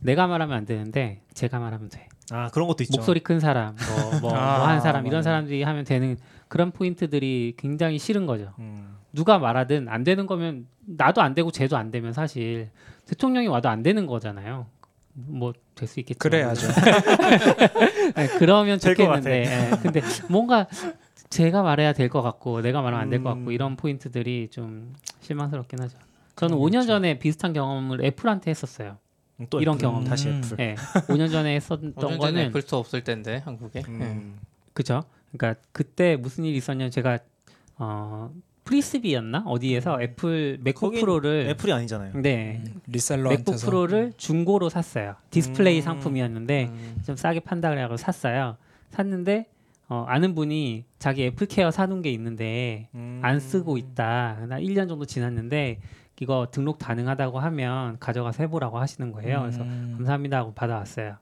내가 0.00 0.26
말하면 0.26 0.56
안 0.56 0.64
되는데 0.66 1.22
제가 1.34 1.58
말하면 1.60 1.88
돼. 1.90 2.08
아 2.30 2.48
그런 2.48 2.66
것도 2.68 2.82
있죠. 2.82 2.96
목소리 2.96 3.20
큰 3.20 3.40
사람, 3.40 3.76
뭐뭐 4.20 4.34
아, 4.36 4.68
한 4.68 4.80
사람 4.80 5.06
이런. 5.06 5.22
사람들이 5.22 5.62
하면 5.62 5.84
되는 5.84 6.16
그런 6.48 6.72
포인트들이 6.72 7.54
굉장히 7.56 7.98
싫은 7.98 8.26
거죠. 8.26 8.52
음. 8.58 8.96
누가 9.12 9.38
말하든 9.38 9.88
안 9.88 10.04
되는 10.04 10.26
거면 10.26 10.66
나도 10.84 11.22
안 11.22 11.34
되고 11.34 11.50
쟤도 11.50 11.76
안 11.76 11.90
되면 11.90 12.12
사실 12.12 12.70
대통령이 13.06 13.46
와도 13.46 13.68
안 13.68 13.82
되는 13.82 14.06
거잖아요. 14.06 14.66
뭐 15.14 15.52
될 15.78 15.86
수 15.86 16.00
있겠죠. 16.00 16.18
그래야죠. 16.18 16.66
네, 18.16 18.26
그러면 18.38 18.78
좋겠는데. 18.80 19.44
예, 19.46 19.76
근데 19.80 20.00
뭔가 20.28 20.66
제가 21.30 21.62
말해야 21.62 21.92
될 21.92 22.08
것 22.08 22.22
같고 22.22 22.62
내가 22.62 22.80
말하면 22.82 23.02
안 23.04 23.10
될 23.10 23.22
것 23.22 23.30
같고 23.30 23.46
음. 23.46 23.52
이런 23.52 23.76
포인트들이 23.76 24.48
좀 24.50 24.94
실망스럽긴 25.20 25.80
하죠. 25.82 25.98
저는 26.36 26.56
그런 26.56 26.58
거 26.58 26.64
5년 26.66 26.82
있죠. 26.82 26.86
전에 26.86 27.18
비슷한 27.18 27.52
경험을 27.52 28.04
Apple한테 28.04 28.50
했었어요. 28.50 28.96
음, 29.40 29.46
또 29.50 29.60
이런 29.60 29.74
애플, 29.76 29.82
경험. 29.82 30.04
다시 30.04 30.28
음. 30.28 30.42
애플. 30.44 30.60
예. 30.64 30.74
5년 30.74 31.30
전에 31.30 31.54
했었던 31.56 31.94
5년 31.94 32.00
전에 32.00 32.16
거는 32.18 32.40
애플 32.46 32.62
Store 32.62 32.80
없을 32.80 33.04
때인데 33.04 33.38
한국에. 33.44 33.82
네. 33.82 33.88
음. 33.88 34.38
그죠. 34.72 35.02
그러니까 35.32 35.60
그때 35.72 36.16
무슨 36.16 36.44
일이 36.44 36.56
있었냐면 36.56 36.90
제가 36.90 37.18
어 37.76 38.30
Frisbee였나 38.64 39.44
어디에서 39.46 40.00
Apple 40.02 40.58
MacBook 40.62 40.92
Pro를 40.94 41.46
Apple이 41.50 41.72
아니잖아요. 41.72 42.12
네 42.22 42.56
음, 42.58 42.64
MacBook 42.64 42.82
reseller한테서 42.92 43.66
Pro를 43.66 44.12
중고로 44.16 44.68
샀어요. 44.68 45.16
디스플레이 45.30 45.78
음. 45.78 45.82
상품이었는데 45.82 46.64
음. 46.66 47.02
좀 47.04 47.16
싸게 47.16 47.40
판다 47.40 47.70
그래가지고 47.70 47.96
샀어요. 47.96 48.56
샀는데 48.90 49.46
어, 49.88 50.04
아는 50.06 50.34
분이 50.34 50.84
자기 50.98 51.24
AppleCare 51.24 51.70
사둔 51.70 52.02
게 52.02 52.10
있는데 52.10 52.88
음. 52.94 53.20
안 53.22 53.40
쓰고 53.40 53.78
있다. 53.78 54.46
나 54.48 54.60
1년 54.60 54.88
정도 54.88 55.06
지났는데 55.06 55.80
이거 56.20 56.48
등록 56.50 56.78
가능하다고 56.78 57.38
하면 57.38 57.98
가져가서 57.98 58.42
해보라고 58.42 58.78
하시는 58.78 59.12
거예요. 59.12 59.40
그래서 59.40 59.62
음. 59.62 59.94
감사합니다 59.96 60.38
하고 60.38 60.52
받아왔어요. 60.52 61.16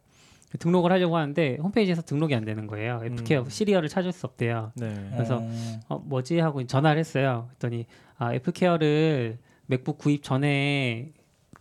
등록을 0.59 0.91
하려고 0.91 1.17
하는데 1.17 1.59
홈페이지에서 1.61 2.03
등록이 2.03 2.35
안 2.35 2.45
되는 2.45 2.67
거예요. 2.67 3.03
애플케어 3.05 3.43
음. 3.43 3.49
시리얼을 3.49 3.89
찾을 3.89 4.11
수 4.13 4.27
없대요. 4.27 4.73
네. 4.75 5.11
그래서 5.13 5.39
어. 5.41 5.81
어, 5.89 5.99
뭐지 5.99 6.39
하고 6.39 6.65
전화를 6.67 6.99
했어요. 6.99 7.49
그랬더니 7.49 7.87
아, 8.17 8.35
애플케어를 8.35 9.39
맥북 9.67 9.99
구입 9.99 10.23
전에 10.23 11.13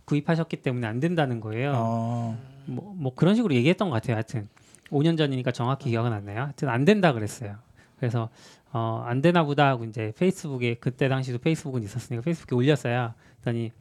구입하셨기 0.06 0.58
때문에 0.58 0.88
안 0.88 1.00
된다는 1.00 1.40
거예요. 1.40 1.74
어. 1.76 2.38
뭐, 2.68 2.94
뭐 2.96 3.14
그런 3.14 3.36
식으로 3.36 3.54
얘기했던 3.56 3.90
것 3.90 3.96
같아요. 3.96 4.16
하여튼 4.16 4.48
5년 4.90 5.18
전이니까 5.18 5.52
정확히 5.52 5.90
기억은 5.90 6.14
안 6.14 6.26
나요. 6.26 6.44
하여튼 6.44 6.70
안 6.70 6.86
된다 6.86 7.14
그랬어요. 7.14 7.56
그래서 7.98 8.30
어, 8.72 9.04
안 9.06 9.22
되나 9.22 9.44
보다 9.44 9.68
하고 9.68 9.86
이제 9.86 10.12
페이스북에 10.18 10.76
그때 10.76 11.08
당시도 11.08 11.40
페이스북은 11.40 11.84
있었으니까 11.84 12.24
페이스북에 12.24 12.56
올렸어요. 12.56 13.14
그랬더니 13.42 13.72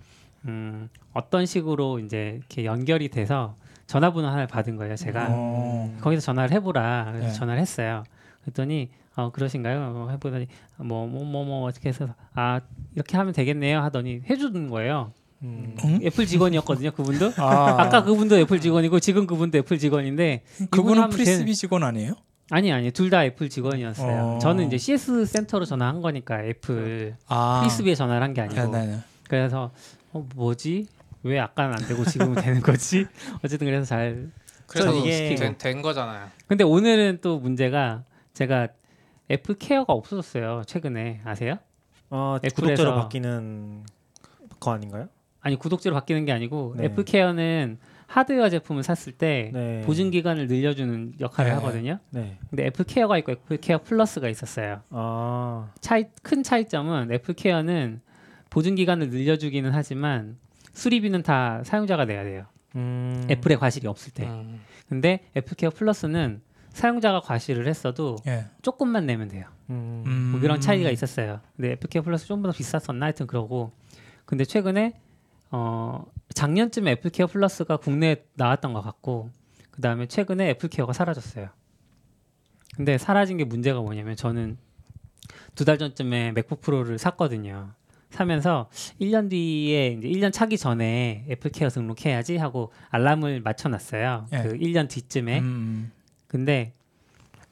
음, 0.47 0.89
어떤 1.13 1.47
식으로 1.47 1.99
이제 1.99 2.35
이렇게 2.39 2.65
연결이 2.65 3.09
돼서 3.09 3.57
전화번호 3.87 4.29
하나를 4.29 4.47
받은 4.47 4.77
거예요. 4.77 4.97
제가 4.97 5.27
어. 5.31 5.97
거기서 6.01 6.21
전화를 6.23 6.53
해보라. 6.53 7.07
그래서 7.13 7.27
네. 7.29 7.33
전화를 7.33 7.61
했어요. 7.61 8.05
그랬더니 8.43 8.91
어 9.17 9.31
그러신가요? 9.31 9.79
어, 9.95 10.09
해보더니 10.11 10.47
뭐뭐 10.79 11.07
뭐 11.25 11.45
뭐 11.45 11.65
어떻게 11.67 11.89
해서 11.89 12.09
아 12.35 12.61
이렇게 12.95 13.17
하면 13.17 13.33
되겠네요 13.33 13.81
하더니 13.81 14.23
해주는 14.29 14.69
거예요. 14.71 15.13
음. 15.43 15.77
응? 15.85 16.01
애플 16.03 16.27
직원이었거든요. 16.27 16.91
그분도 16.93 17.33
아, 17.37 17.81
아까 17.83 18.03
그분도 18.03 18.39
애플 18.39 18.61
직원이고 18.61 19.01
지금 19.01 19.27
그분도 19.27 19.59
애플 19.59 19.79
직원인데 19.79 20.43
그분은 20.71 21.11
프리스비 21.11 21.55
직원 21.55 21.83
아니에요? 21.85 22.15
아니 22.51 22.73
아니 22.73 22.91
둘 22.91 23.11
다 23.11 23.25
애플 23.25 23.49
직원이었어요. 23.49 24.37
어. 24.37 24.39
저는 24.39 24.67
이제 24.67 24.79
CS 24.79 25.27
센터로 25.27 25.65
전화한 25.65 26.01
거니까 26.03 26.43
애플 26.45 27.17
아, 27.27 27.61
Frisbee에 27.61 27.95
전화를 27.95 28.23
한 28.23 28.35
게 28.35 28.41
아니고 28.43 28.67
네, 28.69 28.87
네, 28.87 28.93
네. 28.93 28.99
그래서 29.29 29.71
어, 30.13 30.27
뭐지 30.35 30.87
왜 31.23 31.41
아까는 31.41 31.75
안 31.75 31.87
되고 31.89 32.05
지금은 32.05 32.41
되는 32.43 32.61
거지? 32.61 33.07
어쨌든 33.45 33.67
그래서 33.67 33.85
잘. 33.87 34.31
그래서 34.67 34.93
이게- 34.95 35.27
이게 35.27 35.35
된, 35.37 35.59
된 35.59 35.83
거잖아요. 35.83 36.29
근데 36.47 36.65
오늘은 36.65 37.19
또 37.23 37.39
문제가 37.39 38.05
제가 38.35 38.69
AppleCare가 39.31 39.93
없어졌어요. 39.93 40.63
최근에 40.67 41.21
아세요? 41.25 41.57
어, 42.11 42.37
Apple에서- 42.43 42.55
구독제로 42.55 42.95
바뀌는 42.97 43.85
거 44.61 44.73
아닌가요? 44.73 45.09
아니 45.45 45.57
구독제로 45.57 45.95
바뀌는 45.95 46.25
게 46.25 46.33
아니고 46.33 46.75
네. 46.79 46.85
AppleCare는 46.87 47.79
하드웨어 48.07 48.49
제품을 48.49 48.83
샀을 48.83 49.13
때 49.17 49.51
네. 49.53 49.83
보증 49.85 50.11
기간을 50.11 50.47
늘려주는 50.49 51.15
역할을 51.21 51.51
네. 51.51 51.55
하거든요. 51.57 51.99
네. 52.11 52.39
근데 52.49 52.65
AppleCare가 52.67 53.19
있고 53.19 53.33
AppleCare 53.33 53.79
Plus가 53.83 54.29
있었어요. 54.31 54.81
아. 54.91 55.71
차이 55.81 56.07
큰 56.23 56.43
차이점은 56.43 57.13
AppleCare는 57.13 58.01
보증 58.49 58.75
기간을 58.75 59.11
늘려주기는 59.11 59.71
하지만 59.73 60.39
수리비는 60.73 61.23
다 61.23 61.63
사용자가 61.65 62.07
내야 62.07 62.25
돼요. 62.25 62.47
음. 62.77 63.27
Apple의 63.31 63.59
과실이 63.59 63.87
없을 63.87 64.13
때. 64.15 64.25
음. 64.25 64.61
근데 64.89 65.21
AppleCare 65.37 65.69
Plus는 65.71 66.41
사용자가 66.71 67.21
과실을 67.21 67.69
했어도 67.69 68.17
예. 68.27 68.47
조금만 68.63 69.05
내면 69.07 69.29
돼요. 69.29 69.47
음. 69.71 70.03
음. 70.07 70.13
뭐 70.33 70.41
그런 70.41 70.61
차이가 70.61 70.91
있었어요. 70.91 71.41
근데 71.57 71.73
AppleCare 71.73 72.01
Plus 72.03 72.27
좀 72.27 72.43
더 72.43 72.51
비쌌었나 72.51 73.05
하여튼 73.07 73.27
그러고. 73.27 73.73
근데 74.25 74.45
최근에 74.45 74.95
어 75.57 76.05
작년쯤에 76.35 76.91
AppleCare 76.93 77.29
Plus가 77.29 77.77
국내에 77.77 78.25
나왔던 78.35 78.73
것 78.73 78.81
같고 78.83 79.31
그 79.71 79.81
다음에 79.81 80.07
최근에 80.07 80.51
AppleCare가 80.51 80.93
사라졌어요. 80.93 81.49
근데 82.77 82.99
사라진 82.99 83.37
게 83.37 83.45
문제가 83.45 83.81
뭐냐면 83.81 84.17
저는 84.17 84.59
두 85.55 85.65
달 85.65 85.79
전쯤에 85.79 86.33
MacBook 86.33 86.61
Pro를 86.61 86.99
샀거든요. 86.99 87.71
사면서 88.11 88.69
1년 89.01 89.31
뒤에 89.31 89.93
이제 89.93 90.09
1년 90.09 90.33
차기 90.33 90.59
전에 90.59 91.25
AppleCare 91.31 91.69
등록해야지 91.69 92.37
하고 92.37 92.73
알람을 92.91 93.41
맞춰놨어요. 93.43 94.27
예. 94.33 94.43
그 94.43 94.57
1년 94.59 94.89
뒤쯤에. 94.89 95.39
음, 95.39 95.93
근데 96.27 96.73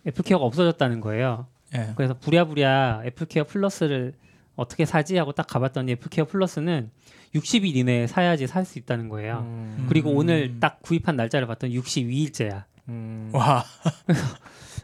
AppleCare가 0.07 0.45
없어졌다는 0.45 1.01
거예요. 1.01 1.47
예. 1.77 1.93
그래서 1.97 2.15
부랴부랴 2.19 3.03
AppleCare 3.07 3.45
Plus를 3.45 4.15
어떻게 4.57 4.85
사지 4.85 5.17
하고 5.17 5.33
딱 5.33 5.47
가봤더니 5.47 5.93
AppleCare 5.93 6.27
Plus는 6.27 6.91
60일 7.35 7.75
이내에 7.77 8.07
사야지 8.07 8.47
살 8.47 8.65
수 8.65 8.79
있다는 8.79 9.09
거예요. 9.09 9.39
음. 9.47 9.87
그리고 9.89 10.11
음. 10.11 10.17
오늘 10.19 10.61
딱 10.61 10.83
구입한 10.83 11.17
날짜를 11.17 11.47
봤더니 11.47 11.77
62일째야. 11.79 12.65
음. 12.89 13.31
와, 13.33 13.65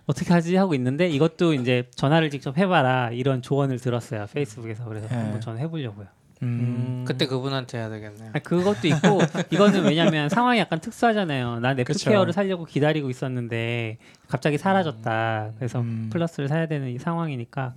어떻게 0.07 0.33
하지 0.33 0.57
하고 0.57 0.75
있는데 0.75 1.09
이것도 1.09 1.55
이제 1.55 1.89
전화를 1.95 2.31
직접 2.31 2.57
해봐라 2.57 3.11
이런 3.11 3.43
조언을 3.43 3.79
들었어요 3.79 4.27
페이스북에서 4.33 4.85
그래서 4.87 5.07
예. 5.11 5.15
한번 5.15 5.41
전화 5.41 5.59
해보려고요. 5.61 6.07
음, 6.43 7.05
그때 7.07 7.27
그분한테 7.27 7.79
해야 7.79 7.89
되겠네요. 7.89 8.31
아니, 8.33 8.43
그것도 8.45 8.87
있고 8.87 9.19
이거는 9.51 9.85
왜냐면 9.85 10.29
상황이 10.31 10.61
약간 10.61 10.79
특수하잖아요. 10.81 11.59
난. 11.59 11.79
애플케어를 11.81 12.33
살려고 12.33 12.65
기다리고 12.65 13.11
있었는데 13.11 13.99
갑자기 14.29 14.57
사라졌다. 14.57 15.53
그래서 15.57 15.81
음. 15.81 16.09
플러스를 16.13 16.49
사야 16.49 16.67
되는 16.67 16.89
이 16.91 16.99
상황이니까 16.99 17.75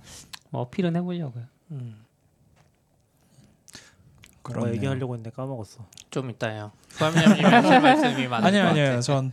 뭐 0.50 0.62
어필은 0.62 0.94
해보려고요. 0.94 1.42
음. 1.72 2.04
그렇네요. 4.42 4.74
얘기하려고 4.74 5.14
했는데 5.14 5.30
까먹었어. 5.34 5.86
좀 6.10 6.30
이따요. 6.30 6.72
말씀이 7.00 8.26
아니요, 8.46 8.62
것 8.62 8.68
아니요. 8.70 9.00
전, 9.00 9.32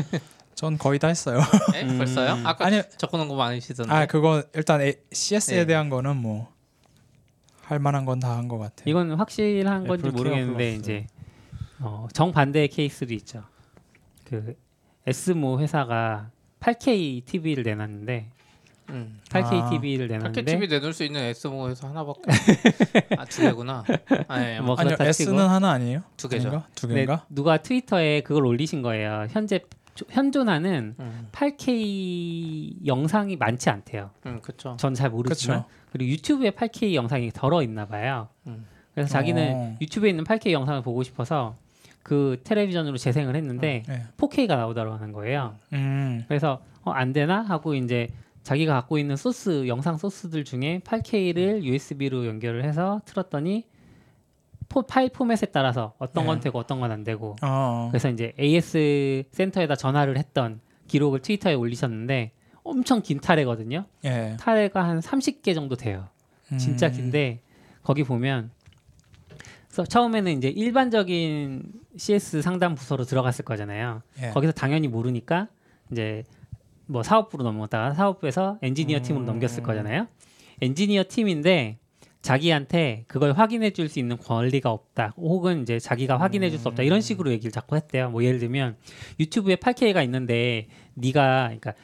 전 0.54 0.76
거의 0.78 0.98
다 0.98 1.08
했어요. 1.08 1.40
네? 1.72 1.82
음. 1.84 1.98
벌써요? 1.98 2.36
아까 2.44 2.66
아니요. 2.66 2.82
적어놓은 2.98 3.28
거 3.28 3.36
많으시던데. 3.36 3.90
아, 3.92 4.06
그거 4.06 4.42
일단 4.54 4.80
A- 4.82 4.94
CS에 5.12 5.56
네. 5.60 5.66
대한 5.66 5.88
거는 5.88 6.16
뭐 6.16 6.48
할 7.64 7.78
만한 7.78 8.04
건 8.04 8.18
다 8.18 8.34
한 8.36 8.48
것 8.48 8.58
같아요. 8.58 8.82
이건 8.90 9.12
확실한 9.12 9.86
건지 9.86 10.00
애플 10.08 10.12
케어 10.12 10.24
모르겠는데. 10.24 10.74
이제 10.74 11.06
어, 11.78 12.08
정 12.12 12.32
반대의 12.32 12.66
케이스도 12.66 13.14
있죠. 13.14 13.44
그 14.24 14.56
S모 15.06 15.60
회사가 15.60 16.30
8K 16.58 17.24
TV를 17.26 17.62
내놨는데 17.62 18.28
음. 18.90 19.20
8K 19.28 19.62
아. 19.62 19.70
TV를 19.70 20.08
내놨는데 20.08 20.44
TV 20.44 20.66
내놓을 20.68 20.92
수 20.92 21.04
있는 21.04 21.20
S모에서 21.22 21.88
하나밖에. 21.88 22.22
아두 23.16 23.42
개구나. 23.42 23.84
아, 24.28 24.42
예, 24.44 24.60
뭐 24.60 24.74
아니요, 24.78 24.96
그렇다 24.96 25.06
S는. 25.08 25.38
하나 25.48 25.70
아니에요? 25.72 26.02
두 26.16 26.28
개죠. 26.28 26.48
아닌가? 26.48 26.66
두 26.74 26.86
근데 26.88 27.06
개인가? 27.06 27.24
누가 27.28 27.56
트위터에 27.58 28.20
그걸 28.22 28.46
올리신 28.46 28.82
거예요. 28.82 29.26
현재 29.30 29.60
조- 29.94 30.06
현존하는 30.10 30.94
음, 30.98 31.28
8K 31.32 32.86
영상이 32.86 33.36
많지 33.36 33.70
않대요. 33.70 34.10
음, 34.26 34.40
그렇죠. 34.42 34.76
전 34.78 34.94
잘 34.94 35.10
모르지만 35.10 35.60
그렇죠. 35.64 35.80
그리고 35.92 36.10
유튜브에 36.12 36.50
8K 36.50 36.94
영상이 36.94 37.30
덜어 37.32 37.62
있나 37.62 37.86
봐요. 37.86 38.28
음. 38.46 38.66
그래서 38.94 39.08
자기는 39.10 39.52
어. 39.54 39.76
유튜브에 39.80 40.10
있는 40.10 40.24
8K 40.24 40.50
영상을 40.52 40.82
보고 40.82 41.02
싶어서 41.02 41.56
그 42.02 42.40
텔레비전으로 42.44 42.96
재생을 42.96 43.36
했는데 43.36 43.82
예. 43.88 44.02
4K가 44.16 44.48
나오더라는 44.56 45.12
거예요. 45.12 45.54
음, 45.72 46.24
그래서 46.28 46.62
어, 46.82 46.90
안 46.92 47.12
되나 47.12 47.42
하고 47.42 47.74
이제 47.74 48.08
자기가 48.42 48.72
갖고 48.74 48.98
있는 48.98 49.16
소스 49.16 49.66
영상 49.68 49.96
소스들 49.96 50.44
중에 50.44 50.80
8K를 50.84 51.62
USB로 51.62 52.26
연결을 52.26 52.64
해서 52.64 53.00
틀었더니 53.04 53.66
포, 54.68 54.82
파일 54.82 55.10
포맷에 55.10 55.48
따라서 55.52 55.94
어떤 55.98 56.26
건 56.26 56.36
네. 56.36 56.44
되고 56.44 56.58
어떤 56.58 56.80
건 56.80 56.90
안 56.90 57.04
되고 57.04 57.36
어, 57.42 57.88
그래서 57.90 58.08
이제 58.08 58.32
AS 58.38 59.24
센터에다 59.30 59.74
전화를 59.76 60.16
했던 60.16 60.60
기록을 60.86 61.20
트위터에 61.20 61.54
올리셨는데 61.54 62.32
엄청 62.62 63.00
긴 63.02 63.20
타래거든요. 63.20 63.84
예. 64.04 64.36
타래가 64.38 64.84
한 64.86 65.00
30개 65.00 65.54
정도 65.54 65.76
돼요. 65.76 66.08
진짜 66.58 66.88
음, 66.88 66.92
긴데 66.92 67.40
거기 67.82 68.02
보면 68.04 68.50
그래서 69.66 69.84
처음에는 69.84 70.32
이제 70.36 70.48
일반적인 70.48 71.62
CS 71.96 72.42
상담 72.42 72.74
부서로 72.74 73.04
들어갔을 73.04 73.44
거잖아요. 73.44 74.02
예. 74.22 74.30
거기서 74.30 74.52
당연히 74.52 74.88
모르니까 74.88 75.48
이제 75.92 76.24
뭐 76.90 77.02
사업부로 77.04 77.44
넘어갔다가 77.44 77.94
사업부에서 77.94 78.58
엔지니어 78.62 78.98
음. 78.98 79.02
팀으로 79.02 79.24
넘겼을 79.24 79.62
거잖아요. 79.62 80.08
엔지니어 80.60 81.04
팀인데 81.08 81.78
자기한테 82.20 83.04
그걸 83.06 83.32
확인해 83.32 83.70
줄 83.70 83.88
수 83.88 83.98
있는 83.98 84.18
권리가 84.18 84.70
없다. 84.70 85.14
혹은 85.16 85.62
이제 85.62 85.78
자기가 85.78 86.18
확인해 86.20 86.50
줄 86.50 86.58
수 86.58 86.68
없다. 86.68 86.82
이런 86.82 87.00
식으로 87.00 87.30
얘기를 87.30 87.50
자꾸 87.52 87.76
했대요. 87.76 88.10
뭐 88.10 88.24
예를 88.24 88.38
들면 88.40 88.76
유튜브에 89.20 89.56
8K가 89.56 90.02
있는데 90.04 90.66
네가 90.94 91.44
그러니까 91.44 91.74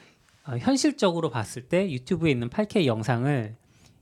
어, 0.45 0.57
현실적으로 0.57 1.29
봤을 1.29 1.63
때 1.63 1.89
유튜브에 1.89 2.29
있는 2.31 2.49
8K 2.49 2.85
영상을 2.85 3.55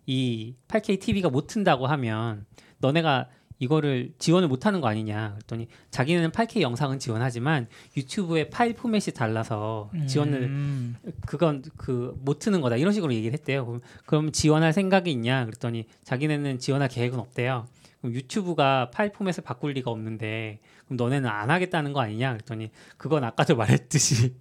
이 0.07 0.55
8K 0.67 0.99
TV가 0.99 1.29
못 1.29 1.47
튼다고 1.47 1.87
하면 1.87 2.45
너네가 2.79 3.27
이거를 3.59 4.11
지원을 4.19 4.47
못 4.47 4.65
하는 4.65 4.81
거 4.81 4.87
아니냐 4.87 5.33
그랬더니 5.35 5.67
자기는 5.91 6.31
8K 6.31 6.61
영상은 6.61 6.99
지원하지만 6.99 7.67
유튜브의 7.95 8.49
파일 8.49 8.73
포맷이 8.73 9.13
달라서 9.13 9.91
지원을 10.07 10.43
음, 10.43 10.95
그건 11.25 11.63
그 11.77 12.15
못 12.25 12.39
트는 12.39 12.61
거다 12.61 12.75
이런 12.75 12.91
식으로 12.93 13.13
얘기를 13.13 13.33
했대요. 13.33 13.65
그럼, 13.65 13.81
그럼 14.05 14.31
지원할 14.31 14.73
생각이 14.73 15.11
있냐 15.11 15.45
그랬더니 15.45 15.85
자기네는 16.03 16.59
지원할 16.59 16.89
계획은 16.89 17.19
없대요. 17.19 17.67
그럼 18.01 18.13
유튜브가 18.13 18.91
파일 18.91 19.11
포맷을 19.11 19.43
바꿀 19.43 19.73
리가 19.73 19.89
없는데 19.91 20.59
그럼 20.85 20.97
너네는 20.97 21.29
안 21.29 21.49
하겠다는 21.49 21.93
거 21.93 22.01
아니냐 22.01 22.33
그랬더니 22.33 22.71
그건 22.97 23.23
아까도 23.23 23.55
말했듯이 23.57 24.35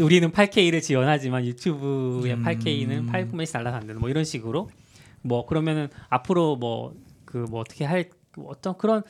우리는 0.00 0.30
8K를 0.30 0.82
지원하지만 0.82 1.44
유튜브의 1.46 2.34
음. 2.34 2.42
8K는 2.44 3.08
파일 3.10 3.28
포맷이 3.28 3.46
달라서 3.52 3.76
안 3.78 3.86
되는 3.86 4.00
뭐 4.00 4.08
이런 4.10 4.24
식으로 4.24 4.70
뭐 5.22 5.46
그러면은 5.46 5.88
앞으로 6.08 6.56
뭐 6.56 6.94
그뭐 7.24 7.60
어떻게 7.60 7.84
할 7.84 8.10
어떤 8.46 8.76
그런 8.78 9.02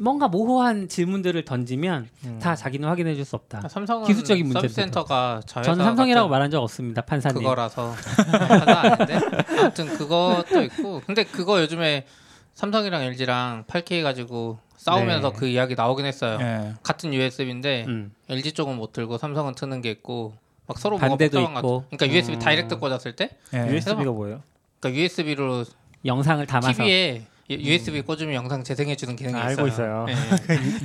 뭔가 0.00 0.26
모호한 0.26 0.88
질문들을 0.88 1.44
던지면 1.44 2.08
음. 2.24 2.38
다 2.42 2.56
자기는 2.56 2.88
확인해 2.88 3.14
줄 3.14 3.24
수 3.24 3.36
없다. 3.36 3.60
아, 3.64 3.68
삼성은 3.68 4.06
기술적인 4.08 4.44
문제도 4.44 4.60
서비스 4.62 4.74
센터가 4.74 5.40
저는 5.46 5.84
삼성이라고 5.84 6.26
같은 6.26 6.30
말한 6.30 6.50
적 6.50 6.60
없습니다, 6.62 7.02
판사님. 7.02 7.38
그거라서 7.42 7.94
하나 8.48 8.80
아닌데 8.80 9.20
아무튼 9.60 9.86
그것도 9.96 10.62
있고 10.64 11.00
근데 11.06 11.22
그거 11.24 11.60
요즘에 11.60 12.06
삼성이랑 12.54 13.02
LG랑 13.02 13.64
8K 13.68 14.02
가지고 14.02 14.58
싸우면서 14.78 15.30
네. 15.32 15.38
그 15.38 15.46
이야기 15.46 15.76
나오긴 15.76 16.06
했어요. 16.06 16.38
예. 16.40 16.74
같은 16.82 17.14
USB인데 17.14 17.84
음. 17.86 18.12
LG 18.28 18.52
쪽은 18.52 18.76
못 18.76 18.92
틀고 18.92 19.16
삼성은 19.18 19.54
트는 19.54 19.80
게 19.80 19.90
있고 19.90 20.34
막 20.66 20.78
서로 20.78 20.96
뭐가 20.98 21.08
반대도 21.10 21.40
있고. 21.40 21.52
같아. 21.52 21.96
그러니까 21.96 22.08
USB 22.16 22.34
음. 22.34 22.38
direct 22.40 22.78
꽂았을 22.78 23.14
때 23.14 23.30
예. 23.54 23.66
USB가 23.72 24.10
뭐예요? 24.10 24.42
그러니까 24.80 25.00
USB로 25.02 25.64
영상을 26.04 26.44
담아서 26.46 26.72
TV에 26.82 27.26
USB 27.50 28.02
꽂으면 28.02 28.34
영상 28.34 28.62
재생해 28.62 28.94
주는 28.94 29.16
기능이 29.16 29.34
아, 29.34 29.50
있어요. 29.50 29.64
알고 29.64 29.68
있어요. 29.68 30.06
예, 30.08 30.14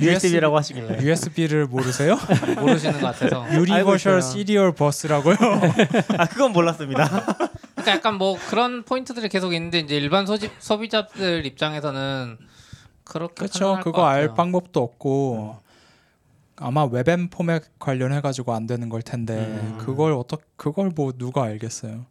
USB라고 0.12 0.56
하시길래. 0.56 1.02
USB를 1.02 1.66
모르세요? 1.66 2.16
예. 2.48 2.54
모르시는 2.58 3.00
것 3.00 3.06
같아서. 3.18 3.46
universal. 3.54 4.22
시리얼 4.22 4.72
버스라고요. 4.72 5.36
아 6.16 6.26
그건 6.26 6.52
몰랐습니다. 6.52 7.06
그러니까 7.74 7.92
약간 7.92 8.14
뭐 8.14 8.38
그런 8.48 8.82
포인트들이 8.82 9.28
계속 9.28 9.52
있는데 9.52 9.80
이제 9.80 9.96
일반 9.96 10.24
소지, 10.24 10.50
소비자들 10.58 11.44
입장에서는 11.44 12.38
그렇게 13.04 13.34
그렇죠. 13.34 13.78
그거 13.84 14.06
알 14.06 14.22
같아요. 14.22 14.34
방법도 14.34 14.80
없고 14.82 15.56
아마 16.56 16.84
웹엠 16.84 17.28
포맷 17.28 17.78
관련해 17.78 18.22
가지고 18.22 18.54
안 18.54 18.66
되는 18.66 18.88
걸 18.88 19.02
텐데 19.02 19.34
음. 19.34 19.78
그걸 19.78 20.12
어떻 20.12 20.40
그걸 20.56 20.90
뭐 20.94 21.12
누가 21.12 21.42
알겠어요. 21.44 22.06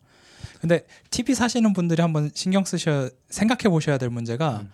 근데 0.63 0.85
TV 1.09 1.35
사시는 1.35 1.73
분들이 1.73 2.01
한번 2.01 2.31
신경 2.33 2.63
쓰셔 2.63 3.09
생각해 3.27 3.63
보셔야 3.69 3.97
될 3.97 4.09
문제가 4.09 4.59
음. 4.61 4.71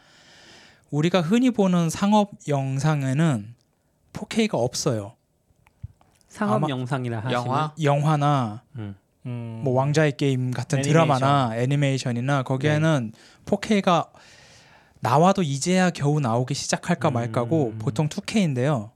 우리가 0.91 1.19
흔히 1.19 1.49
보는 1.49 1.89
상업 1.89 2.29
영상에는 2.47 3.55
4K가 4.13 4.53
없어요. 4.53 5.13
상업 6.27 6.69
영상이라 6.69 7.21
하시면 7.21 7.33
영화 7.33 7.73
영화나 7.81 8.61
음. 8.75 8.95
음. 9.25 9.61
뭐 9.63 9.73
왕자의 9.73 10.15
게임 10.15 10.51
같은 10.51 10.77
애니메이션. 10.77 10.93
드라마나 10.93 11.57
애니메이션이나 11.57 12.43
거기에는 12.43 13.11
4K가 13.45 14.09
나와도 14.99 15.41
이제야 15.41 15.89
겨우 15.89 16.19
나오기 16.19 16.53
시작할까 16.53 17.07
음. 17.07 17.13
말까고 17.13 17.73
보통 17.79 18.07
2K인데요. 18.07 18.91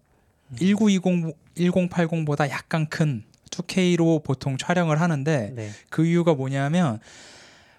1920 0.60 1.36
1080보다 1.58 2.48
약간 2.52 2.88
큰 2.88 3.24
2K로 3.54 4.24
보통 4.24 4.58
촬영을 4.58 5.00
하는데 5.00 5.52
네. 5.56 5.70
그 5.90 6.06
이유가 6.06 6.34
뭐냐면 6.34 7.00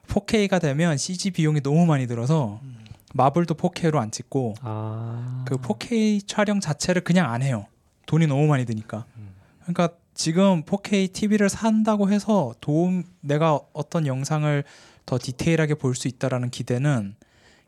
4K가 0.09 0.61
되면 0.61 0.97
CG 0.97 1.31
비용이 1.31 1.63
너무 1.63 1.87
많이 1.87 2.07
들어서 2.07 2.61
마블도 3.15 3.55
4K로 3.55 3.97
안 3.97 4.11
찍고 4.11 4.55
아. 4.61 5.45
그 5.47 5.57
4K 5.57 6.27
촬영 6.27 6.61
자체를 6.61 7.03
그냥 7.03 7.31
안 7.33 7.43
해요. 7.43 7.67
돈이 8.07 8.27
너무 8.27 8.47
많이 8.47 8.65
드니까. 8.67 9.07
그러니까 9.63 9.91
지금 10.15 10.63
4K 10.65 11.13
TV를 11.13 11.49
산다고 11.49 12.11
해서 12.11 12.55
도움 12.61 13.03
내가 13.21 13.59
어떤 13.73 14.07
영상을 14.07 14.63
더 15.07 15.19
디테일하게 15.21 15.75
볼 15.75 15.95
수 15.95 16.09
있다라는 16.09 16.51
기대는 16.51 17.17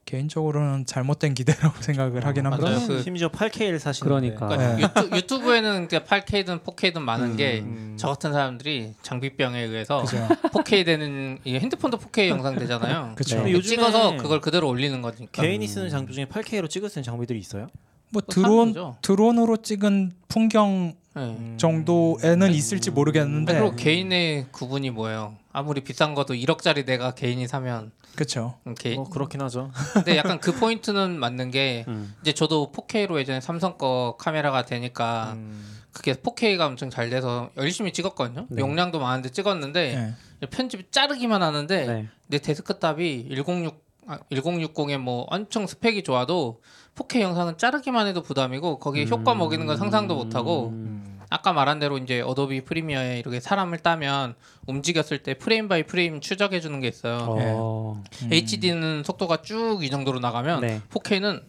개인적으로는 0.07 0.87
잘못된 0.87 1.35
기대라고 1.35 1.75
생각을 1.83 2.25
하긴 2.25 2.45
맞아요. 2.45 2.64
합니다. 2.64 2.87
그- 2.87 3.03
심지어 3.03 3.29
8K를 3.29 3.79
사시는 3.79 4.09
그러니까. 4.09 4.47
그러니까 4.49 4.77
네. 4.77 4.83
유튜, 5.11 5.16
유튜브에는 5.16 5.88
8K든 5.88 6.62
4K든 6.62 7.01
많은 7.01 7.33
음. 7.33 7.37
게 7.37 7.59
음. 7.61 7.95
저 7.99 8.09
같은 8.09 8.33
사람들이 8.33 8.95
장비병에 9.03 9.61
의해서 9.62 10.03
그죠. 10.03 10.16
4K 10.53 10.85
되는 10.87 11.38
이 11.45 11.57
핸드폰도 11.59 11.99
4K 11.99 12.29
영상 12.29 12.57
되잖아요. 12.57 13.12
그쵸. 13.19 13.37
근데 13.37 13.51
그 13.51 13.57
요즘에 13.59 13.77
찍어서 13.77 14.16
그걸 14.16 14.40
그대로 14.40 14.69
올리는 14.69 15.03
거니까. 15.03 15.42
개인이 15.42 15.66
쓰는 15.66 15.90
장비 15.90 16.14
중에 16.14 16.25
8K로 16.27 16.71
찍을 16.71 16.88
수 16.88 16.99
있는 17.01 17.05
장비들이 17.05 17.38
있어요? 17.38 17.66
뭐 18.11 18.23
드론. 18.23 18.75
드론으로 19.03 19.57
찍은 19.59 20.12
풍경 20.29 20.95
네. 21.16 21.23
음. 21.23 21.55
정도에는 21.59 22.53
있을지 22.53 22.90
모르겠는데 22.92 23.55
그리고 23.59 23.75
개인의 23.75 24.47
구분이 24.53 24.90
뭐예요? 24.90 25.35
아무리 25.57 25.81
비싼 25.81 26.14
것도 26.14 26.35
1억짜리 26.35 26.85
내가 26.85 27.12
개인이 27.12 27.49
사면 27.49 27.90
그렇죠. 28.14 28.59
음, 28.66 28.75
개... 28.75 28.95
뭐 28.95 29.09
그렇긴 29.09 29.40
하죠. 29.40 29.71
근데 29.95 30.19
약간 30.19 30.38
그 30.38 30.53
포인트는 30.53 31.19
맞는 31.19 31.51
게 31.51 31.87
음. 31.88 32.14
이제 32.21 32.35
저도 32.35 32.73
4K로 32.73 33.19
예전에 33.19 33.40
삼성 33.40 33.79
거 33.79 34.16
카메라가 34.19 34.66
되니까 34.66 35.33
음. 35.35 35.79
그게 35.92 36.12
4K가 36.12 36.61
엄청 36.66 36.90
잘 36.90 37.09
돼서 37.09 37.49
열심히 37.57 37.95
찍었거든요. 37.95 38.45
네. 38.51 38.61
용량도 38.61 39.01
많은데 39.01 39.31
찍었는데 39.31 40.14
예. 40.42 40.47
편집 40.47 40.92
자르기만 40.92 41.42
하는데 41.42 41.87
네. 41.87 42.09
내 42.27 42.38
데스크탑이 42.38 43.29
106 43.31 43.87
아, 44.09 44.19
1060에 44.31 44.99
뭐 44.99 45.23
엄청 45.31 45.66
스펙이 45.66 46.03
좋아도 46.03 46.61
4K 46.97 47.21
영상은 47.21 47.57
자르기만 47.57 48.07
해도 48.07 48.23
부담이고 48.23 48.79
거기에 48.79 49.07
효과 49.07 49.35
먹이는 49.35 49.64
건 49.64 49.79
상상도 49.79 50.16
못 50.16 50.35
하고 50.35 50.69
음. 50.69 50.95
아까 51.31 51.53
말한 51.53 51.79
대로 51.79 51.99
이제 51.99 52.21
Adobe 52.20 52.62
Premiere에 52.64 53.18
이렇게 53.19 53.41
사람을 53.41 53.79
따면 53.79 54.35
움직였을 54.67 55.23
때 55.23 55.35
frame 55.35 55.68
by 55.68 55.83
frame 55.83 56.20
추적해 56.21 56.61
주는 56.61 56.81
게 56.81 56.89
있어요. 56.89 57.19
어. 57.29 58.03
음. 58.23 58.33
HD는 58.33 59.03
속도가 59.05 59.43
쭉 59.43 59.83
이 59.83 59.91
정도로 59.91 60.21
나가면 60.21 60.61
네. 60.61 60.81
4K는 60.91 61.43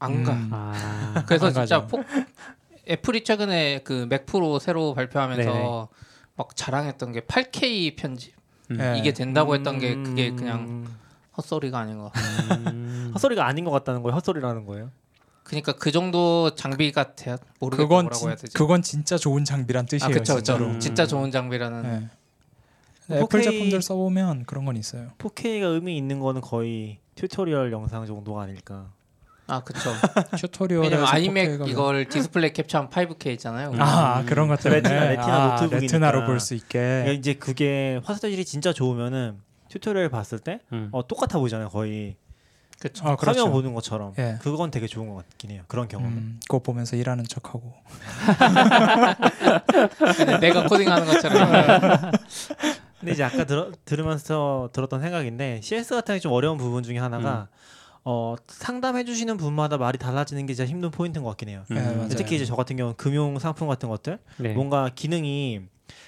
안 0.00 0.22
가. 0.24 0.32
음. 0.32 0.50
아. 0.52 1.24
그래서 1.26 1.46
안 1.46 1.52
진짜. 1.54 1.86
포, 1.86 2.02
Apple이 2.88 3.22
최근에 3.24 3.80
그 3.84 4.06
Mac 4.08 4.26
Pro 4.26 4.58
새로 4.58 4.94
발표하면서 4.94 5.42
네네. 5.52 5.86
막 6.36 6.56
자랑했던 6.56 7.12
게 7.12 7.20
8K 7.20 7.96
편집 7.96 8.34
음. 8.70 8.78
예. 8.80 8.98
이게 8.98 9.12
된다고 9.12 9.54
했던 9.54 9.78
게 9.78 9.94
그게 9.94 10.28
음. 10.30 10.36
그냥 10.36 10.86
헛소리가 11.36 11.78
아닌 11.78 11.98
것 11.98 12.12
같아요. 12.12 12.60
음. 12.72 13.10
헛소리가 13.14 13.46
아닌 13.46 13.64
것 13.64 13.70
같다는 13.70 14.02
거예요. 14.02 14.14
헛소리라는 14.16 14.66
거예요. 14.66 14.90
그러니까 15.48 15.72
그 15.72 15.90
정도 15.90 16.54
장비 16.54 16.92
같아 16.92 17.38
모르겠다 17.58 17.82
그건 17.88 18.04
뭐라고 18.04 18.14
진, 18.18 18.28
해야 18.28 18.36
되지. 18.36 18.52
그건 18.54 18.82
진짜 18.82 19.16
좋은 19.16 19.44
장비란 19.44 19.86
뜻이에요. 19.86 20.04
아 20.04 20.12
그쵸 20.12 20.34
그쵸. 20.34 20.44
진짜로. 20.44 20.66
음. 20.66 20.80
진짜 20.80 21.06
좋은 21.06 21.30
장비라는. 21.30 21.84
예. 21.84 22.08
근데 23.06 23.22
애플 23.22 23.40
4K 23.40 23.44
제품들 23.44 23.82
써보면 23.82 24.44
그런 24.44 24.64
건 24.66 24.76
있어요. 24.76 25.08
4K가 25.18 25.72
의미 25.72 25.96
있는 25.96 26.20
거는 26.20 26.42
거의 26.42 26.98
tutorial 27.14 27.72
영상 27.72 28.04
정도가 28.06 28.42
아닐까. 28.42 28.90
아 29.46 29.60
그쵸. 29.64 29.90
왜냐면 30.82 31.06
iMac 31.06 31.48
4K가 31.52 31.64
이걸 31.66 32.04
디스플레이 32.08 32.52
캡처한 32.52 32.90
5K 32.90 33.28
있잖아요. 33.32 33.72
아 33.78 34.22
그런 34.26 34.48
것 34.48 34.60
때문에 34.60 34.82
Retina, 34.82 35.04
Retina 35.08 35.34
아, 35.34 35.48
노트북이니까. 35.52 35.80
Retina로 35.80 36.26
볼 36.26 36.38
수 36.40 36.54
있게 36.54 36.78
그러니까 36.78 37.12
이제 37.12 37.32
그게 37.34 37.98
화질이 38.04 38.44
진짜 38.44 38.74
좋으면은 38.74 39.38
tutorial 39.70 40.10
봤을 40.10 40.38
때 40.38 40.60
음. 40.74 40.90
어, 40.92 41.06
똑같아 41.06 41.38
보이잖아요. 41.38 41.70
거의 41.70 42.16
그쵸. 42.80 43.06
아, 43.08 43.16
그렇죠. 43.16 43.40
화면 43.40 43.52
보는 43.52 43.74
것처럼. 43.74 44.14
예. 44.18 44.38
그건 44.40 44.70
되게 44.70 44.86
좋은 44.86 45.08
것 45.08 45.16
같긴 45.16 45.50
해요. 45.50 45.62
그런 45.66 45.88
경험은. 45.88 46.16
음, 46.16 46.40
그거 46.42 46.60
보면서 46.60 46.94
일하는 46.96 47.24
척하고 47.24 47.74
근데 50.16 50.38
내가 50.38 50.66
코딩하는 50.66 51.06
것처럼. 51.06 52.12
근데 53.00 53.12
이제 53.12 53.22
아까 53.24 53.44
들어, 53.44 53.70
들으면서 53.84 54.70
들었던 54.72 55.00
생각인데 55.00 55.60
CS 55.62 55.94
같은 55.94 56.14
게 56.16 56.20
좀 56.20 56.32
어려운 56.32 56.58
부분 56.58 56.82
중에 56.82 56.98
하나가 56.98 57.48
어, 58.04 58.34
상담해 58.48 59.04
주시는 59.04 59.36
분마다 59.36 59.76
말이 59.76 59.98
달라지는 59.98 60.46
게 60.46 60.54
진짜 60.54 60.68
힘든 60.68 60.90
포인트인 60.90 61.22
것 61.22 61.30
같긴 61.30 61.48
해요. 61.50 61.64
네, 61.68 61.80
맞아요. 61.80 62.08
특히 62.08 62.36
이제 62.36 62.44
저 62.44 62.56
같은 62.56 62.76
경우는 62.76 62.96
금융 62.96 63.38
상품 63.38 63.68
같은 63.68 63.88
것들 63.88 64.18
네. 64.38 64.52
뭔가 64.54 64.90
기능이 64.94 65.60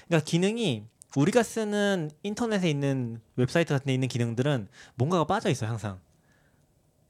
그러니까 0.07 0.25
기능이 0.25 0.83
우리가 1.15 1.43
쓰는 1.43 2.09
인터넷에 2.23 2.69
있는 2.69 3.19
웹사이트 3.35 3.73
같은 3.73 3.85
데 3.87 3.93
있는 3.93 4.07
기능들은 4.07 4.67
뭔가가 4.95 5.25
빠져 5.25 5.49
있어요 5.49 5.69
항상. 5.69 5.99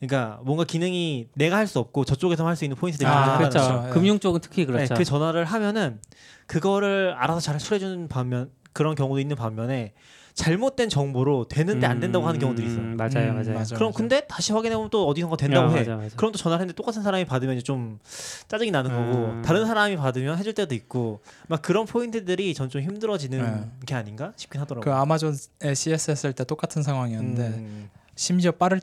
그러니까 0.01 0.39
뭔가 0.43 0.63
기능이 0.63 1.27
내가 1.35 1.57
할 1.57 1.67
수 1.67 1.79
없고 1.79 2.05
저쪽에서 2.05 2.45
할 2.47 2.55
수 2.55 2.65
있는 2.65 2.75
포인트들이 2.75 3.07
아, 3.07 3.37
그렇죠. 3.37 3.59
그렇죠. 3.59 3.83
예. 3.87 3.89
금융 3.93 4.19
쪽은 4.19 4.41
특히 4.41 4.65
네, 4.65 4.71
그렇죠. 4.71 4.95
그 4.95 5.03
전화를 5.05 5.45
하면은 5.45 5.99
그거를 6.47 7.13
알아서 7.17 7.39
잘 7.39 7.59
수리해주는 7.59 8.07
반면 8.07 8.49
그런 8.73 8.95
경우도 8.95 9.19
있는 9.19 9.35
반면에 9.35 9.93
잘못된 10.33 10.87
정보로 10.89 11.47
되는데 11.49 11.85
안 11.85 11.99
된다고 11.99 12.25
하는 12.25 12.39
경우들이 12.39 12.65
있어요. 12.65 12.81
음, 12.81 12.95
맞아요, 12.97 13.31
음, 13.31 13.35
맞아요. 13.35 13.53
맞아. 13.53 13.75
그럼 13.75 13.91
근데 13.93 14.21
다시 14.27 14.53
확인해보면 14.53 14.89
또 14.89 15.05
어디선가 15.07 15.35
된다고 15.35 15.67
야, 15.67 15.71
해. 15.73 15.79
맞아, 15.79 15.95
맞아. 15.97 16.15
그럼 16.15 16.31
또 16.31 16.37
전화를 16.37 16.61
했는데 16.61 16.75
똑같은 16.75 17.03
사람이 17.03 17.25
받으면 17.25 17.59
좀 17.63 17.99
짜증이 18.47 18.71
나는 18.71 18.91
거고 18.91 19.25
음. 19.33 19.41
다른 19.43 19.65
사람이 19.67 19.97
받으면 19.97 20.37
해줄 20.37 20.53
때도 20.53 20.73
있고 20.73 21.19
막 21.47 21.61
그런 21.61 21.85
포인트들이 21.85 22.53
전 22.53 22.69
좀 22.69 22.81
힘들어지는 22.81 23.39
네. 23.61 23.85
게 23.85 23.93
아닌가 23.95 24.31
싶긴 24.37 24.61
하더라고요. 24.61 24.83
그 24.93 24.97
아마존에 24.97 25.35
CSS 25.75 26.27
할때 26.27 26.45
똑같은 26.45 26.81
상황이었는데 26.81 27.41
음. 27.47 27.89
심지어 28.15 28.51
빠를 28.53 28.79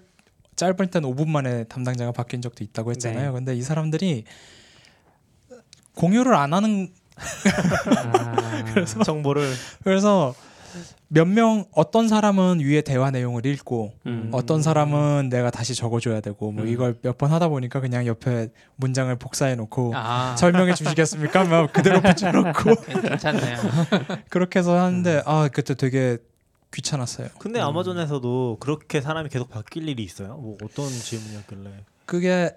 짧을 0.58 0.88
땐 0.88 1.02
5분 1.04 1.28
만에 1.28 1.64
담당자가 1.64 2.12
바뀐 2.12 2.42
적도 2.42 2.62
있다고 2.64 2.90
했잖아요. 2.90 3.26
네. 3.28 3.32
근데 3.32 3.54
이 3.56 3.62
사람들이 3.62 4.24
공유를 5.94 6.34
안 6.34 6.52
하는 6.52 6.88
아, 7.16 8.36
정보를 9.04 9.50
그래서 9.84 10.34
몇 11.08 11.26
명 11.26 11.64
어떤 11.72 12.06
사람은 12.08 12.60
위에 12.60 12.82
대화 12.82 13.10
내용을 13.10 13.46
읽고 13.46 13.92
음. 14.06 14.28
어떤 14.32 14.60
사람은 14.62 15.30
내가 15.30 15.50
다시 15.50 15.74
적어줘야 15.74 16.20
되고 16.20 16.52
뭐 16.52 16.64
음. 16.64 16.68
이걸 16.68 16.96
몇 17.02 17.16
번 17.16 17.32
하다 17.32 17.48
보니까 17.48 17.80
그냥 17.80 18.06
옆에 18.06 18.48
문장을 18.76 19.14
복사해 19.16 19.54
놓고 19.54 19.92
아 19.96 20.36
설명해 20.36 20.74
주시겠습니까? 20.74 21.44
막 21.44 21.72
그대로 21.72 22.02
붙여놓고 22.02 22.74
괜찮네요. 23.02 23.56
그렇게 24.28 24.58
해서 24.58 24.74
음. 24.74 24.78
하는데 24.78 25.22
아 25.24 25.48
그때 25.50 25.74
되게 25.74 26.18
귀찮았어요. 26.72 27.28
근데 27.38 27.60
아마존에서도 27.60 28.58
그렇게 28.60 29.00
사람이 29.00 29.28
계속 29.28 29.48
바뀔 29.48 29.88
일이 29.88 30.02
있어요? 30.02 30.36
뭐 30.36 30.56
어떤 30.62 30.88
질문이었길래? 30.88 31.84
그게 32.06 32.56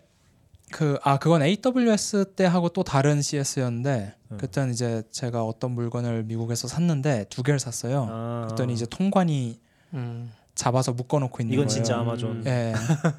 그 0.71 0.97
아 1.03 1.17
그건 1.19 1.41
AWS 1.43 2.33
때 2.35 2.45
하고 2.45 2.69
또 2.69 2.83
다른 2.83 3.21
CS였는데 3.21 4.15
음. 4.31 4.37
그때는 4.37 4.71
이제 4.71 5.03
제가 5.11 5.43
어떤 5.43 5.71
물건을 5.71 6.23
미국에서 6.23 6.67
샀는데 6.67 7.25
두 7.29 7.43
개를 7.43 7.59
샀어요. 7.59 8.07
아. 8.09 8.45
그랬더니 8.47 8.73
이제 8.73 8.85
통관이 8.89 9.59
음. 9.93 10.31
잡아서 10.55 10.93
묶어놓고 10.93 11.43
있는 11.43 11.53
이건 11.53 11.67
거예요. 11.67 11.75
진짜 11.75 11.95
음. 11.95 12.01
아마존. 12.01 12.43
예, 12.47 12.73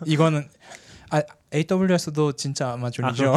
이거는 0.07 0.49
아, 1.13 1.23
AWS도 1.53 2.33
진짜 2.33 2.73
아마존이죠. 2.73 3.35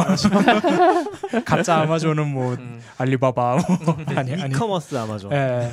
가짜 1.44 1.76
아마존은 1.82 2.26
뭐 2.32 2.54
음. 2.54 2.80
알리바바 2.96 3.56
뭐 3.84 3.96
아니 4.16 4.32
아니. 4.34 4.54
이커머스 4.54 4.96
아마존. 4.96 5.30
예, 5.32 5.70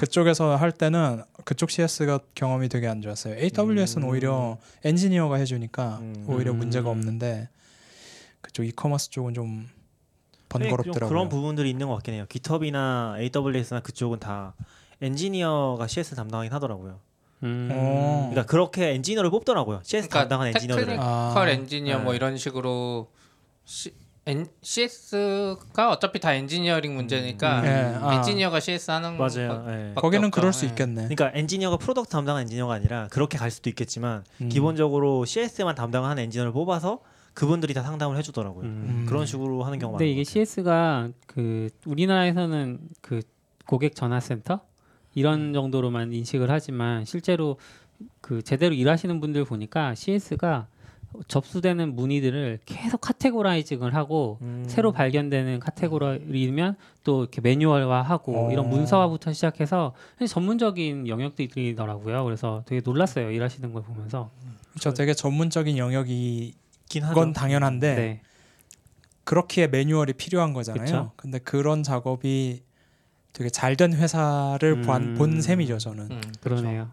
그쪽에서 0.00 0.56
할 0.56 0.72
때는 0.72 1.22
그쪽 1.44 1.70
CS가 1.70 2.18
경험이 2.34 2.68
되게 2.68 2.88
안 2.88 3.00
좋았어요. 3.00 3.36
AWS는 3.36 4.02
음. 4.02 4.08
오히려 4.08 4.58
엔지니어가 4.84 5.36
해 5.36 5.44
주니까 5.44 5.98
음. 6.00 6.24
오히려 6.28 6.50
음. 6.50 6.58
문제가 6.58 6.90
없는데 6.90 7.48
그쪽 8.40 8.64
이커머스 8.64 9.10
쪽은 9.10 9.34
좀 9.34 9.68
네, 10.58 10.68
좀 10.68 10.70
번거롭더라고요. 10.70 11.08
그런 11.08 11.28
부분들이 11.28 11.70
있는 11.70 11.86
것 11.86 11.94
같긴 11.94 12.14
해요. 12.14 12.26
GitHub이나 12.28 13.14
AWS나 13.18 13.78
그쪽은 13.80 14.18
다 14.18 14.54
엔지니어가 15.00 15.86
CS 15.86 16.16
담당하긴 16.16 16.52
하더라고요. 16.52 16.98
음. 17.44 17.68
어. 17.72 18.28
그러니까 18.30 18.46
그렇게 18.50 18.90
엔지니어를 18.94 19.30
뽑더라고요. 19.30 19.80
CS 19.82 20.08
그러니까 20.08 20.20
담당하는 20.20 20.52
엔지니어들을. 20.54 20.86
technical 20.96 21.48
아. 21.48 21.50
엔지니어 21.50 21.98
뭐 22.00 22.12
네. 22.12 22.16
이런 22.16 22.36
식으로 22.36 23.10
C, 23.64 23.92
N, 24.26 24.46
CS가 24.62 25.90
어차피 25.90 26.18
다 26.18 26.32
엔지니어링 26.32 26.94
문제니까 26.94 27.66
예, 27.66 27.94
아. 28.00 28.14
엔지니어가 28.14 28.58
CS 28.60 28.90
하는 28.90 29.18
맞아요. 29.18 29.62
거- 29.64 29.72
예. 29.72 29.92
거기는 29.94 30.24
없죠. 30.28 30.40
그럴 30.40 30.52
수 30.54 30.64
예. 30.64 30.70
있겠네. 30.70 31.02
그러니까 31.08 31.30
엔지니어가 31.34 31.76
product 31.76 32.10
담당하는 32.10 32.42
엔지니어가 32.46 32.72
아니라 32.72 33.08
그렇게 33.10 33.36
갈 33.36 33.50
수도 33.50 33.68
있겠지만 33.68 34.24
음. 34.40 34.48
기본적으로 34.48 35.24
CS만 35.26 35.74
담당하는 35.74 36.22
엔지니어를 36.24 36.52
뽑아서 36.52 37.00
그분들이 37.34 37.74
다 37.74 37.82
상담을 37.82 38.16
해주더라고요. 38.16 38.64
음. 38.64 39.06
그런 39.08 39.26
식으로 39.26 39.62
하는 39.64 39.78
경우가 39.78 39.98
근데 39.98 40.10
많은 40.10 40.20
이게. 40.22 40.24
CS가 40.24 41.08
그 41.26 41.68
우리나라에서는 41.84 42.78
그 43.02 43.20
고객 43.66 43.94
전화 43.94 44.20
센터 44.20 44.60
이런 45.14 45.52
정도로만 45.52 46.12
인식을 46.12 46.50
하지만 46.50 47.04
실제로 47.04 47.56
그 48.20 48.42
제대로 48.42 48.74
일하시는 48.74 49.20
분들 49.20 49.44
보니까 49.44 49.94
CS가 49.94 50.66
접수되는 51.28 51.94
문의들을 51.94 52.60
계속 52.66 53.00
categorizing을 53.00 53.94
하고 53.94 54.38
음. 54.42 54.64
새로 54.66 54.92
발견되는 54.92 55.60
카테고리면 55.60 56.76
또 57.04 57.22
이렇게 57.22 57.40
매뉴얼화하고 57.40 58.48
어. 58.48 58.52
이런 58.52 58.68
문서화부터 58.68 59.32
시작해서 59.32 59.94
전문적인 60.26 61.06
영역들이더라고요. 61.06 62.24
그래서 62.24 62.64
되게 62.66 62.80
놀랐어요. 62.84 63.30
일하시는 63.30 63.72
걸 63.72 63.82
보면서. 63.82 64.30
저 64.80 64.92
되게 64.92 65.14
전문적인 65.14 65.78
영역이 65.78 66.54
긴 66.88 67.04
하죠. 67.04 67.14
건 67.14 67.32
당연한데 67.32 67.94
네. 67.94 68.20
그렇기에 69.22 69.68
매뉴얼이 69.68 70.14
필요한 70.14 70.52
거잖아요. 70.52 70.84
그쵸. 70.84 71.12
근데 71.16 71.38
그런 71.38 71.82
작업이 71.82 72.62
되게 73.34 73.50
잘 73.50 73.76
된 73.76 73.92
회사를 73.92 74.80
본, 74.82 75.02
음. 75.02 75.14
본 75.16 75.40
셈이죠 75.42 75.76
저는. 75.78 76.08
음, 76.10 76.20
그러네요. 76.40 76.90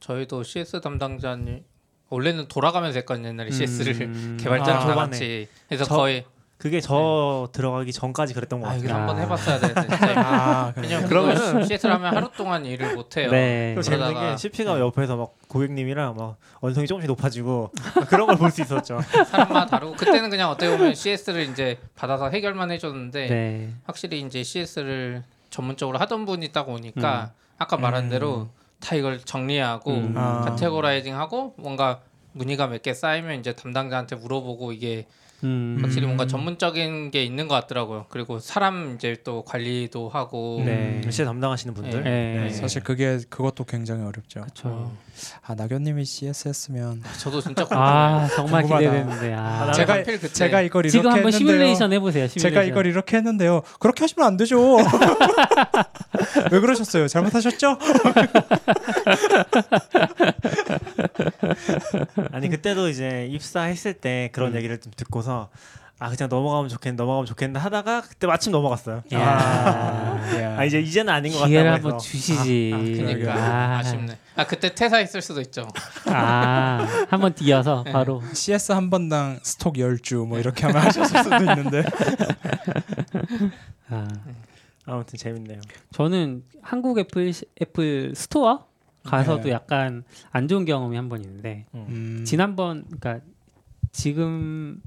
저희도 0.00 0.42
CS 0.42 0.80
담당자님 0.80 1.64
원래는 2.10 2.48
돌아가면서 2.48 2.98
했거든요 3.00 3.28
옛날에 3.28 3.50
CS를 3.50 4.02
음. 4.02 4.36
개발자랑 4.42 4.82
아, 4.82 4.86
다. 4.86 4.94
같이 4.94 5.48
그래서 5.68 5.84
저- 5.84 5.96
거의 5.96 6.24
그게 6.58 6.80
저 6.80 7.48
들어가기 7.52 7.92
전까지 7.92 8.34
그랬던 8.34 8.60
것아 8.60 8.72
같아요. 8.72 8.84
이거 8.88 8.94
한번 8.98 9.16
아. 9.16 9.20
해봤어야 9.20 9.60
되는데 9.60 9.80
진짜 9.80 9.96
아, 10.18 10.72
그래요? 10.72 10.88
왜냐면 10.88 11.08
그러면은- 11.08 11.38
그러면 11.38 11.64
CS를 11.68 11.94
하면 11.94 12.16
하루 12.16 12.30
동안 12.36 12.66
일을 12.66 12.96
못 12.96 13.16
해요. 13.16 13.30
네. 13.30 13.74
또 13.76 13.82
재밌는 13.82 14.08
그러다가- 14.14 14.30
게 14.32 14.36
CP가 14.36 14.80
옆에서 14.80 15.16
막 15.16 15.34
고객님이랑 15.46 16.16
막 16.16 16.36
언성이 16.60 16.88
조금씩 16.88 17.06
높아지고 17.06 17.70
그런 18.08 18.26
걸 18.26 18.36
볼 18.36 18.50
수 18.50 18.62
있었죠. 18.62 19.00
사람마다 19.30 19.66
다르고 19.66 19.92
그때는 19.94 20.30
그냥 20.30 20.50
어떻게 20.50 20.76
보면 20.76 20.94
CS를 20.96 21.42
이제 21.48 21.78
받아서 21.94 22.28
해결만 22.28 22.72
해줬는데 22.72 23.26
네. 23.28 23.72
확실히 23.84 24.20
이제 24.20 24.42
CS를 24.42 25.22
전문적으로 25.50 25.98
하던 25.98 26.24
분이 26.26 26.48
딱 26.48 26.68
오니까 26.68 27.32
아까 27.56 27.76
말한 27.76 28.04
음. 28.06 28.08
대로 28.10 28.48
다 28.80 28.96
이걸 28.96 29.20
정리하고 29.20 29.92
음. 29.92 30.14
아. 30.16 30.40
카테고라이징하고 30.44 31.54
뭔가 31.56 32.00
문의가 32.32 32.66
몇 32.66 32.82
개 32.82 32.92
쌓이면 32.94 33.38
이제 33.38 33.52
담당자한테 33.54 34.16
물어보고 34.16 34.72
이게 34.72 35.06
음. 35.44 35.78
확실히 35.80 36.06
뭔가 36.06 36.24
음. 36.24 36.28
전문적인 36.28 37.10
게 37.12 37.22
있는 37.24 37.46
것 37.46 37.54
같더라고요. 37.54 38.06
그리고 38.08 38.38
사람 38.40 38.94
이제 38.96 39.16
또 39.22 39.44
관리도 39.44 40.08
하고 40.08 40.60
네. 40.64 41.00
CS 41.04 41.24
담당하시는 41.24 41.74
분들. 41.74 42.02
네. 42.02 42.40
네. 42.44 42.50
사실 42.50 42.82
그게 42.82 43.18
그것도 43.28 43.64
굉장히 43.64 44.02
어렵죠. 44.02 44.40
그렇죠. 44.40 44.92
아 45.46 45.54
낙연님이 45.54 46.04
CS했으면 46.04 47.02
저도 47.20 47.40
진짜 47.40 47.64
궁금해요. 47.64 47.84
아 47.88 48.28
정말. 48.34 48.62
기대되는데. 48.64 49.34
아. 49.34 49.70
제가- 49.74 50.32
제가 50.34 50.60
이걸 50.62 50.84
이렇게 50.86 50.90
지금 50.98 51.10
한번 51.12 51.32
했는데요. 51.32 51.38
시뮬레이션 51.38 51.92
해보세요. 51.92 52.26
시뮬레이션. 52.26 52.50
제가 52.50 52.62
이걸 52.64 52.86
이렇게 52.86 53.16
했는데요. 53.16 53.62
그렇게 53.78 54.04
하시면 54.04 54.26
안 54.26 54.36
되죠. 54.36 54.76
왜 56.50 56.60
그러셨어요? 56.60 57.06
잘못하셨죠? 57.08 57.78
아니 62.32 62.48
그때도 62.48 62.88
이제 62.88 63.28
입사했을 63.30 63.94
때 63.94 64.30
그런 64.32 64.52
음. 64.52 64.56
얘기를 64.56 64.78
좀 64.80 64.92
듣고서 64.96 65.27
아 66.00 66.10
그냥 66.10 66.28
넘어가면 66.28 66.68
좋겠네 66.68 66.94
넘어가면 66.96 67.26
좋겠네 67.26 67.58
하다가 67.58 68.02
그때 68.02 68.28
마침 68.28 68.52
넘어갔어요. 68.52 69.02
야. 69.14 69.18
야. 69.18 70.56
아 70.56 70.64
이제 70.64 70.78
이제는 70.80 71.12
아닌 71.12 71.32
것 71.32 71.44
기회를 71.46 71.70
같다고 71.72 71.88
한번 71.88 71.94
해서 71.94 71.98
주시지. 72.08 72.70
아, 72.72 72.78
그러니까 72.78 73.34
아, 73.34 73.78
아, 73.78 73.82
쉽네 73.82 74.18
아 74.36 74.46
그때 74.46 74.72
퇴사했을 74.72 75.20
수도 75.20 75.40
있죠. 75.40 75.66
아, 76.06 76.86
한번 77.10 77.34
뛰어서 77.34 77.82
네. 77.84 77.90
바로. 77.92 78.22
CS 78.32 78.70
한 78.72 78.90
번당 78.90 79.40
stock 79.42 79.74
10주 79.74 80.24
뭐 80.28 80.38
이렇게 80.38 80.66
하면 80.66 80.82
하셨을 80.82 81.24
수도 81.24 81.36
있는데. 81.36 81.82
아, 83.90 84.06
아무튼 84.84 85.18
재밌네요. 85.18 85.60
저는 85.92 86.44
한국 86.62 86.98
애플 86.98 87.32
시- 87.32 87.46
애플 87.60 88.12
스토어 88.14 88.66
가서도 89.04 89.44
네. 89.44 89.50
약간 89.52 90.04
안 90.30 90.48
좋은 90.48 90.64
경험이 90.64 90.96
한 90.96 91.08
번 91.08 91.22
있는데 91.22 91.66
음. 91.74 92.22
지난번 92.26 92.84
그러니까 92.84 93.24
지금 93.90 94.80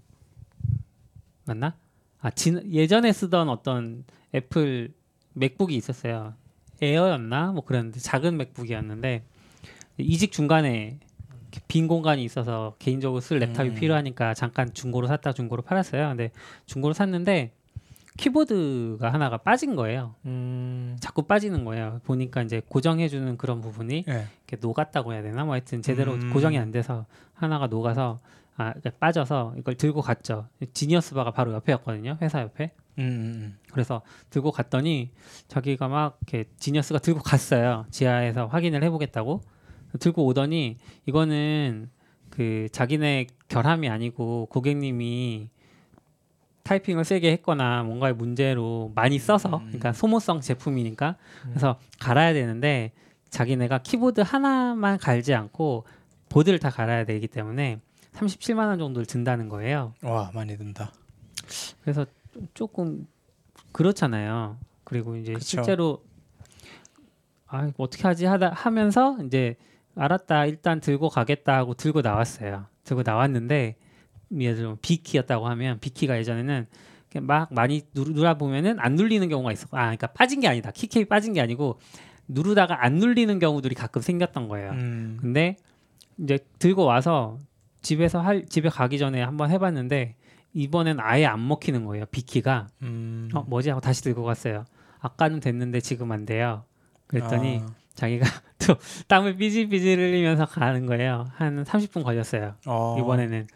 맞나? 1.45 1.75
아, 2.21 2.29
진, 2.29 2.71
예전에 2.71 3.11
쓰던 3.11 3.49
어떤 3.49 4.03
애플 4.33 4.93
맥북이 5.33 5.75
있었어요. 5.75 6.33
에어였나? 6.81 7.51
뭐 7.51 7.63
그랬는데 7.63 7.99
작은 7.99 8.37
맥북이었는데 8.37 9.23
이직 9.97 10.31
중간에 10.31 10.99
빈 11.67 11.87
공간이 11.87 12.23
있어서 12.23 12.75
개인적으로 12.79 13.21
쓸 13.21 13.39
랩탑이 13.39 13.69
음. 13.71 13.75
필요하니까 13.75 14.33
잠깐 14.33 14.73
중고로 14.73 15.07
샀다 15.07 15.33
중고로 15.33 15.61
팔았어요. 15.63 16.07
근데 16.09 16.31
중고로 16.65 16.93
샀는데 16.93 17.51
키보드가 18.17 19.11
하나가 19.11 19.37
빠진 19.37 19.75
거예요. 19.75 20.15
음, 20.25 20.97
자꾸 20.99 21.23
빠지는 21.23 21.65
거예요. 21.65 22.01
보니까 22.03 22.41
이제 22.41 22.61
고정해주는 22.67 23.37
그런 23.37 23.61
부분이 23.61 24.05
예. 24.07 24.27
이렇게 24.47 24.57
녹았다고 24.59 25.13
해야 25.13 25.21
되나? 25.21 25.45
뭐 25.45 25.53
하여튼 25.53 25.81
제대로 25.81 26.13
음. 26.13 26.33
고정이 26.33 26.57
안 26.57 26.71
돼서 26.71 27.05
하나가 27.33 27.67
녹아서 27.67 28.19
아 28.57 28.73
그러니까 28.73 28.91
빠져서 28.99 29.55
이걸 29.57 29.75
들고 29.75 30.01
갔죠. 30.01 30.47
지니어스 30.73 31.15
바가 31.15 31.31
바로 31.31 31.53
옆에였거든요. 31.53 32.17
회사 32.21 32.41
옆에. 32.41 32.71
음, 32.99 33.03
음, 33.03 33.57
그래서 33.71 34.01
들고 34.29 34.51
갔더니 34.51 35.11
자기가 35.47 35.87
막 35.87 36.19
이렇게 36.27 36.49
지니어스가 36.57 36.99
들고 36.99 37.21
갔어요. 37.21 37.85
지하에서 37.89 38.47
확인을 38.47 38.83
해보겠다고 38.83 39.41
들고 39.99 40.25
오더니 40.25 40.77
이거는 41.05 41.89
그 42.29 42.67
자기네 42.71 43.27
결함이 43.47 43.89
아니고 43.89 44.47
고객님이 44.47 45.49
타이핑을 46.63 47.03
세게 47.03 47.31
했거나 47.33 47.83
뭔가의 47.83 48.13
문제로 48.13 48.91
많이 48.95 49.19
써서 49.19 49.57
음. 49.57 49.65
그러니까 49.67 49.93
소모성 49.93 50.41
제품이니까 50.41 51.17
그래서 51.49 51.79
갈아야 51.99 52.33
되는데 52.33 52.91
자기네가 53.29 53.79
키보드 53.79 54.21
하나만 54.21 54.97
갈지 54.97 55.33
않고 55.33 55.85
보드를 56.29 56.59
다 56.59 56.69
갈아야 56.69 57.05
되기 57.05 57.27
때문에 57.27 57.79
37만 58.13 58.67
원 58.67 58.77
정도를 58.79 59.05
든다는 59.05 59.49
거예요. 59.49 59.93
음. 60.03 60.09
와 60.09 60.31
많이 60.33 60.57
든다. 60.57 60.91
그래서 61.81 62.05
좀- 62.33 62.47
조금 62.53 63.07
그렇잖아요. 63.71 64.57
그리고 64.83 65.15
이제 65.15 65.33
그쵸. 65.33 65.45
실제로 65.45 66.03
아 67.47 67.71
어떻게 67.77 68.03
하지 68.03 68.25
하다 68.25 68.51
하면서 68.53 69.17
이제 69.25 69.55
알았다 69.95 70.45
일단 70.45 70.79
들고 70.79 71.09
가겠다 71.09 71.57
하고 71.57 71.73
들고 71.73 72.01
나왔어요. 72.01 72.65
들고 72.83 73.03
나왔는데 73.05 73.75
예를 74.37 74.55
들면 74.55 74.77
B키였다고 74.81 75.47
하면 75.47 75.79
B키가 75.79 76.17
예전에는 76.17 76.67
막 77.21 77.53
많이 77.53 77.81
누르다 77.93 78.35
보면은 78.35 78.79
안 78.79 78.95
눌리는 78.95 79.27
경우가 79.27 79.51
있어. 79.51 79.67
아 79.71 79.81
그러니까 79.83 80.07
빠진 80.07 80.39
게 80.39 80.47
아니다. 80.47 80.71
키캡이 80.71 81.05
빠진 81.05 81.33
게 81.33 81.41
아니고 81.41 81.79
누르다가 82.29 82.85
안 82.85 82.95
눌리는 82.95 83.37
경우들이 83.39 83.75
가끔 83.75 84.01
생겼던 84.01 84.47
거예요. 84.47 84.71
음. 84.71 85.17
근데 85.19 85.57
이제 86.17 86.39
들고 86.59 86.85
와서 86.85 87.37
집에서 87.81 88.19
할 88.21 88.45
집에 88.45 88.69
가기 88.69 88.97
전에 88.97 89.21
한번 89.21 89.49
해봤는데 89.51 90.15
이번엔 90.53 90.99
아예 90.99 91.25
안 91.25 91.47
먹히는 91.47 91.85
거예요. 91.85 92.05
비키가 92.07 92.67
음. 92.81 93.29
어 93.33 93.43
뭐지 93.47 93.69
하고 93.69 93.81
다시 93.81 94.03
들고 94.03 94.23
갔어요. 94.23 94.65
아까는 94.99 95.39
됐는데 95.39 95.79
지금 95.79 96.11
안 96.11 96.25
돼요. 96.25 96.63
그랬더니 97.07 97.61
아. 97.63 97.73
자기가 97.95 98.25
또 98.67 98.75
땀을 99.07 99.35
삐질삐질 99.37 99.97
흘리면서 99.99 100.45
가는 100.45 100.85
거예요. 100.85 101.27
한 101.35 101.63
30분 101.63 102.03
걸렸어요. 102.03 102.55
어. 102.67 102.97
이번에는 102.99 103.47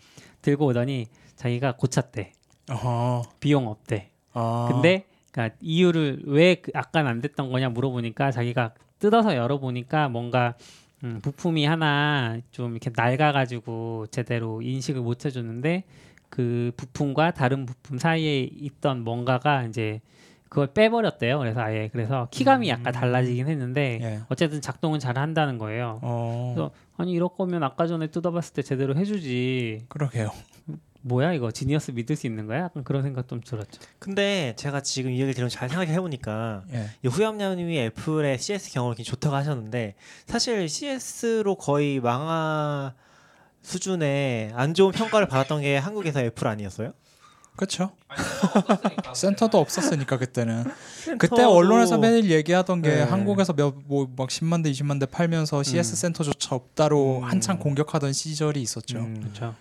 들고 0.41 0.65
오더니 0.67 1.07
자기가 1.35 1.73
고쳤대. 1.77 2.31
어. 2.71 3.21
비용 3.39 3.67
없대. 3.67 4.11
어. 4.33 4.69
근데 4.71 5.05
그러니까 5.31 5.55
이유를 5.61 6.23
왜 6.25 6.55
그- 6.55 6.71
아까는 6.73 7.09
안 7.11 7.21
됐던 7.21 7.51
거냐 7.51 7.69
물어보니까 7.69 8.31
자기가 8.31 8.73
뜯어서 8.99 9.35
열어보니까 9.35 10.09
뭔가 10.09 10.55
음, 11.05 11.19
부품이 11.21 11.65
하나 11.65 12.39
좀 12.51 12.71
이렇게 12.71 12.91
낡아가지고 12.95 14.07
제대로 14.09 14.61
인식을 14.61 15.01
못 15.01 15.25
해줬는데 15.25 15.83
그 16.29 16.71
부품과 16.75 17.31
다른 17.31 17.65
부품 17.65 17.99
사이에 17.99 18.41
있던 18.41 19.03
뭔가가 19.03 19.63
이제 19.63 20.01
그걸 20.49 20.67
빼버렸대요. 20.73 21.37
그래서 21.39 21.61
아예 21.61 21.89
그래서 21.91 22.27
키감이 22.31 22.69
약간 22.69 22.87
음. 22.87 22.99
달라지긴 22.99 23.47
했는데 23.47 23.99
예. 24.01 24.19
어쨌든 24.29 24.61
작동은 24.61 24.99
잘 24.99 25.17
한다는 25.17 25.57
거예요. 25.57 25.99
어. 26.01 26.53
그래서 26.55 26.71
아니 26.97 27.11
이럴 27.11 27.29
거면 27.29 27.61
아까 27.63 27.87
전에 27.87 28.07
뜯어봤을 28.07 28.53
때 28.55 28.61
제대로 28.61 28.95
해주지. 28.95 29.85
그러게요. 29.89 30.31
뭐야 31.05 31.33
이거 31.33 31.51
지니어스 31.51 31.91
믿을 31.91 32.15
수 32.15 32.25
있는 32.25 32.47
거야? 32.47 32.63
약간 32.63 32.83
그런 32.83 33.03
생각 33.03 33.27
좀 33.27 33.39
들었죠. 33.39 33.79
근데 33.99 34.53
제가 34.57 34.81
지금 34.81 35.11
이 35.11 35.13
얘기를 35.15 35.35
들으면서 35.35 35.55
잘 35.55 35.69
생각해 35.69 35.99
보니까 35.99 36.63
예. 36.73 37.07
후얌님이 37.07 37.77
애플의 37.79 38.39
CS 38.39 38.71
경험을 38.71 38.95
굉장히 38.95 39.11
좋다고 39.11 39.35
하셨는데 39.35 39.93
사실 40.25 40.67
CS로 40.67 41.55
거의 41.55 41.99
망하 41.99 42.95
수준의 43.61 44.53
안 44.55 44.73
좋은 44.73 44.91
평가를 44.91 45.27
받았던 45.27 45.61
게 45.61 45.77
한국에서 45.77 46.21
애플 46.21 46.47
아니었어요? 46.47 46.93
그렇죠. 47.55 47.91
센터도 49.13 49.59
없었으니까 49.59 50.17
그때는. 50.17 50.65
그때 51.19 51.43
언론에서 51.43 51.99
매일 51.99 52.31
얘기하던 52.31 52.81
게 52.81 52.89
네. 52.89 53.01
한국에서 53.03 53.53
몇뭐막 53.53 54.29
10만 54.29 54.63
대 54.63 54.71
20만 54.71 54.99
대 54.99 55.05
팔면서 55.05 55.61
CS 55.61 55.93
음. 55.93 55.95
센터조차 55.95 56.55
없다로 56.55 57.19
음. 57.19 57.23
한창 57.23 57.59
공격하던 57.59 58.11
시절이 58.11 58.59
있었죠. 58.61 58.97
음, 58.97 59.19
그렇죠. 59.21 59.55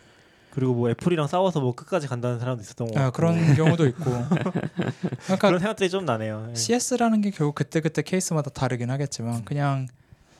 그리고 0.54 0.72
뭐 0.72 0.88
애플이랑 0.90 1.26
싸워서 1.26 1.60
뭐 1.60 1.74
끝까지 1.74 2.06
간다는 2.06 2.38
사람도 2.38 2.62
있었던 2.62 2.92
거 2.92 3.00
아, 3.00 3.10
그런 3.10 3.54
경우도 3.54 3.86
있고. 3.88 4.04
그러니까 5.26 5.48
그런 5.48 5.58
생각들이 5.58 5.90
좀 5.90 6.04
나네요. 6.04 6.48
예. 6.50 6.54
CS라는 6.54 7.22
게 7.22 7.30
결국 7.30 7.56
그때 7.56 7.80
그때 7.80 8.02
케이스마다 8.02 8.50
다르긴 8.50 8.90
하겠지만 8.90 9.44
그냥 9.44 9.88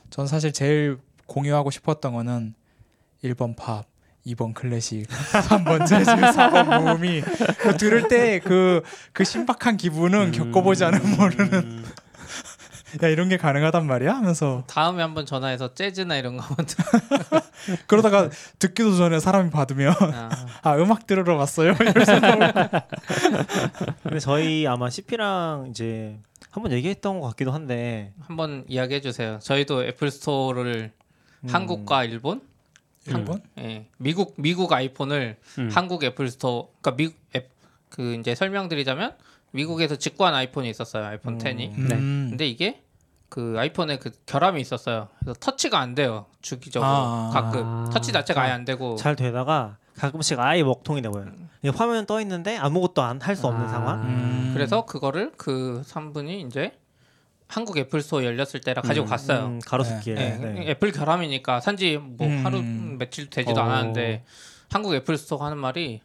전 0.09 0.25
사실 0.25 0.53
제일 0.53 0.97
공유하고 1.25 1.69
싶었던 1.69 2.13
거는 2.13 2.53
1번 3.23 3.57
팝, 3.57 3.85
2번 4.25 4.53
클래식, 4.53 5.07
3번 5.09 5.85
재즈, 5.85 6.09
4번 6.09 6.81
무음이 6.81 7.21
그 7.59 7.75
들을 7.75 8.07
때그그 8.07 9.23
신박한 9.23 9.75
기분은 9.75 10.31
겪어보지 10.31 10.85
않으면 10.85 11.17
모르는 11.17 11.53
음. 11.53 11.85
야 13.03 13.07
이런 13.07 13.29
게 13.29 13.37
가능하단 13.37 13.85
말이야 13.87 14.13
하면서 14.15 14.63
다음에 14.67 15.01
한번 15.01 15.25
전화해서 15.25 15.73
재즈나 15.73 16.15
이런 16.17 16.37
거 16.37 16.43
한번 16.43 16.65
들- 16.65 16.85
그러다가 17.87 18.29
듣기도 18.59 18.95
전에 18.95 19.19
사람이 19.19 19.49
받으면 19.49 19.93
아, 20.13 20.29
아 20.63 20.75
음악 20.77 21.05
들으러 21.07 21.35
왔어요 21.35 21.73
근데 24.03 24.19
저희 24.19 24.67
아마 24.67 24.89
CP랑 24.89 25.67
이제 25.69 26.17
한번 26.51 26.71
얘기했던 26.71 27.19
것 27.19 27.27
같기도 27.29 27.51
한데 27.51 28.13
한번 28.21 28.63
이야기해 28.69 29.01
주세요. 29.01 29.39
저희도 29.41 29.83
애플 29.85 30.09
스토어를 30.09 30.91
음, 31.43 31.49
한국과 31.49 32.05
일본, 32.05 32.41
일본 33.07 33.41
예, 33.59 33.87
미국 33.97 34.35
미국 34.37 34.71
아이폰을 34.71 35.35
음. 35.59 35.69
한국 35.71 36.03
애플 36.05 36.29
스토어, 36.29 36.69
그러니까 36.81 36.95
미국 36.95 37.17
앱, 37.35 37.49
그 37.89 38.15
이제 38.15 38.35
설명드리자면 38.35 39.15
미국에서 39.51 39.97
직구한 39.97 40.33
아이폰이 40.33 40.69
있었어요. 40.69 41.05
아이폰 41.05 41.33
음. 41.33 41.39
10이. 41.39 41.55
네. 41.89 41.95
음. 41.95 42.27
근데 42.29 42.47
이게 42.47 42.81
그 43.35 43.55
아이폰에 43.57 43.97
그 43.97 44.11
결함이 44.25 44.61
있었어요. 44.61 45.09
그래서 45.19 45.37
터치가 45.41 45.77
안 45.77 45.93
돼요. 45.93 46.25
주기적으로 46.41 46.89
아. 46.89 47.29
가끔 47.33 47.63
아. 47.65 47.89
터치 47.91 48.13
자체가 48.13 48.41
아예 48.43 48.51
안 48.53 48.63
되고 48.63 48.95
잘 48.95 49.17
되다가 49.17 49.75
가끔씩 49.97 50.39
아예 50.39 50.63
먹통이 50.63 51.01
돼버려요. 51.01 51.33
이게 51.61 51.69
화면 51.75 52.05
떠 52.05 52.21
있는데 52.21 52.55
아무것도 52.55 53.01
안 53.01 53.19
할 53.21 53.35
수 53.35 53.45
없는 53.47 53.65
아. 53.65 53.67
상황. 53.69 54.01
음. 54.03 54.51
그래서 54.53 54.85
그거를 54.85 55.33
그 55.35 55.81
3분이 55.85 56.47
이제 56.47 56.79
한국 57.49 57.77
애플 57.77 58.01
스토어 58.01 58.23
열렸을 58.23 58.61
때라 58.63 58.81
가지고 58.81 59.05
음, 59.05 59.09
갔어요. 59.09 59.45
음, 59.47 59.59
가로수길에. 59.65 60.21
예, 60.21 60.37
네. 60.37 60.69
애플 60.69 60.93
결함이니까 60.93 61.59
산지 61.59 61.97
뭐 61.97 62.25
음. 62.27 62.41
하루 62.45 62.61
며칠 62.63 63.29
되지도 63.29 63.59
어. 63.59 63.63
않았는데 63.65 64.23
한국 64.71 64.95
애플 64.95 65.17
스토어가 65.17 65.47
하는 65.47 65.57
말이 65.57 65.99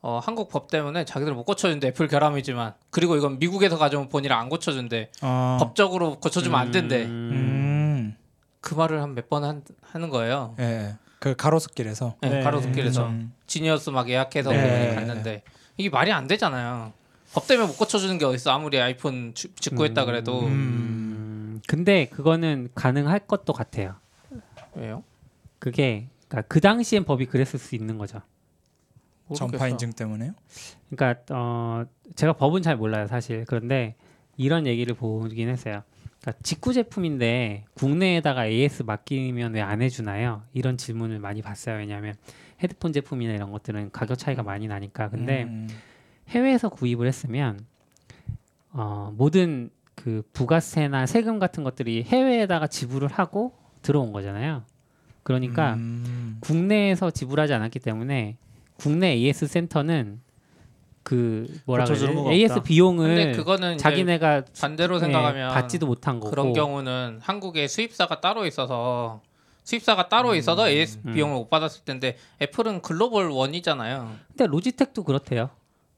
어, 0.00 0.20
한국 0.22 0.48
법 0.48 0.70
때문에 0.70 1.04
자기들 1.04 1.34
못 1.34 1.44
고쳐준대 1.44 1.88
애플 1.88 2.06
결함이지만 2.08 2.74
그리고 2.90 3.16
이건 3.16 3.38
미국에서 3.38 3.78
가져온 3.78 4.08
폰이라 4.08 4.38
안 4.38 4.48
고쳐준대 4.48 5.10
어. 5.22 5.56
법적으로 5.60 6.20
고쳐주면 6.20 6.58
안 6.58 6.70
된대 6.70 7.04
음. 7.04 7.30
음. 7.32 8.16
그 8.60 8.74
말을 8.74 9.02
한 9.02 9.14
몇 9.14 9.28
번 9.28 9.62
하는 9.82 10.08
거예요 10.10 10.54
예. 10.60 10.94
그 11.18 11.34
가로수길에서 11.34 12.14
네, 12.20 12.28
네, 12.30 12.40
가로수길에서 12.42 13.06
음. 13.08 13.32
지니어스 13.46 13.90
막 13.90 14.08
예약해서 14.08 14.50
네. 14.50 14.94
갔는데 14.94 15.42
이게 15.76 15.88
말이 15.90 16.12
안 16.12 16.26
되잖아요 16.28 16.92
법 17.32 17.46
때문에 17.48 17.66
못 17.68 17.76
고쳐주는 17.76 18.16
게 18.18 18.24
어딨어 18.24 18.52
아무리 18.52 18.80
아이폰 18.80 19.34
주- 19.34 19.52
직구했다 19.56 20.04
그래도 20.04 20.40
음. 20.40 20.46
음. 20.46 21.60
근데 21.66 22.06
그거는 22.06 22.70
가능할 22.74 23.18
것도 23.26 23.52
같아요. 23.52 23.96
왜요? 24.74 25.02
그게 25.58 26.08
그러니까 26.28 26.46
그 26.48 26.60
당시엔 26.60 27.04
법이 27.04 27.26
그랬을 27.26 27.58
수 27.58 27.74
있는 27.74 27.98
거죠. 27.98 28.22
모르겠어. 29.28 29.50
전파 29.50 29.68
인증 29.68 29.92
때문에요? 29.92 30.32
그러니까 30.90 31.22
어 31.34 31.84
제가 32.14 32.32
법은 32.34 32.62
잘 32.62 32.76
몰라요 32.76 33.06
사실 33.06 33.44
그런데 33.46 33.94
이런 34.36 34.66
얘기를 34.66 34.94
보긴 34.94 35.48
했어요. 35.48 35.82
그러니까 36.20 36.40
직구 36.42 36.72
제품인데 36.72 37.64
국내에다가 37.74 38.46
AS 38.46 38.82
맡기면 38.84 39.54
왜 39.54 39.60
안 39.60 39.82
해주나요? 39.82 40.42
이런 40.52 40.76
질문을 40.76 41.18
많이 41.20 41.42
봤어요. 41.42 41.76
왜냐하면 41.76 42.14
헤드폰 42.62 42.92
제품이나 42.92 43.34
이런 43.34 43.52
것들은 43.52 43.90
가격 43.92 44.18
차이가 44.18 44.42
많이 44.42 44.66
나니까. 44.66 45.10
근데 45.10 45.44
음. 45.44 45.68
해외에서 46.28 46.68
구입을 46.68 47.06
했으면 47.06 47.60
어, 48.70 49.12
모든 49.16 49.70
그 49.94 50.22
부가세나 50.32 51.06
세금 51.06 51.38
같은 51.38 51.64
것들이 51.64 52.04
해외에다가 52.04 52.66
지불을 52.66 53.08
하고 53.08 53.52
들어온 53.82 54.12
거잖아요. 54.12 54.62
그러니까 55.22 55.74
음. 55.74 56.36
국내에서 56.40 57.10
지불하지 57.10 57.52
않았기 57.54 57.78
때문에 57.80 58.36
국내 58.78 59.12
AS 59.12 59.46
센터는 59.48 60.20
그 61.02 61.46
뭐라? 61.64 61.84
거가 61.84 62.32
AS 62.32 62.52
없다. 62.54 62.62
비용을 62.64 63.06
근데 63.08 63.32
그거는 63.32 63.76
자기네가 63.78 64.44
반대로 64.60 64.96
예, 64.96 65.00
생각하면 65.00 65.50
받지도 65.52 65.86
못한 65.86 66.20
거고 66.20 66.30
그런 66.30 66.52
경우는 66.52 67.18
한국에 67.22 67.66
수입사가 67.66 68.20
따로 68.20 68.46
있어서 68.46 69.20
수입사가 69.64 70.08
따로 70.08 70.34
있어서 70.34 70.68
AS 70.68 71.00
음. 71.06 71.14
비용을 71.14 71.34
못 71.34 71.50
받았을 71.50 71.84
텐데 71.84 72.16
애플은 72.40 72.82
글로벌 72.82 73.28
원이잖아요. 73.30 74.14
근데 74.28 74.46
로지텍도 74.46 75.02
그렇대요. 75.04 75.50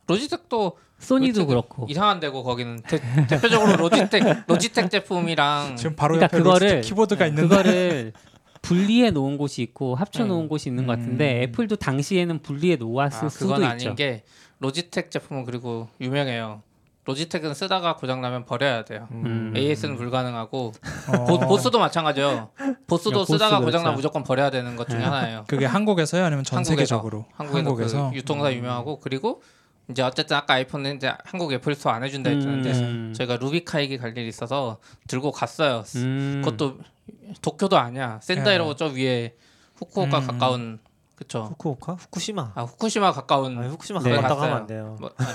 로지텍도 0.07 0.77
소니도 0.99 1.47
그렇고. 1.47 1.87
이상한 1.89 2.19
데고 2.21 2.43
거기는 2.43 2.81
대, 2.83 3.01
대표적으로 3.29 3.77
로지텍 3.77 4.45
로지텍 4.47 4.91
제품이랑 4.91 5.77
지금 5.77 5.97
바로 5.97 6.15
그러니까 6.17 6.37
옆에 6.39 6.43
그거를- 6.45 6.53
로지텍 6.63 6.81
키보드가 6.85 7.27
있는데 7.29 7.49
그거를 7.49 8.13
분리해 8.63 9.11
놓은 9.11 9.39
곳이 9.39 9.63
있고 9.63 9.95
합쳐 9.95 10.23
네. 10.25 10.29
놓은 10.29 10.49
곳이 10.49 10.69
있는 10.69 10.87
것 10.87 10.99
같은데 10.99 11.39
음. 11.39 11.43
애플도 11.43 11.77
당시에는 11.77 12.41
분리해 12.41 12.77
놓았을 12.77 13.27
아, 13.27 13.29
수도 13.29 13.55
그건 13.55 13.63
있죠. 13.63 13.89
아닌 13.89 13.95
게 13.97 14.25
로지텍 14.59 15.11
제품은 15.11 15.45
그리고 15.45 15.89
유명해요. 16.01 16.63
로지텍은 17.07 17.55
쓰다가 17.55 17.97
고장 17.97 18.21
나면 18.21 18.45
버려야 18.45 18.85
돼요. 18.85 19.09
음. 19.11 19.53
AS는 19.57 19.97
불가능하고 19.97 20.73
어, 21.09 21.25
보, 21.25 21.39
보스도 21.41 21.79
마찬가지요. 21.79 22.51
보스도 22.87 23.25
쓰다가. 23.25 23.61
고장 23.61 23.83
나면 23.83 23.97
무조건 23.97 24.23
버려야 24.23 24.51
되는 24.51 24.77
것 24.77 24.89
중에 24.89 24.99
네. 24.99 25.05
하나예요. 25.05 25.45
그게 25.49 25.65
한국에서요 25.65 26.25
아니면 26.25 26.45
전 26.45 26.59
한국에서. 26.59 26.77
세계적으로 26.77 27.25
한국에서, 27.33 27.59
한국에서 27.69 28.11
그 28.11 28.17
유통사 28.17 28.53
유명하고 28.53 29.01
그리고 29.01 29.43
이제 29.91 30.03
어쨌든 30.03 30.37
아까 30.37 30.55
아이폰은 30.55 30.97
이제 30.97 31.13
한국 31.25 31.53
애플 31.53 31.75
스토어 31.75 31.93
안 31.93 32.05
해준다 32.05 32.31
했는데 32.31 32.71
음. 32.73 33.15
저희가 33.17 33.37
RubyKaigi 33.39 33.99
갈 33.99 34.17
일이 34.17 34.29
있어서 34.29 34.79
들고 35.09 35.33
갔어요. 35.33 35.83
음. 35.97 36.43
그것도 36.45 36.79
도쿄도 37.41 37.79
아니야. 37.79 38.21
센다이로 38.23 38.69
예. 38.71 38.75
저 38.77 38.87
위에 38.87 39.35
후쿠오카 39.77 40.19
음. 40.19 40.27
가까운 40.27 40.79
그쵸. 41.21 41.49
후쿠오카? 41.51 41.93
후쿠시마. 41.93 42.53
아 42.55 42.63
후쿠시마 42.63 43.13
가까운 43.13 43.59
아, 43.59 43.69
후쿠시마 43.69 44.01
네. 44.01 44.17
갔어요. 44.17 44.41
하면 44.41 44.57
안 44.57 44.67
돼요. 44.67 44.97
뭐, 44.99 45.11
아니, 45.19 45.29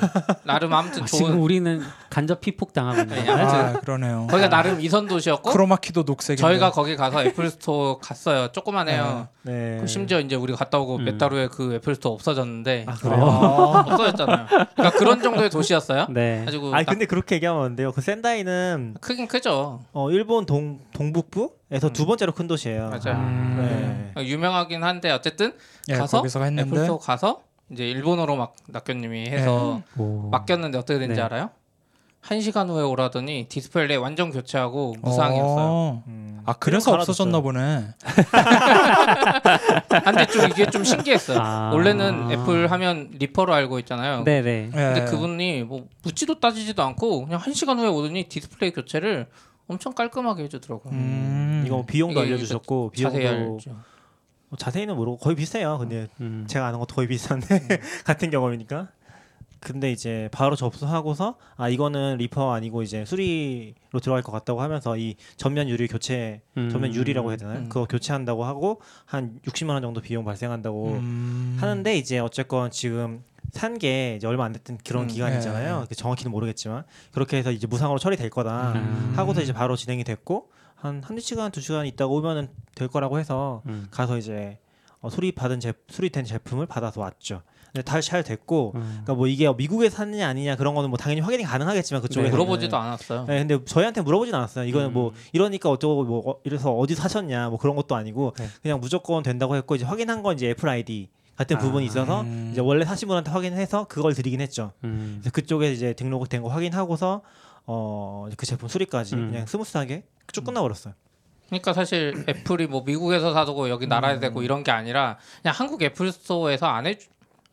나름 0.44 0.74
아무튼 0.74 1.04
아, 1.04 1.06
좋은 1.06 1.26
지금 1.26 1.42
우리는 1.44 1.80
간접 2.10 2.42
피폭 2.42 2.74
당하고 2.74 3.02
있는 3.02 3.16
네, 3.16 3.24
거예요. 3.24 3.48
아 3.48 3.74
그러네요. 3.74 4.26
거기가 4.28 4.50
나름 4.50 4.82
이선 4.82 5.06
도시였고 5.08 5.52
크로마키도 5.52 6.02
녹색인데 6.02 6.42
저희가 6.42 6.72
거기 6.72 6.96
가서 6.96 7.24
애플 7.24 7.52
스토어 7.52 8.00
갔어요. 8.00 8.48
조그만해요. 8.52 9.28
네. 9.44 9.78
그 9.80 9.86
심지어 9.86 10.20
이제 10.20 10.36
우리가 10.36 10.58
갔다 10.58 10.80
오고 10.80 10.96
음. 10.96 11.06
몇달 11.06 11.32
후에 11.32 11.50
그 11.50 11.76
애플 11.76 11.94
스토어 11.94 12.14
없어졌는데 12.14 12.86
아 12.88 12.96
그래요? 12.96 13.24
어. 13.24 13.84
없어졌잖아요. 13.86 14.48
그러니까 14.48 14.90
그런 14.98 15.22
정도의 15.22 15.52
도시였어요. 15.52 16.08
네. 16.10 16.42
가지고 16.46 16.74
아니 16.74 16.88
근데 16.88 17.06
그렇게 17.06 17.36
얘기하면 17.36 17.64
안 17.64 17.76
돼요. 17.76 17.92
그 17.92 18.02
센다이는 18.02 18.96
크긴 19.02 19.28
크죠. 19.28 19.82
어, 19.94 20.10
일본 20.10 20.48
동 20.48 20.80
동북부 20.94 21.52
에서 21.72 21.88
음. 21.88 21.94
두 21.94 22.06
번째로 22.06 22.32
큰 22.32 22.48
도시예요. 22.48 22.90
맞아요. 22.90 23.18
음. 23.18 24.12
네. 24.16 24.24
유명하긴 24.24 24.84
한데 24.84 25.12
어쨌든 25.12 25.54
예, 25.90 25.96
가서 25.96 26.18
거기서 26.18 26.40
애플 26.40 26.48
했는데 26.48 26.80
스토어 26.82 27.00
가서 27.00 27.42
이제 27.72 27.90
일본어로 27.90 28.36
막 28.36 28.56
낙교님이 28.68 29.28
해서 29.30 29.82
오. 29.98 30.30
맡겼는데 30.30 30.78
어떻게 30.78 31.00
된지 31.00 31.16
네. 31.16 31.22
알아요? 31.22 31.50
한 32.22 32.42
시간 32.42 32.70
후에 32.70 32.82
오라더니 32.82 33.46
디스플레이 33.50 33.98
완전 33.98 34.32
교체하고 34.32 34.96
무상이었어요. 35.02 35.66
어. 35.68 36.04
음. 36.08 36.42
아 36.46 36.54
그래서 36.54 36.92
없어졌나. 36.94 37.40
보네. 37.42 37.88
아, 39.90 40.02
근데 40.04 40.26
좀 40.28 40.50
이게 40.50 40.68
좀 40.70 40.84
신기했어요. 40.84 41.40
아. 41.40 41.72
원래는 41.74 42.32
애플 42.32 42.72
하면 42.72 43.10
리퍼로 43.14 43.54
알고 43.54 43.80
있잖아요. 43.80 44.24
네네. 44.24 44.70
근데 44.72 45.02
예. 45.02 45.06
그분이 45.06 45.64
뭐 45.64 45.88
묻지도 46.04 46.40
따지지도 46.40 46.82
않고 46.84 47.26
그냥 47.26 47.40
한 47.40 47.54
시간 47.54 47.80
후에 47.80 47.88
오더니 47.88 48.24
디스플레이 48.24 48.72
교체를 48.72 49.28
엄청 49.68 49.94
깔끔하게 49.94 50.44
해주더라고요. 50.44 50.94
음. 50.94 51.64
이거 51.66 51.78
뭐 51.78 51.86
비용도 51.86 52.22
이게 52.22 52.34
알려주셨고 52.34 52.92
자세히 52.96 53.22
비용도 53.22 53.54
알죠. 53.54 53.72
뭐 54.50 54.58
자세히는 54.58 54.96
모르고 54.96 55.18
거의 55.18 55.36
비슷해요. 55.36 55.78
근데 55.80 56.08
음. 56.22 56.46
제가 56.48 56.68
아는 56.68 56.80
것도 56.80 56.96
거의 56.96 57.08
비슷한데 57.08 57.48
같은 58.06 58.30
경험이니까. 58.30 58.90
근데 59.60 59.92
이제 59.92 60.30
바로 60.32 60.56
접수하고서 60.56 61.38
아 61.56 61.70
이거는 61.70 62.18
리퍼 62.18 62.54
아니고 62.54 62.84
이제 62.84 63.04
수리로 63.04 64.00
들어갈 64.00 64.22
것 64.22 64.32
같다고 64.32 64.62
하면서 64.62 64.96
이 64.96 65.16
전면 65.38 65.70
유리 65.70 65.88
교체 65.88 66.42
음. 66.56 66.70
전면 66.70 66.94
유리라고 66.94 67.32
해야 67.32 67.38
되나요? 67.38 67.60
음. 67.60 67.70
그거 67.70 67.86
교체한다고 67.86 68.46
하고 68.46 68.80
한 69.06 69.40
60만 69.48 69.70
원 69.70 69.82
정도 69.82 70.02
비용 70.02 70.24
발생한다고 70.24 70.90
음. 70.90 71.58
하는데 71.60 71.98
이제 71.98 72.20
어쨌건 72.20 72.70
지금 72.70 73.24
산 73.56 73.78
게 73.80 74.16
이제 74.18 74.28
얼마 74.28 74.46
안 74.46 74.54
됐던 74.54 74.80
그런 74.86 75.04
음, 75.04 75.08
기간이잖아요. 75.08 75.80
네. 75.82 75.86
그 75.90 75.96
정확히는 75.96 76.32
모르겠지만 76.32 76.84
그렇게 77.12 77.38
해서 77.38 77.52
이제 77.52 77.68
무상으로 77.68 78.00
처리될 78.00 78.30
거다 78.30 78.74
음. 78.74 79.14
하고서 79.16 79.42
이제 79.42 79.54
바로 79.54 79.76
진행이 79.76 80.04
됐고 80.04 80.50
한 80.76 81.02
한두 81.04 81.22
시간 81.22 81.52
두 81.52 81.62
시간 81.62 81.86
있다가 81.86 82.12
오면은 82.12 82.50
될 82.76 82.88
거라고 82.88 83.20
해서 83.20 83.62
음. 83.68 83.88
가서 83.92 84.18
이제 84.18 84.60
어, 85.02 85.10
수리 85.10 85.32
받은 85.32 85.60
제 85.60 85.74
수리된 85.90 86.26
제품을 86.26 86.66
받아서 86.68 87.02
왔죠. 87.02 87.42
근데 87.68 87.84
다잘 87.84 88.24
됐고 88.24 88.72
음. 88.76 88.82
그러니까 89.04 89.14
뭐 89.16 89.28
이게 89.28 89.52
미국에 89.52 89.90
샀느냐 89.90 90.28
아니냐 90.28 90.56
그런 90.56 90.74
거는 90.76 90.90
뭐 90.90 90.98
당연히 90.98 91.20
확인이 91.22 91.44
가능하겠지만 91.44 92.02
그쪽에 92.02 92.26
네. 92.26 92.30
물어보지도 92.32 92.76
않았어요. 92.78 93.26
네, 93.26 93.40
근데 93.40 93.64
저희한테 93.66 94.02
물어보진 94.02 94.34
않았어요. 94.34 94.66
이거는 94.66 94.94
뭐 94.94 95.10
음. 95.10 95.14
이러니까 95.34 95.70
어쩌고 95.70 96.04
뭐 96.06 96.30
어, 96.32 96.36
이래서 96.46 96.72
어디 96.74 96.96
사셨냐 96.96 97.50
뭐 97.50 97.60
그런 97.60 97.76
것도 97.76 97.96
아니고 97.96 98.34
네. 98.38 98.48
그냥 98.62 98.80
무조건 98.80 99.24
된다고 99.24 99.56
했고 99.58 99.76
이제 99.76 99.84
확인한 99.86 100.24
건 100.24 100.36
이제 100.36 100.50
애플 100.50 100.70
아이디 100.70 101.10
같은 101.36 101.58
아. 101.58 101.60
부분이 101.60 101.86
있어서 101.86 102.22
음. 102.22 102.50
이제 102.52 102.62
원래 102.62 102.86
사신 102.86 103.08
분한테 103.08 103.32
확인해서 103.32 103.86
그걸 103.88 104.14
드리긴 104.14 104.42
했죠. 104.42 104.72
음. 104.84 105.18
그래서 105.22 105.32
그쪽에 105.32 105.72
이제 105.72 105.94
등록 105.94 106.28
된 106.30 106.42
거 106.42 106.50
확인하고서 106.50 107.22
어 107.68 108.28
그 108.38 108.46
제품 108.46 108.70
수리까지 108.70 109.16
음. 109.16 109.32
그냥 109.32 109.46
smooth하게 109.46 110.04
쭉 110.32 110.44
끝나버렸어요. 110.44 110.94
그러니까 111.48 111.74
사실 111.74 112.26
애플이 112.28 112.68
뭐 112.68 112.84
미국에서 112.84 113.34
사두고 113.34 113.70
여기 113.70 113.86
나라에 113.88 114.20
되고 114.20 114.42
이런 114.42 114.64
게 114.64 114.72
아니라 114.72 115.18
그냥 115.42 115.56
한국 115.56 115.82
애플 115.84 116.12
스토어에서 116.12 116.66
안 116.68 116.88
해 116.88 116.98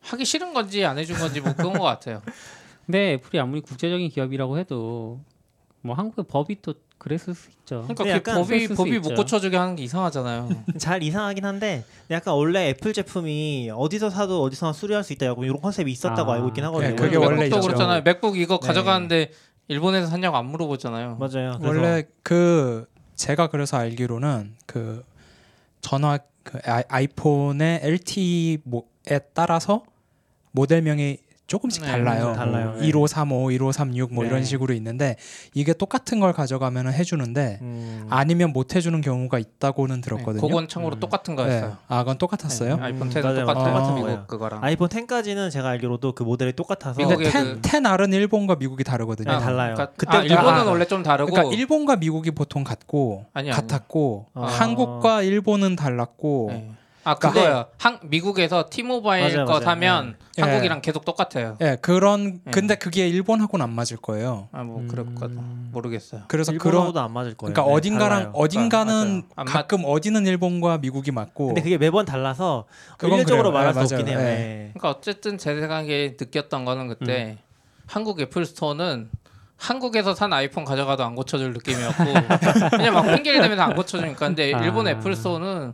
하기 0.01 0.25
싫은 0.25 0.53
건지 0.53 0.83
안 0.85 0.97
해준 0.97 1.17
건지 1.17 1.39
뭐 1.41 1.53
그런 1.55 1.73
것 1.73 1.83
같아요. 1.83 2.21
근데 2.85 3.13
애플이 3.13 3.39
아무리 3.39 3.61
국제적인 3.61 4.09
기업이라고 4.09 4.57
해도 4.57 5.21
뭐 5.83 5.95
한국의 5.95 6.25
법이 6.27 6.61
또 6.61 6.73
그랬을 6.97 7.35
수 7.35 7.49
있죠. 7.49 7.81
그러니까 7.81 8.03
그 8.05 8.09
약간 8.09 8.35
법이 8.35 8.69
법이 8.69 8.99
못. 8.99 9.15
고쳐주게 9.15 9.57
하는 9.57 9.75
게 9.75 9.83
이상하잖아요. 9.83 10.49
잘 10.79 11.03
이상하긴 11.03 11.43
한데 11.43 11.83
약간 12.09 12.33
원래 12.35 12.69
애플 12.69 12.93
제품이 12.93 13.69
어디서 13.75 14.09
사도 14.09 14.41
어디서나 14.43 14.71
수리할 14.71 15.03
수 15.03 15.11
있다 15.11 15.33
고 15.33 15.43
이런 15.43 15.59
컨셉이 15.59 15.91
있었다고 15.91 16.31
아. 16.31 16.35
알고 16.35 16.47
있긴 16.49 16.63
하거든요. 16.63 16.89
네, 16.91 16.95
그게 16.95 17.17
원래 17.17 17.41
맥북도. 17.41 17.67
그렇잖아요. 17.67 18.01
맥북 18.03 18.37
이거 18.37 18.57
네. 18.61 18.67
가져가는데 18.67 19.31
일본에서 19.67 20.07
샀냐고 20.07 20.37
안 20.37 20.45
물어보잖아요. 20.45 21.17
맞아요. 21.17 21.57
그래서 21.59 21.67
원래 21.67 22.03
그 22.23 22.85
제가 23.15 23.47
그래서 23.47 23.75
알기로는 23.77 24.55
그 24.65 25.03
전화 25.81 26.17
그 26.43 26.59
아이- 26.65 26.83
아이폰의 26.87 27.81
LTE에 27.83 29.19
따라서 29.33 29.83
모델명이 30.51 31.17
조금씩 31.53 31.83
네, 31.83 31.91
달라요. 31.91 32.33
달라요. 32.35 32.73
네. 32.79 32.87
1535, 32.87 33.51
1536뭐 33.51 34.21
네. 34.23 34.27
이런 34.27 34.43
식으로 34.43 34.73
있는데 34.73 35.17
이게 35.53 35.71
똑같은 35.73 36.19
걸 36.19 36.33
가져가면 36.33 36.91
해주는데 36.91 37.59
음, 37.61 38.07
아니면 38.09 38.53
못 38.53 38.75
해주는 38.75 38.99
경우가 39.01 39.37
있다고는 39.37 40.01
들었거든요. 40.01 40.41
그건 40.41 40.67
참고로 40.67 40.95
음. 40.95 40.99
똑같은 40.99 41.35
네. 41.35 41.43
거였어요. 41.43 41.77
아, 41.87 41.99
그건 41.99 42.17
똑같았어요. 42.17 42.77
네, 42.77 42.81
아이폰 42.81 43.07
음, 43.07 43.11
10은 43.13 43.21
맞아요. 43.21 43.39
똑같은 43.41 43.63
똑같은 43.65 43.93
미국 43.93 44.07
거예요. 44.07 44.23
그거랑. 44.25 44.63
아이폰 44.63 44.89
10까지는 44.89 45.51
제가 45.51 45.69
알기로도 45.69 46.13
그 46.13 46.23
모델이 46.23 46.53
똑같아서 46.53 46.95
근데 46.97 47.15
미국의 47.17 47.31
10, 47.31 47.61
그- 47.61 47.69
10 47.69 47.85
R은 47.85 48.13
일본과 48.13 48.55
미국이 48.55 48.83
다르거든요. 48.83 49.31
네, 49.31 49.37
달라요. 49.37 49.75
그러니까, 49.75 49.95
그때- 49.95 50.17
아, 50.17 50.21
일본은 50.23 50.61
아, 50.61 50.63
원래 50.63 50.85
좀 50.85 51.03
다르고 51.03 51.29
그러니까 51.31 51.55
일본과 51.55 51.97
미국이 51.97 52.31
보통 52.31 52.63
같고 52.63 53.25
아니, 53.33 53.51
아니. 53.51 53.55
같았고 53.55 54.25
아. 54.33 54.45
한국과 54.47 55.21
일본은 55.21 55.75
달랐고 55.75 56.47
네. 56.51 56.71
아 57.05 57.15
그러니까 57.15 57.41
그거요. 57.43 57.65
한 57.77 57.99
미국에서 58.03 58.67
T-Mobile 58.69 59.23
맞아요, 59.33 59.45
거 59.45 59.51
맞아요. 59.53 59.63
사면 59.65 60.15
네. 60.37 60.41
한국이랑 60.43 60.81
계속 60.81 61.03
똑같아요. 61.03 61.57
예 61.61 61.77
그런 61.81 62.39
네. 62.45 62.51
근데 62.51 62.75
그게 62.75 63.07
일본하고는 63.09 63.63
안 63.63 63.71
맞을 63.73 63.97
거예요. 63.97 64.47
아 64.53 64.63
뭐 64.63 64.85
그럴 64.89 65.13
거다. 65.13 65.33
모르겠어요. 65.71 66.21
그래서 66.29 66.51
그런 66.53 66.65
일본하고도 66.65 67.01
안 67.01 67.11
맞을 67.11 67.33
거예요. 67.35 67.53
그러니까 67.53 67.63
네, 67.69 67.75
어딘가랑 67.77 68.19
달라요. 68.19 68.31
어딘가는 68.35 69.23
맞- 69.35 69.43
가끔 69.45 69.83
어디는 69.85 70.25
일본과 70.25 70.77
미국이 70.77 71.11
맞고 71.11 71.47
근데 71.47 71.61
그게 71.61 71.77
매번 71.77 72.05
달라서 72.05 72.65
그건 72.97 73.11
일률적으로 73.11 73.51
그래요. 73.51 73.53
말할 73.65 73.73
네, 73.73 73.85
수 73.87 73.95
없긴. 73.95 74.07
해요. 74.07 74.17
네. 74.19 74.23
네. 74.23 74.71
그러니까 74.73 74.89
어쨌든 74.97 75.37
제 75.37 75.59
생각에 75.59 76.15
느꼈던 76.19 76.63
거는 76.65 76.87
그때 76.87 77.37
한국 77.87 78.21
애플 78.21 78.45
스토어는 78.45 79.09
한국에서 79.57 80.15
산 80.15 80.31
아이폰 80.33 80.65
가져가도 80.65 81.03
안 81.03 81.15
고쳐줄 81.15 81.51
느낌이었고 81.53 82.03
그냥 82.77 82.93
막 82.93 83.03
핑계를 83.03 83.41
대면서 83.41 83.63
안 83.63 83.75
고쳐주니까 83.75 84.27
근데 84.27 84.53
아. 84.53 84.59
일본 84.63 84.87
애플 84.87 85.15
스토어는 85.15 85.73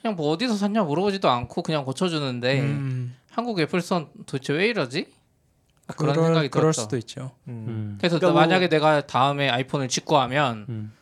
그냥 0.00 0.16
뭐 0.16 0.30
어디서 0.30 0.56
샀냐 0.56 0.82
물어보지도 0.84 1.28
않고 1.28 1.62
그냥 1.62 1.84
고쳐주는데 1.84 2.60
음, 2.60 3.16
한국 3.30 3.60
애플 3.60 3.80
스토어는 3.80 4.08
도대체 4.26 4.52
왜 4.52 4.68
이러지? 4.68 5.06
그런 5.96 6.12
그럴, 6.14 6.26
생각이 6.26 6.48
그럴 6.48 6.62
들었죠. 6.72 6.80
수도 6.82 6.96
있죠. 6.98 7.30
음. 7.48 7.64
음. 7.68 7.98
그래서 7.98 8.18
그러니까 8.18 8.32
뭐- 8.32 8.40
만약에 8.46 8.68
내가 8.68 9.06
다음에 9.06 9.48
아이폰을 9.50 9.88
직구하면 9.88 10.66
음. 10.68 10.92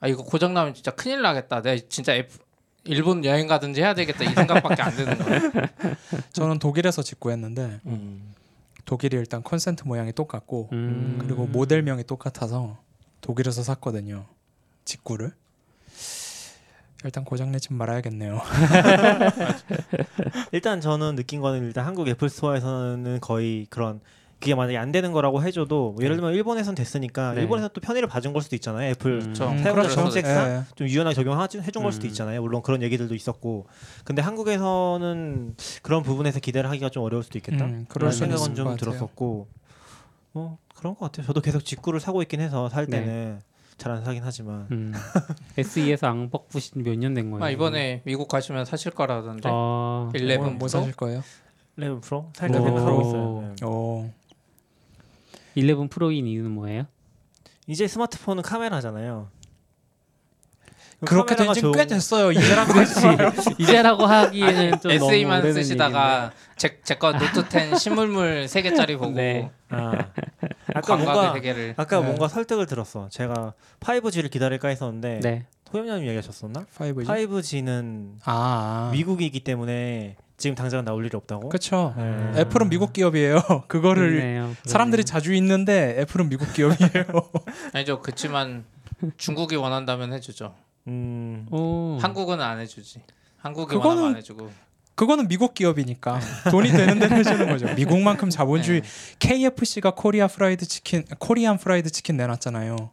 아 0.00 0.06
이거 0.08 0.22
고장 0.24 0.54
나면 0.54 0.72
진짜 0.74 0.90
큰일 0.92 1.20
나겠다. 1.22 1.60
내가 1.62 1.82
진짜 1.88 2.14
애플- 2.14 2.38
일본 2.84 3.24
여행 3.26 3.46
가든지 3.46 3.82
해야 3.82 3.92
되겠다 3.92 4.24
이 4.24 4.28
생각밖에 4.34 4.80
안 4.82 4.96
드는 4.96 5.18
거예요. 5.18 5.40
저는 6.32 6.58
독일에서 6.60 7.02
직구했는데 7.02 7.80
음. 7.86 8.34
독일이 8.86 9.16
일단 9.18 9.42
콘센트 9.42 9.84
모양이 9.84 10.12
똑같고 10.12 10.70
음. 10.72 11.18
그리고 11.20 11.46
모델명이 11.46 12.04
똑같아서 12.04 12.78
독일에서 13.20 13.62
샀거든요. 13.62 14.24
직구를 14.86 15.32
일단 17.04 17.24
고장 17.24 17.50
내지 17.50 17.72
말아야겠네요. 17.72 18.40
일단 20.52 20.80
저는 20.80 21.16
느낀 21.16 21.40
거는 21.40 21.64
일단 21.64 21.86
한국 21.86 22.08
애플 22.08 22.28
스토어에서는 22.28 23.20
거의 23.20 23.66
그런 23.70 24.00
그게 24.40 24.54
만약에 24.54 24.78
안 24.78 24.90
되는 24.90 25.12
거라고 25.12 25.42
해줘도 25.42 25.92
뭐 25.92 26.02
예를 26.02 26.16
들면 26.16 26.34
일본에선 26.34 26.74
됐으니까 26.74 27.34
네. 27.34 27.42
일본에서 27.42 27.68
또 27.68 27.82
편의를 27.82 28.08
봐준 28.08 28.32
걸 28.32 28.40
수도 28.40 28.56
있잖아요. 28.56 28.90
애플 28.90 29.12
음. 29.12 29.20
그렇죠. 29.20 29.50
음, 29.50 29.58
사용자 29.58 29.72
그렇죠. 29.72 29.94
정책상 29.94 30.50
예. 30.50 30.62
좀 30.74 30.88
유연하게 30.88 31.14
적용해준 31.14 31.82
걸 31.82 31.92
수도 31.92 32.06
음. 32.06 32.08
있잖아요. 32.08 32.40
물론 32.40 32.62
그런 32.62 32.82
얘기들도 32.82 33.14
있었고, 33.14 33.66
근데 34.04 34.22
한국에서는 34.22 35.56
그런 35.82 36.02
부분에서 36.02 36.40
기대를 36.40 36.70
하기가 36.70 36.88
좀 36.88 37.02
어려울 37.02 37.22
수도 37.22 37.38
있겠다. 37.38 37.66
음, 37.66 37.84
그런 37.90 38.12
생각은 38.12 38.54
좀. 38.54 38.76
들었었고, 38.78 39.48
뭐 40.32 40.56
그런 40.74 40.94
것 40.94 41.00
같아요. 41.00 41.26
저도 41.26 41.42
계속 41.42 41.62
직구를 41.62 42.00
사고 42.00 42.22
있긴 42.22 42.40
해서 42.40 42.70
살 42.70 42.86
네. 42.86 43.00
때는 43.00 43.40
잘 43.80 43.92
안 43.92 44.04
사긴 44.04 44.22
하지만 44.22 44.66
음. 44.70 44.92
SE에서 45.58 46.06
앙벅 46.08 46.48
부신 46.48 46.82
몇 46.84 46.96
년 46.98 47.14
된 47.14 47.30
거예요? 47.30 47.42
아, 47.44 47.50
이번에 47.50 48.02
미국 48.04 48.28
가시면 48.28 48.64
사실 48.66 48.92
거라던데. 48.92 49.48
아, 49.50 50.10
11 50.14 50.36
뭐, 50.38 50.46
뭐 50.50 50.58
프로? 50.58 50.68
사실 50.68 50.92
거예요? 50.94 51.22
11 51.78 52.00
프로 52.00 52.30
살짝 52.34 52.60
오. 52.60 52.64
생각하고 52.66 53.00
있어요. 53.00 53.54
네. 53.58 53.66
오, 53.66 54.10
11 55.56 55.88
프로인 55.88 56.26
이유는 56.26 56.50
뭐예요? 56.50 56.84
이제 57.66 57.86
스마트폰은 57.88 58.42
카메라잖아요. 58.42 59.28
그렇게 61.06 61.34
된 61.34 61.46
카메라가 61.46 61.54
지 61.54 61.60
좋은- 61.62 61.74
꽤 61.76 61.86
됐어요. 61.86 62.32
이제라고 62.32 62.72
이제라고 63.58 64.06
하기에는 64.06 64.80
좀 64.80 64.98
너무 64.98 65.12
SE만 65.12 65.40
오래된 65.40 65.62
쓰시다가 65.62 66.32
제제거 66.56 67.12
노트 67.12 67.44
10 67.50 67.76
실물물 67.78 68.48
3 68.48 68.62
개짜리 68.62 68.96
보고 68.96 69.12
네. 69.12 69.50
아, 69.70 69.92
아까 70.74 70.80
광각의 70.96 71.04
뭔가 71.14 71.32
세계를 71.34 71.74
아까 71.76 72.00
네. 72.00 72.06
뭔가 72.06 72.28
설득을 72.28 72.66
들었어. 72.66 73.08
제가 73.10 73.54
5G를 73.80 74.30
기다릴까 74.30 74.68
했었는데. 74.68 75.20
네. 75.22 75.46
호영님 75.72 76.04
얘기하셨었나? 76.08 76.66
5G? 76.76 77.06
5G는 77.06 78.14
아, 78.24 78.90
미국이기 78.92 79.40
때문에 79.44 80.16
지금 80.36 80.56
당장 80.56 80.84
나올 80.84 81.04
일이 81.06 81.16
없다고? 81.16 81.48
그렇죠. 81.48 81.94
네. 81.96 82.40
애플은 82.40 82.68
미국 82.70 82.92
기업이에요. 82.92 83.40
그거를 83.68 84.10
그렇네요. 84.14 84.56
사람들이 84.64 85.04
자주 85.04 85.32
있는데 85.34 85.96
애플은 86.00 86.28
미국 86.28 86.52
기업이에요. 86.52 87.04
아니죠. 87.72 88.00
그렇지만 88.00 88.64
중국이 89.16 89.54
원한다면 89.54 90.12
해주죠. 90.12 90.54
음, 90.88 91.46
오. 91.50 91.98
한국은 92.00 92.40
안 92.40 92.58
해주지. 92.60 93.02
한국이 93.38 93.74
그거는- 93.76 94.10
안 94.10 94.16
해주고. 94.16 94.50
그거는 94.94 95.28
미국 95.28 95.54
기업이니까 95.54 96.20
돈이 96.50 96.70
되는 96.72 96.98
대로 96.98 97.16
해주는 97.16 97.46
거죠. 97.48 97.72
미국만큼 97.74 98.28
자본주의 98.28 98.82
네. 98.82 98.88
KFC가 99.18 99.92
Korea 99.94 100.26
Fried 100.26 100.66
Chicken, 100.66 101.04
Korean 101.18 101.56
Fried 101.56 101.88
Chicken 101.90 102.18
내놨잖아요. 102.18 102.90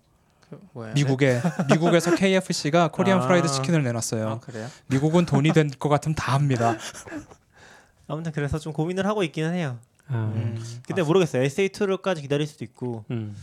그 0.49 0.59
뭐야? 0.71 0.93
미국에 0.93 1.41
미국에서 1.69 2.15
KFC가 2.15 2.89
Korean 2.89 3.19
아. 3.19 3.27
Fried 3.27 3.49
Chicken을 3.49 3.81
네? 3.83 3.89
아 3.89 3.91
내놨어요. 3.91 4.39
그래요? 4.41 4.67
미국은 4.88 5.25
돈이 5.25 5.51
될것 5.51 5.89
같으면 5.89 6.15
다 6.15 6.33
합니다. 6.33 6.77
아무튼 8.07 8.31
그래서 8.31 8.57
좀 8.57 8.71
고민을 8.71 9.05
하고 9.05 9.23
있기는 9.23 9.53
해요. 9.53 9.77
아, 10.07 10.31
음. 10.33 10.57
근데 10.88 11.01
모르겠어요. 11.03 11.43
SE2까지 11.43 12.21
기다릴 12.21 12.47
수도 12.47 12.63
있고 12.63 13.03
음. 13.11 13.35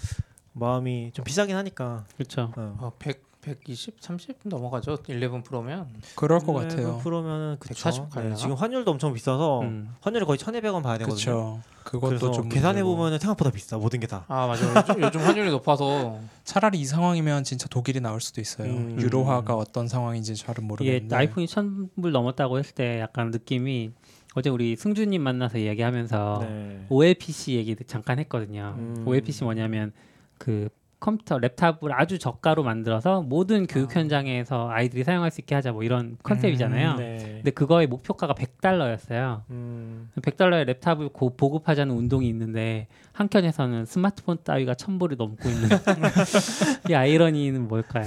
마음이 0.55 1.11
좀 1.13 1.23
비싸긴 1.25 1.55
하니까. 1.57 2.07
그렇죠. 2.17 2.51
어. 2.57 2.77
어, 2.81 2.93
100 2.99 3.23
120, 3.45 3.97
30 4.01 4.37
넘어가죠. 4.45 4.97
11 5.07 5.43
프로면 5.43 5.89
그럴 6.15 6.41
것 6.41 6.55
같아요. 6.55 6.99
프로면은 7.03 7.57
그쵸. 7.61 7.75
140 7.75 8.05
네? 8.17 8.35
지금 8.35 8.55
환율도 8.55 8.91
엄청 8.91 9.13
비싸서 9.13 9.61
음. 9.61 9.95
환율이 10.01 10.25
거의 10.25 10.39
1,200원 10.39 10.83
봐야 10.83 10.97
되거든요. 10.99 11.15
그렇죠. 11.15 11.61
그것도 11.85 12.33
좀 12.33 12.49
계산해. 12.49 12.83
보면은 12.83 13.19
생각보다 13.19 13.51
비싸 13.51 13.77
모든 13.77 14.01
게 14.01 14.07
다. 14.07 14.25
아 14.29 14.47
맞아. 14.47 14.67
요즘, 14.67 15.03
요즘 15.03 15.21
환율이 15.21 15.51
높아서 15.51 16.19
차라리 16.45 16.81
이 16.81 16.85
상황이면 16.87 17.45
진짜 17.45 17.69
독일이 17.69 18.01
나을 18.01 18.23
수도 18.23 18.41
있어요. 18.41 18.71
음. 18.71 18.99
유로화가 18.99 19.55
어떤 19.55 19.87
상황인지 19.87 20.35
잘은 20.37 20.65
모르겠는데. 20.67 21.15
아이폰이 21.15 21.47
천불 21.47 22.13
넘었다고 22.13 22.59
했을 22.59 22.75
때 22.75 23.01
약간 23.01 23.31
느낌이 23.31 23.93
어제 24.35 24.49
우리 24.51 24.75
승주님 24.77 25.23
만나서 25.23 25.59
이야기하면서 25.59 26.39
네. 26.41 26.87
OLPC 26.89 27.55
얘기 27.55 27.77
잠깐 27.87 28.19
했거든요. 28.21 28.75
음. 28.79 29.05
OLPC 29.07 29.45
뭐냐면 29.45 29.93
그 30.39 30.69
컴퓨터 31.05 31.37
laptop을 31.37 31.91
아주 31.93 32.19
저가로 32.19 32.63
만들어서 32.63 33.21
모든 33.21 33.67
교육 33.67 33.95
현장에서 33.95 34.71
아이들이 34.71 35.05
사용할 35.05 35.31
수 35.31 35.43
있게 35.43 35.55
하자 35.55 35.73
뭐 35.73 35.83
이런 35.83 36.17
컨셉이잖아요. 36.23 36.93
음, 36.93 36.97
네. 36.97 37.19
근데 37.19 37.51
그거의 37.51 37.87
목표가가 37.87 38.33
100달러였어요. 38.33 39.43
음. 39.51 40.11
100달러의 40.23 40.67
laptop을 40.73 41.13
고, 41.13 41.37
보급하자는 41.37 41.95
운동이 41.95 42.27
있는데 42.29 42.87
한켠에서는 43.13 43.85
스마트폰 43.85 44.39
따위가 44.43 44.73
천불이 44.73 45.17
넘고 45.17 45.47
있는 45.47 45.69
이 46.89 46.95
아이러니는 46.95 47.69
뭘까요? 47.69 48.07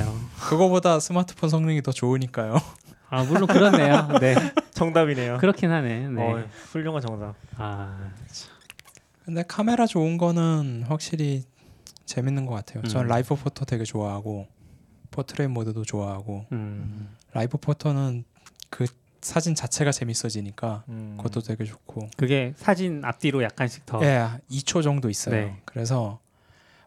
그거보다 0.49 0.99
스마트폰 0.99 1.51
성능이 1.51 1.83
더 1.83 1.91
좋으니까요. 1.91 2.57
아 3.09 3.23
물론 3.25 3.45
그렇네요. 3.45 4.07
네 4.19 4.33
정답이네요. 4.71 5.37
그렇긴 5.37 5.69
하네. 5.69 6.07
네. 6.07 6.21
어, 6.23 6.43
훌륭한 6.71 7.03
정답. 7.03 7.35
아 7.57 8.09
근데 9.23 9.43
카메라 9.47 9.85
좋은 9.85 10.17
거는 10.17 10.85
확실히 10.87 11.43
재밌는 12.07 12.45
것 12.47 12.55
같아요. 12.55 12.81
전 12.83 13.05
음. 13.05 13.07
Live 13.07 13.35
Photo 13.35 13.65
되게 13.65 13.83
좋아하고 13.83 14.47
Portrait 15.11 15.47
모드도 15.47 15.83
좋아하고 15.83 16.45
음. 16.51 17.09
Live 17.33 17.57
Photo는 17.57 18.23
그 18.69 18.87
사진 19.21 19.53
자체가 19.53 19.91
재밌어지니까 19.91 20.85
음. 20.87 21.15
그것도 21.17 21.41
되게 21.41 21.65
좋고 21.65 22.09
그게 22.17 22.53
사진 22.55 23.03
앞뒤로 23.03 23.43
약간씩 23.43 23.85
더 23.85 24.03
예, 24.03 24.27
2초 24.49 24.81
정도 24.81 25.09
있어요. 25.09 25.35
네. 25.35 25.61
그래서 25.65 26.19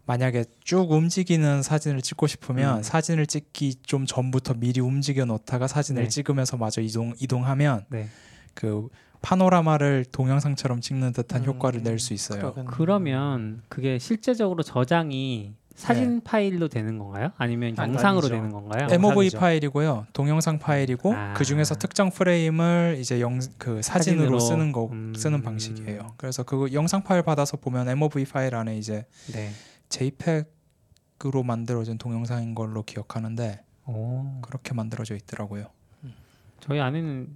만약에 0.06 0.44
쭉 0.64 0.90
움직이는 0.90 1.62
사진을 1.62 2.00
찍고 2.02 2.26
싶으면 2.26 2.78
음. 2.78 2.82
사진을 2.82 3.26
찍기 3.26 3.76
좀 3.82 4.06
전부터 4.06 4.54
미리 4.54 4.80
움직여 4.80 5.26
놓다가 5.26 5.68
사진을 5.68 6.04
네. 6.04 6.08
찍으면서 6.08 6.56
마저 6.56 6.80
이동 6.80 7.14
이동하면 7.20 7.84
네. 7.90 8.08
그 8.54 8.88
파노라마를 9.22 10.06
동영상처럼 10.12 10.80
찍는 10.80 11.12
듯한 11.12 11.42
음, 11.42 11.46
효과를 11.46 11.82
낼 11.82 11.98
수 11.98 12.14
있어요. 12.14 12.40
그러겠네. 12.40 12.66
그러면 12.70 13.62
그게 13.68 13.98
실제적으로 13.98 14.62
저장이 14.62 15.54
사진 15.74 16.20
파일로 16.22 16.68
되는 16.68 16.98
건가요? 16.98 17.30
아니면 17.38 17.74
아니, 17.78 17.92
영상으로 17.92 18.26
아니죠. 18.26 18.34
되는 18.34 18.50
건가요? 18.50 18.84
엠- 18.90 18.94
MOV 18.94 19.08
영상이죠. 19.26 19.38
파일이고요. 19.38 20.06
동영상 20.12 20.58
파일이고 20.58 21.14
아. 21.14 21.32
그 21.34 21.44
중에서 21.44 21.74
특정 21.74 22.10
프레임을 22.10 22.96
이제 22.98 23.20
영 23.20 23.38
그 23.58 23.80
사진으로, 23.82 24.38
사진으로. 24.38 24.40
쓰는 24.40 24.72
거 24.72 24.86
음. 24.92 25.14
쓰는 25.16 25.42
방식이에요. 25.42 26.14
그래서 26.18 26.42
그 26.42 26.68
영상 26.72 27.02
파일 27.02 27.22
받아서 27.22 27.56
보면 27.56 27.88
MOV 27.88 28.24
파일 28.26 28.54
안에 28.54 28.76
이제 28.76 29.06
네. 29.32 29.50
JPEG으로 29.88 31.42
만들어진 31.44 31.96
동영상인 31.98 32.54
걸로 32.54 32.82
기억하는데 32.82 33.62
오. 33.86 34.40
그렇게 34.42 34.74
만들어져 34.74 35.14
있더라고요. 35.16 35.66
저희 36.60 36.78
아내는 36.78 37.28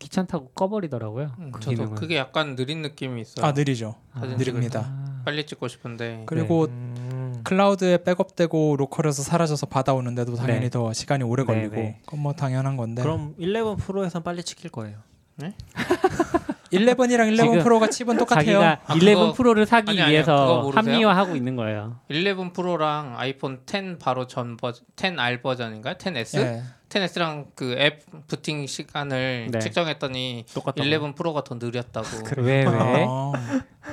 귀찮다고 0.00 0.48
꺼버리더라고요. 0.48 1.30
음, 1.38 1.52
그 1.52 1.60
저도 1.60 1.76
기능을. 1.76 1.94
그게 1.94 2.16
약간 2.16 2.56
느린 2.56 2.82
느낌이 2.82 3.20
있어요. 3.20 3.46
아 3.46 3.52
느리죠. 3.52 3.94
사진 4.18 4.36
느립니다. 4.36 4.86
아. 4.88 5.22
빨리 5.24 5.46
찍고 5.46 5.68
싶은데 5.68 6.24
그리고 6.26 6.64
음. 6.64 7.40
클라우드에 7.44 8.02
백업되고 8.02 8.76
로컬에서 8.78 9.22
사라져서 9.22 9.66
받아오는데도 9.66 10.34
당연히 10.34 10.62
네. 10.62 10.70
더 10.70 10.92
시간이 10.92 11.22
오래 11.24 11.44
네, 11.44 11.46
걸리고 11.46 11.76
네. 11.76 12.00
그건 12.06 12.20
뭐 12.20 12.32
당연한 12.32 12.76
건데 12.76 13.02
그럼 13.02 13.34
11 13.38 13.76
프로에선 13.78 14.22
빨리 14.22 14.42
찍힐 14.42 14.70
거예요. 14.70 14.98
11이랑 16.72 17.26
11 17.30 17.36
지금 17.36 17.58
프로가 17.62 17.88
칩은 17.88 18.16
똑같아요. 18.16 18.44
자기가 18.44 18.80
아, 18.86 18.94
11 18.94 19.14
그거- 19.14 19.32
프로를 19.32 19.66
사기 19.66 20.00
아니. 20.00 20.10
위해서? 20.12 20.70
합리화하고 20.74 21.34
있는 21.36 21.56
거예요. 21.56 21.96
11 22.10 22.52
프로랑 22.52 23.14
아이폰 23.18 23.60
10 23.66 23.98
바로 23.98 24.26
전 24.26 24.56
버전 24.56 24.84
10R 24.96 25.42
버전인가요? 25.42 25.94
10S? 25.94 26.38
예. 26.40 26.62
10S랑 26.88 27.54
그 27.54 27.76
앱 27.78 28.02
부팅 28.26 28.66
시간을 28.66 29.48
네. 29.52 29.58
측정했더니 29.60 30.44
똑같다. 30.52 30.82
11 30.82 31.14
프로가 31.14 31.44
더 31.44 31.54
느렸다고. 31.56 32.06
왜 32.38 32.64
왜? 32.64 33.06
아, 33.08 33.32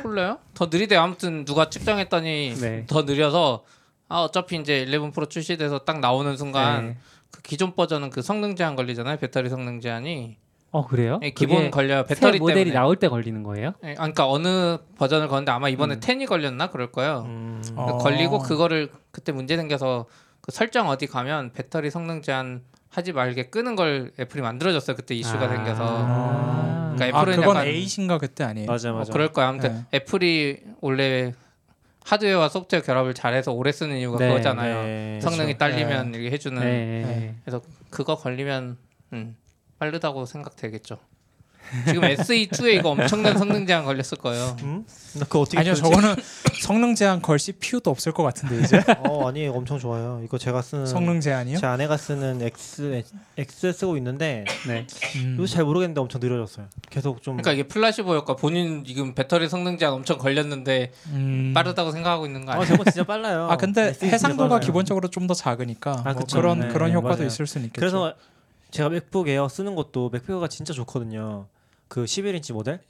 몰라요? 0.03 0.39
더 0.55 0.67
느리대 0.71 0.95
아무튼 0.95 1.45
누가 1.45 1.69
측정했더니 1.69 2.55
네. 2.59 2.85
더 2.87 3.03
느려서 3.03 3.63
아 4.09 4.21
어차피 4.21 4.55
이제 4.57 4.85
11 4.87 5.11
프로 5.11 5.27
출시돼서 5.27 5.79
딱 5.79 5.99
나오는 5.99 6.35
순간 6.37 6.87
네. 6.87 6.97
그 7.29 7.41
기존 7.41 7.75
버전은 7.75 8.09
그 8.09 8.21
성능 8.23 8.55
제한 8.55 8.75
걸리잖아요. 8.75 9.17
배터리 9.17 9.49
성능 9.49 9.79
제한이 9.79 10.37
어 10.71 10.85
그래요? 10.85 11.19
예, 11.23 11.29
기본. 11.31 11.71
새 11.71 12.03
배터리 12.07 12.39
모델이 12.39 12.59
때문에. 12.65 12.73
나올 12.73 12.97
때 12.97 13.07
걸리는 13.07 13.41
거예요? 13.43 13.73
예, 13.85 13.91
아, 13.91 13.95
그러니까 13.95 14.29
어느 14.29 14.77
버전을 14.97 15.27
거는데 15.27 15.51
아마 15.51 15.69
이번에 15.69 15.95
음. 15.95 15.99
10이 15.99 16.27
걸렸나 16.27 16.69
그럴 16.69 16.91
거예요. 16.91 17.23
음. 17.25 17.63
어. 17.75 17.97
걸리고 17.97 18.39
그거를 18.39 18.89
그때 19.11 19.31
문제 19.31 19.55
생겨서 19.55 20.05
그 20.41 20.51
설정 20.51 20.89
어디 20.89 21.07
가면 21.07 21.53
배터리 21.53 21.89
성능 21.89 22.21
제한 22.21 22.61
하지 22.89 23.13
말게 23.13 23.49
끄는 23.49 23.75
걸 23.75 24.11
애플이 24.19 24.41
만들어줬어요. 24.41 24.95
그때 24.97 25.15
이슈가 25.15 25.45
아. 25.45 25.49
생겨서. 25.49 25.83
아. 25.87 26.93
그러니까 26.95 27.17
아 27.17 27.21
애플은 27.21 27.37
그건 27.37 27.55
약간- 27.55 27.67
에잇인가 27.67 28.17
그때 28.17 28.43
아니에요? 28.43 28.67
맞아 28.67 28.89
뭐 28.89 28.99
맞아. 28.99 29.13
그럴 29.13 29.31
거야. 29.31 29.47
아무튼 29.47 29.85
네. 29.91 29.97
애플이 29.97 30.59
원래 30.81 31.33
하드웨어와 32.05 32.49
소프트웨어 32.49 32.81
결합을 32.83 33.13
잘해서 33.13 33.51
오래 33.51 33.71
쓰는 33.71 33.97
이유가 33.97 34.17
네, 34.19 34.27
그거잖아요. 34.29 34.83
네. 34.83 35.19
성능이 35.21 35.55
그렇죠. 35.55 35.57
딸리면 35.59 36.13
이렇게 36.13 36.31
해주는 36.31 36.59
네. 36.61 36.65
네. 37.05 37.35
그래서 37.43 37.61
그거 37.89 38.15
걸리면 38.15 38.77
음, 39.13 39.35
빠르다고 39.79 40.25
생각되겠죠. 40.25 40.97
지금 41.85 42.03
SE2에 42.03 42.75
이거 42.79 42.91
엄청난 42.91 43.37
성능 43.37 43.65
제한 43.67 43.83
걸렸을 43.83 44.17
거예요. 44.21 44.55
음? 44.63 44.85
나 45.15 45.25
그거 45.25 45.41
어떻게 45.41 45.57
아니요 45.59 45.73
풀지? 45.73 45.81
저거는 45.83 46.15
성능 46.63 46.95
제한 46.95 47.21
걸 47.21 47.37
CPU도 47.37 47.91
없을 47.91 48.13
것 48.13 48.23
같은데 48.23 48.61
이제 48.63 48.81
어 49.05 49.27
아니 49.27 49.45
엄청 49.49 49.77
좋아요. 49.77 50.21
이거 50.23 50.37
제가 50.37 50.61
쓰는 50.61 50.85
성능 50.85 51.19
제한이요? 51.19 51.57
제 51.57 51.65
아내가 51.65 51.97
쓰는 51.97 52.41
X 52.41 53.03
X 53.37 53.73
쓰고 53.73 53.97
있는데 53.97 54.45
네. 54.65 54.87
음. 55.17 55.35
이거 55.37 55.45
잘 55.45 55.65
모르겠는데 55.65 55.99
엄청 55.99 56.21
느려졌어요. 56.21 56.67
계속 56.89 57.21
좀 57.21 57.35
그러니까 57.35 57.51
이게 57.51 57.63
플라시보 57.67 58.15
효과 58.15 58.37
본인 58.37 58.85
지금 58.85 59.13
배터리 59.13 59.49
성능 59.49 59.77
제한 59.77 59.93
엄청 59.93 60.17
걸렸는데 60.19 60.93
음. 61.07 61.51
빠르다고 61.53 61.91
생각하고 61.91 62.25
있는 62.27 62.45
거아 62.45 62.55
아니에요? 62.55 62.65
저거 62.77 62.85
진짜 62.85 63.03
빨라요. 63.03 63.49
아 63.51 63.57
근데 63.57 63.93
해상도가. 64.01 64.61
기본적으로 64.61 65.09
좀 65.09 65.27
더 65.27 65.33
작으니까 65.33 66.03
아, 66.05 66.13
뭐. 66.13 66.23
그런 66.31 66.59
네, 66.61 66.67
그런 66.69 66.93
효과도 66.93 67.17
맞아요. 67.17 67.27
있을 67.27 67.45
수는 67.45 67.65
있겠죠. 67.67 67.81
그래서 67.81 68.13
제가 68.71 68.89
맥북 68.89 69.27
에어 69.27 69.47
쓰는 69.47 69.75
것도 69.75 70.09
맥북 70.09 70.31
에어가 70.33 70.47
진짜 70.47 70.73
좋거든요. 70.73 71.47
그 71.87 72.03
11인치 72.03 72.53
모델 72.53 72.81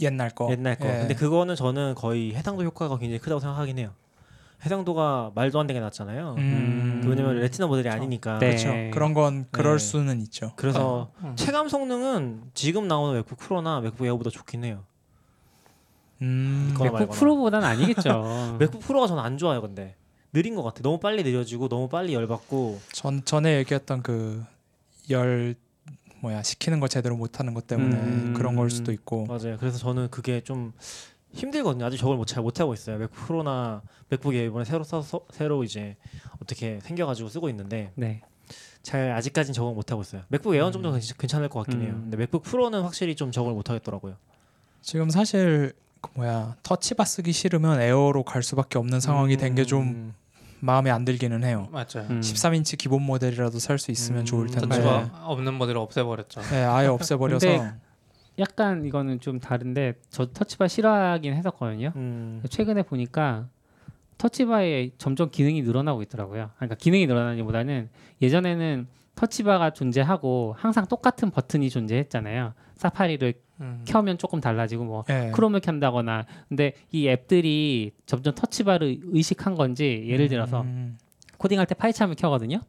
옛날 0.00 0.30
거 0.30 0.50
옛날 0.50 0.76
거. 0.78 0.86
예. 0.86 0.98
근데 0.98 1.14
그거는 1.14 1.54
저는 1.56 1.94
거의 1.94 2.34
해상도 2.34 2.64
효과가 2.64 2.98
굉장히 2.98 3.18
크다고 3.18 3.40
생각하긴 3.40 3.78
해요. 3.78 3.92
해상도가 4.64 5.32
말도 5.34 5.60
안 5.60 5.66
되게 5.66 5.78
낮잖아요. 5.80 6.36
음. 6.38 7.00
그 7.02 7.10
왜냐면 7.10 7.36
Retina 7.38 7.66
모델이 7.66 7.88
그쵸. 7.88 7.96
아니니까. 7.96 8.38
네. 8.38 8.48
그렇죠. 8.48 8.72
그런 8.92 9.12
건 9.14 9.46
그럴 9.50 9.78
네. 9.78 9.84
수는 9.84 10.20
있죠. 10.22 10.52
그래서 10.56 11.10
음. 11.22 11.36
체감 11.36 11.68
성능은 11.68 12.50
지금 12.54 12.88
나오는 12.88 13.14
맥북 13.14 13.38
프로나 13.38 13.80
맥북 13.80 14.06
에어보다 14.06 14.30
좋긴 14.30 14.64
해요. 14.64 14.84
음. 16.22 16.68
맥북 16.78 16.92
말거나. 16.92 17.10
프로보다는 17.18 17.66
아니겠죠. 17.68 18.56
맥북 18.58 18.80
프로가 18.80 19.06
저는 19.06 19.22
안 19.22 19.36
좋아요, 19.36 19.60
근데 19.60 19.96
느린 20.32 20.54
것 20.54 20.62
같아. 20.62 20.80
너무 20.82 20.98
빨리 20.98 21.22
느려지고 21.22 21.68
너무 21.68 21.88
빨리 21.88 22.14
열받고. 22.14 22.80
전 22.92 23.24
전에 23.24 23.58
얘기했던 23.58 24.02
그 24.02 24.44
열 25.10 25.54
뭐야 26.20 26.42
시키는 26.42 26.80
거 26.80 26.88
제대로 26.88 27.16
못하는 27.16 27.52
것 27.52 27.66
때문에 27.66 27.96
음. 27.96 28.34
그런 28.34 28.56
걸 28.56 28.70
수도 28.70 28.92
있고 28.92 29.26
맞아요. 29.26 29.56
그래서 29.58 29.78
저는 29.78 30.08
그게 30.10 30.40
좀 30.40 30.72
힘들거든요. 31.32 31.84
아직 31.84 31.98
저걸 31.98 32.16
못잘 32.16 32.42
못하고 32.42 32.72
있어요. 32.72 32.98
맥북 32.98 33.26
프로나 33.26 33.82
맥북 34.08 34.34
에어 34.34 34.44
이번에 34.44 34.64
새로 34.64 34.84
써서 34.84 35.20
새로 35.30 35.64
이제 35.64 35.96
어떻게 36.40 36.80
생겨가지고 36.80 37.28
쓰고 37.28 37.48
있는데 37.50 37.92
네. 37.94 38.22
잘 38.82 39.12
아직까진 39.12 39.52
적응 39.52 39.74
못하고 39.74 40.02
있어요. 40.02 40.22
맥북 40.28 40.54
에어는 40.54 40.72
좀더 40.72 40.98
괜찮을 41.18 41.48
것 41.48 41.60
같긴 41.60 41.82
해요. 41.82 41.92
음. 41.94 42.02
근데 42.02 42.16
맥북 42.16 42.42
프로는 42.42 42.82
확실히 42.82 43.16
좀 43.16 43.32
적응을 43.32 43.54
못하겠더라고요. 43.54 44.16
지금 44.80 45.10
사실 45.10 45.72
그 46.00 46.10
뭐야 46.14 46.56
터치바 46.62 47.04
쓰기 47.04 47.32
싫으면 47.32 47.80
에어로 47.80 48.22
갈 48.24 48.42
수밖에 48.42 48.78
없는 48.78 49.00
상황이 49.00 49.36
된게좀 49.36 49.82
음. 49.82 50.14
마음에 50.64 50.90
안 50.90 51.04
들기는 51.04 51.44
해요. 51.44 51.68
맞아요. 51.70 52.08
음. 52.10 52.20
13인치 52.20 52.78
기본 52.78 53.02
모델이라도 53.02 53.58
살 53.58 53.78
수 53.78 53.90
있으면 53.90 54.20
음, 54.22 54.24
좋을 54.24 54.46
텐데. 54.48 54.68
터치바 54.68 55.26
없는 55.26 55.54
모델을 55.54 55.78
없애버렸죠. 55.80 56.40
네, 56.50 56.64
아예 56.64 56.86
없애버려서 56.86 57.46
약간 58.38 58.84
이거는 58.84 59.20
좀 59.20 59.38
다른데 59.40 59.94
저 60.10 60.26
터치바 60.32 60.68
싫어하긴 60.68 61.34
했었거든요. 61.34 61.92
음. 61.96 62.42
최근에 62.48 62.82
보니까 62.82 63.48
터치바에 64.18 64.92
점점 64.96 65.30
기능이 65.30 65.62
늘어나고 65.62 66.02
있더라고요. 66.02 66.50
그러니까 66.56 66.76
기능이 66.76 67.06
늘어나기보다는 67.06 67.90
예전에는 68.22 68.86
터치바가 69.16 69.70
존재하고 69.70 70.54
항상 70.58 70.86
똑같은 70.86 71.30
버튼이 71.30 71.68
존재했잖아요. 71.70 72.54
사파리를 72.76 73.34
음. 73.60 73.84
켜면 73.86 74.18
조금 74.18 74.40
달라지고 74.40 74.84
뭐 74.84 75.04
예. 75.10 75.30
Chrome을 75.32 75.60
켠다거나 75.60 76.26
근데 76.48 76.72
이 76.90 77.08
앱들이 77.08 77.92
점점 78.06 78.34
Touch 78.34 78.61
Bar를 78.61 79.00
의식한 79.04 79.54
건지 79.54 80.04
예를 80.08 80.28
들어서 80.28 80.62
음, 80.62 80.98
코딩할 81.38 81.66
때 81.66 81.74
PyCharm을 81.74 82.16
켜거든요. 82.16 82.60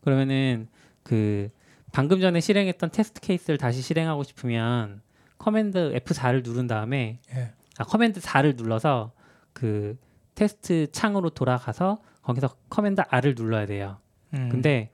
그러면은 0.00 0.68
그 1.02 1.48
방금 1.92 2.20
전에 2.20 2.40
실행했던 2.40 2.90
테스트 2.90 3.20
케이스를 3.20 3.58
다시 3.58 3.82
실행하고 3.82 4.22
싶으면 4.22 5.02
command 5.38 5.92
F4를 6.04 6.44
누른 6.44 6.66
다음에 6.66 7.18
예. 7.34 7.52
아 7.78 7.84
command 7.84 8.20
4를 8.20 8.56
눌러서 8.56 9.12
그 9.52 9.98
테스트 10.34 10.90
창으로 10.92 11.30
돌아가서 11.30 11.98
거기서 12.22 12.48
command 12.68 13.02
R을 13.08 13.34
눌러야 13.36 13.66
돼요. 13.66 13.98
음. 14.34 14.48
근데 14.50 14.90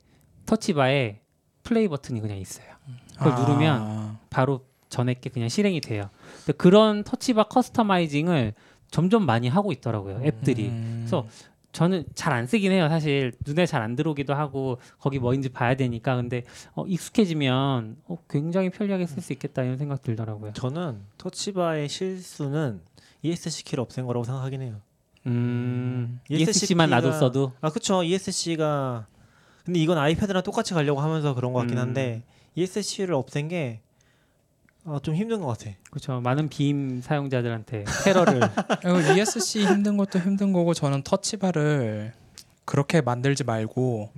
Touch 0.47 0.88
Bar에 0.88 1.21
플레이 1.63 1.89
버튼이 1.89 2.21
그냥 2.21 2.39
있어요. 2.39 2.67
그걸 3.19 3.35
누르면 3.35 3.83
아, 3.83 4.19
바로 4.31 4.66
전에 4.89 5.15
게 5.15 5.31
그냥 5.31 5.49
실행이 5.49 5.81
돼요. 5.81 6.11
그런 6.57 7.03
터치바 7.05 7.45
커스터마이징을 7.45 8.55
점점 8.91 9.27
많이 9.27 9.49
하고 9.49 9.73
있더라고요. 9.73 10.21
앱들이. 10.25 10.69
음. 10.69 10.95
그래서 11.01 11.27
저는 11.73 12.05
잘 12.15 12.33
안 12.33 12.47
쓰긴 12.47 12.73
해요. 12.73 12.89
사실 12.89 13.33
눈에 13.47 13.67
잘 13.67 13.83
안 13.83 13.97
들어오기도 13.97 14.33
하고 14.35 14.79
거기 14.99 15.19
뭐인지 15.19 15.51
봐야 15.51 15.75
되니까. 15.75 16.17
근데 16.17 16.43
어, 16.75 16.87
익숙해지면 16.87 17.97
어, 18.07 18.17
굉장히 18.31 18.71
편리하게 18.71 19.07
쓸 19.07 19.23
수 19.23 19.33
있겠다 19.33 19.63
이런 19.63 19.77
생각 19.77 20.01
들더라고요. 20.03 20.53
저는 20.55 21.01
터치바의 21.19 21.89
실수는 21.89 22.81
ESC 23.23 23.65
키를 23.65 23.83
없앤 23.83 24.07
거라고 24.07 24.25
생각하긴 24.25 24.63
해요. 24.63 24.81
음, 25.27 26.21
ESC 26.31 26.51
ESC만 26.65 26.89
키가- 26.89 27.03
놔뒀어도 27.03 27.53
아 27.61 27.71
그쵸 27.71 28.03
ESC가 28.05 29.07
근데 29.65 29.81
이건 29.81 29.99
아이패드랑 29.99 30.45
똑같이 30.45 30.73
가려고 30.75 31.01
하면서 31.01 31.35
그런 31.35 31.53
것 31.53 31.59
같긴 31.61 31.77
음. 31.79 31.83
한데 31.83 32.23
ESC를 32.55 33.15
없앤 33.15 33.49
게 33.49 33.81
어, 34.87 34.99
좀 35.01 35.15
힘든 35.15 35.41
것 35.41 35.47
같아. 35.49 35.71
그렇죠. 35.91 36.21
많은 36.21 36.49
Vim 36.49 37.01
사용자들한테 37.03 37.85
테러를 38.05 38.41
ESC 39.19 39.67
힘든 39.67 39.97
것도 39.97 40.19
힘든 40.21 40.53
거고 40.53 40.75
저는 40.75 41.03
Touch 41.03 41.49
Bar를 41.49 42.13
그렇게 42.65 43.01
만들지 43.01 43.45
말고 43.45 44.11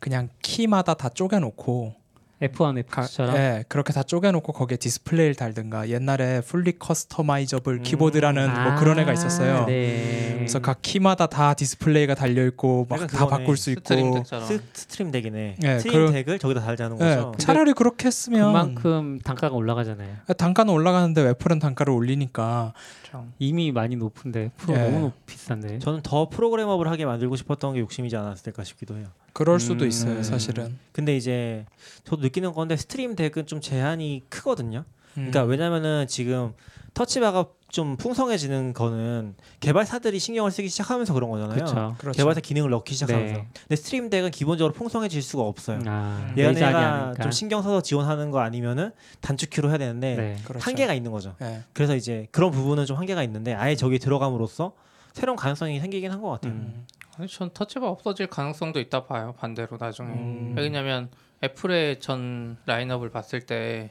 그냥 0.00 0.28
키마다 0.42 0.94
다 0.94 1.08
쪼개놓고 1.08 1.94
F1, 2.40 2.84
가, 2.88 3.02
F2처럼 3.02 3.34
예, 3.34 3.64
그렇게 3.68 3.92
다 3.92 4.02
쪼개놓고 4.04 4.52
거기에 4.52 4.76
디스플레이를 4.76 5.34
달든가 5.34 5.88
옛날에 5.88 6.40
fully 6.40 6.78
customizable 6.78 7.82
키보드라는 7.82 8.62
뭐 8.64 8.74
그런 8.76 8.98
애가 9.00 9.12
있었어요. 9.12 9.64
네. 9.66 10.34
그래서 10.36 10.60
각 10.60 10.80
키마다 10.82 11.26
다 11.26 11.54
디스플레이가 11.54 12.14
달려 12.14 12.44
있고 12.46 12.86
막 12.88 13.06
다. 13.08 13.26
바꿀 13.26 13.56
수 13.56 13.70
있고 13.70 13.80
Stream 13.80 14.14
Deck처럼. 14.14 14.46
스, 14.46 14.60
Stream 14.72 15.10
Deck이네. 15.10 15.56
예, 15.62 15.74
그 15.74 15.80
Stream 15.80 16.12
Deck을 16.12 16.38
저기다 16.38 16.60
달자는 16.60 16.96
예, 17.00 17.16
거죠. 17.16 17.32
차라리 17.38 17.72
그렇게 17.72 18.06
했으면 18.06 18.52
그만큼 18.52 19.18
단가가 19.24 19.56
올라가잖아요. 19.56 20.16
단가는 20.36 20.72
올라가는데 20.72 21.28
애플은 21.30 21.58
단가를 21.58 21.92
올리니까 21.92 22.72
그렇죠. 23.02 23.26
이미 23.40 23.72
많이 23.72 23.96
높은데 23.96 24.50
프로 24.56 24.74
예. 24.74 24.84
너무 24.84 24.98
높- 25.00 25.26
비싼데. 25.26 25.80
저는 25.80 26.00
더 26.02 26.28
programmable하게 26.28 27.04
만들고 27.04 27.34
싶었던 27.36 27.74
게 27.74 27.80
욕심이지 27.80 28.16
않았을까 28.16 28.62
싶기도 28.64 28.96
해요. 28.96 29.06
그럴 29.38 29.60
수도 29.60 29.84
음. 29.84 29.88
있어요 29.88 30.20
사실은. 30.24 30.76
근데 30.90 31.16
이제 31.16 31.64
저도 32.02 32.22
느끼는 32.22 32.52
건데 32.54 32.76
Stream 32.76 33.14
Deck은 33.14 33.46
좀 33.46 33.60
제한이 33.60 34.24
크거든요. 34.28 34.78
음. 35.16 35.30
그러니까 35.30 35.44
왜냐면은 35.44 36.08
지금 36.08 36.54
Touch 36.94 37.20
Bar가 37.20 37.46
좀 37.70 37.96
풍성해지는 37.96 38.72
거는 38.72 39.36
개발사들이 39.60 40.18
신경을 40.18 40.50
쓰기 40.50 40.68
시작하면서 40.68 41.14
그런 41.14 41.30
거잖아요. 41.30 41.54
그렇죠. 41.54 41.94
그렇죠. 41.98 42.16
개발사 42.16 42.40
기능을 42.40 42.70
넣기 42.70 42.94
시작하면서. 42.94 43.34
네. 43.34 43.46
근데 43.52 43.76
Stream 43.76 44.10
Deck은 44.10 44.32
기본적으로 44.32 44.72
풍성해질 44.74 45.22
수가 45.22 45.44
없어요. 45.44 45.78
아, 45.86 46.32
내가 46.34 46.48
아니니까. 46.48 47.14
좀 47.22 47.30
신경 47.30 47.62
써서 47.62 47.80
지원하는 47.80 48.32
거 48.32 48.40
아니면은 48.40 48.90
단축키로 49.20 49.68
해야 49.68 49.78
되는데 49.78 50.16
네. 50.16 50.36
그렇죠. 50.42 50.64
한계가 50.64 50.94
있는 50.94 51.12
거죠. 51.12 51.36
예. 51.42 51.62
그래서 51.74 51.94
이제 51.94 52.26
그런 52.32 52.50
부분은 52.50 52.86
좀 52.86 52.96
한계가 52.96 53.22
있는데 53.22 53.54
아예 53.54 53.76
저기 53.76 54.00
들어감으로써 54.00 54.72
새로운 55.12 55.36
가능성이 55.36 55.78
생기긴 55.78 56.10
한 56.10 56.20
것 56.20 56.30
같아요. 56.30 56.54
음. 56.54 56.86
아니, 57.18 57.26
전 57.28 57.50
터치바 57.52 57.86
없어질 57.88 58.28
가능성도 58.28 58.78
있다 58.78 59.04
봐요. 59.06 59.34
반대로 59.38 59.76
나중에. 59.78 60.08
음. 60.08 60.54
왜냐면 60.56 61.10
애플의 61.42 61.98
전 62.00 62.56
라인업을 62.66 63.10
봤을 63.10 63.40
때 63.40 63.90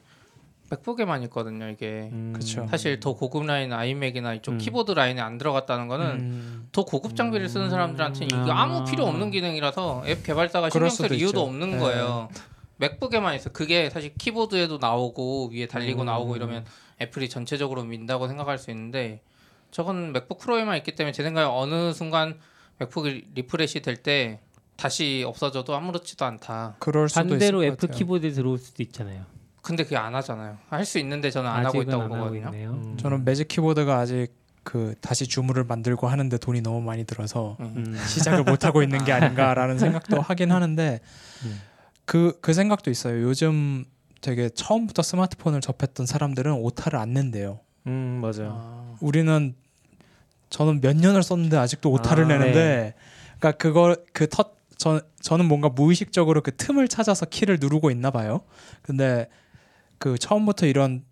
맥북에만 0.70 1.24
있거든요. 1.24 1.70
이게 1.70 2.10
음. 2.12 2.34
사실 2.70 3.00
더 3.00 3.14
고급 3.14 3.46
라인 3.46 3.72
아이맥이나 3.72 4.34
이쪽 4.36 4.54
음. 4.54 4.58
키보드 4.58 4.92
라인에 4.92 5.22
안 5.22 5.38
들어갔다는 5.38 5.88
거는 5.88 6.06
음. 6.06 6.70
더 6.72 6.84
고급 6.84 7.16
장비를 7.16 7.48
쓰는 7.48 7.70
사람들한테는 7.70 8.28
이게 8.28 8.52
아. 8.52 8.64
아무 8.64 8.84
필요 8.86 9.06
없는 9.06 9.32
기능이라서 9.32 10.04
앱 10.08 10.24
개발자가 10.24 10.70
신경 10.70 10.90
쓸 10.90 11.12
이유도 11.14 11.28
있죠. 11.28 11.42
없는 11.42 11.72
네. 11.72 11.78
거예요. 11.80 12.30
맥북에만 12.78 13.36
있어. 13.36 13.52
그게 13.52 13.90
사실 13.90 14.14
키보드에도 14.14 14.78
나오고 14.78 15.52
위에 15.54 15.68
달리고 15.68 16.02
음. 16.02 16.06
나오고 16.06 16.36
이러면 16.36 16.66
애플이 17.02 17.30
전체적으로 17.30 17.84
민다고 17.84 18.28
생각할 18.28 18.58
수 18.58 18.70
있는데 18.72 19.22
저건 19.72 20.12
맥북 20.14 20.40
프로에만 20.40 20.78
있기 20.78 20.96
때문에 20.96 21.12
제 21.12 21.24
생각에 21.24 21.48
어느 21.50 21.94
순간 21.94 22.38
맥북이 22.80 23.28
refresh 23.34 23.82
될 23.82 23.98
때 23.98 24.40
다시 24.76 25.24
없어져도 25.26 25.76
아무렇지도 25.76 26.24
않다. 26.26 26.76
그럴 26.80 27.10
수도 27.10 27.22
반대로 27.28 27.64
있을 27.64 27.76
같아요. 27.78 27.98
키보드에 27.98 28.30
들어올 28.32 28.60
수도 28.60 28.84
있잖아요. 28.84 29.26
근데 29.64 29.84
그게 29.84 29.98
안 29.98 30.14
하잖아요. 30.16 30.58
할 30.70 30.86
수 30.86 31.00
있는데 31.00 31.32
저는 31.32 31.50
안 31.50 31.66
하고 31.66 31.82
있다고 31.82 32.04
안 32.04 32.10
보거든요. 32.10 32.46
있네요. 32.46 32.72
음. 32.74 32.98
저는 32.98 33.26
매직 33.26 33.48
키보드가 33.48 33.98
아직 33.98 34.28
그 34.64 34.94
다시 35.02 35.26
주물을 35.28 35.64
만들고 35.64 36.08
하는데 36.08 36.38
돈이 36.38 36.62
너무 36.62 36.82
많이 36.82 37.06
들어서 37.06 37.58
음. 37.60 37.74
음. 37.78 37.98
시작을 38.06 38.44
못 38.44 38.66
하고 38.66 38.84
있는 38.84 39.04
게 39.04 39.12
아닌가라는 39.14 39.80
생각도 39.80 40.22
하긴 40.22 40.52
하는데 40.52 41.00
음. 41.46 41.62
그그 42.06 42.54
생각도 42.54 42.92
있어요. 42.92 43.24
요즘 43.24 43.84
되게 44.22 44.50
처음부터 44.50 45.02
스마트폰을 45.02 45.62
접했던 45.62 46.06
사람들은 46.06 46.54
오타를 46.54 47.00
안 47.00 47.14
낸대요. 47.14 47.60
음 47.88 48.20
맞아요. 48.22 48.52
아, 48.62 48.96
우리는 49.02 49.56
저는 50.50 50.82
몇 50.82 50.96
년을 50.96 51.24
썼는데 51.24 51.58
아직도 51.58 51.92
오타를 51.92 52.26
아, 52.26 52.28
내는데 52.28 52.94
그러니까 53.40 53.52
그걸 53.58 53.98
그터 54.14 54.46
저, 54.78 55.02
저는 55.22 55.48
뭔가 55.48 55.70
무의식적으로 55.70 56.42
그 56.42 56.56
틈을 56.56 56.88
찾아서 56.88 57.26
키를 57.26 57.58
누르고 57.60 57.90
있나 57.92 58.12
봐요. 58.12 58.42
근데 58.82 59.28
그 59.98 60.18
처음부터 60.18 60.68
이런 60.68 61.04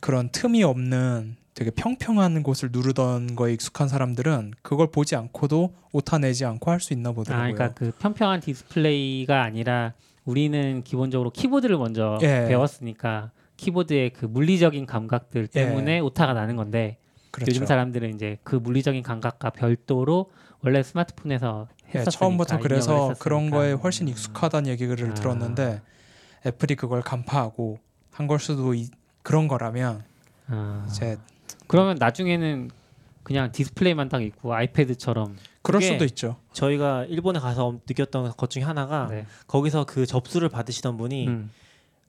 그런 0.00 0.28
틈이 0.30 0.62
없는 0.62 1.36
되게 1.54 1.72
평평한 1.72 2.44
곳을 2.44 2.68
누르던 2.70 3.34
거에 3.34 3.52
익숙한 3.54 3.88
사람들은 3.88 4.52
그걸 4.62 4.86
보지 4.92 5.16
않고도 5.16 5.74
오타 5.92 6.18
내지 6.18 6.44
않고 6.44 6.70
할 6.70 6.78
수 6.78 6.92
있나 6.92 7.10
아, 7.10 7.12
보더라고요. 7.12 7.52
그러니까 7.52 7.74
그 7.74 7.90
평평한 7.98 8.38
디스플레이가 8.40 9.42
아니라 9.42 9.94
우리는 10.24 10.84
기본적으로 10.84 11.30
키보드를 11.30 11.76
먼저 11.78 12.18
예. 12.22 12.44
배웠으니까 12.46 13.32
키보드의 13.56 14.10
그 14.10 14.26
물리적인 14.26 14.86
감각들 14.86 15.48
때문에 15.48 15.98
오타가 15.98 16.32
나는 16.32 16.54
건데 16.54 16.98
그렇죠. 17.30 17.50
요즘 17.50 17.66
사람들은 17.66 18.14
이제 18.14 18.38
그 18.42 18.56
물리적인 18.56 19.02
감각과 19.02 19.50
별도로 19.50 20.30
원래 20.60 20.82
스마트폰에서 20.82 21.68
예, 21.94 22.00
했었으니까 22.00 22.10
처음부터 22.10 22.58
그래서 22.58 22.92
했었으니까. 22.92 23.22
그런 23.22 23.50
거에 23.50 23.72
훨씬 23.72 24.08
익숙하다는 24.08 24.70
얘기를 24.70 25.10
아. 25.10 25.14
들었는데 25.14 25.80
애플이 26.46 26.74
그걸 26.76 27.02
간파하고 27.02 27.78
한 28.12 28.26
걸 28.26 28.40
수도 28.40 28.74
이, 28.74 28.88
그런 29.22 29.46
거라면 29.46 30.02
아, 30.48 30.84
이제 30.88 31.16
그러면 31.68 31.96
나중에는 32.00 32.70
그냥 33.22 33.52
디스플레이만 33.52 34.08
딱 34.08 34.22
있고 34.22 34.54
아이패드처럼 34.54 35.36
그럴 35.62 35.82
수도 35.82 36.04
있죠. 36.06 36.36
저희가 36.52 37.04
일본에 37.04 37.38
가서 37.38 37.78
느꼈던 37.86 38.32
것 38.36 38.48
중에 38.50 38.62
하나가 38.62 39.06
네. 39.08 39.26
거기서 39.46 39.84
그 39.84 40.06
접수를 40.06 40.48
받으시던 40.48 40.96
분이 40.96 41.28
음. 41.28 41.50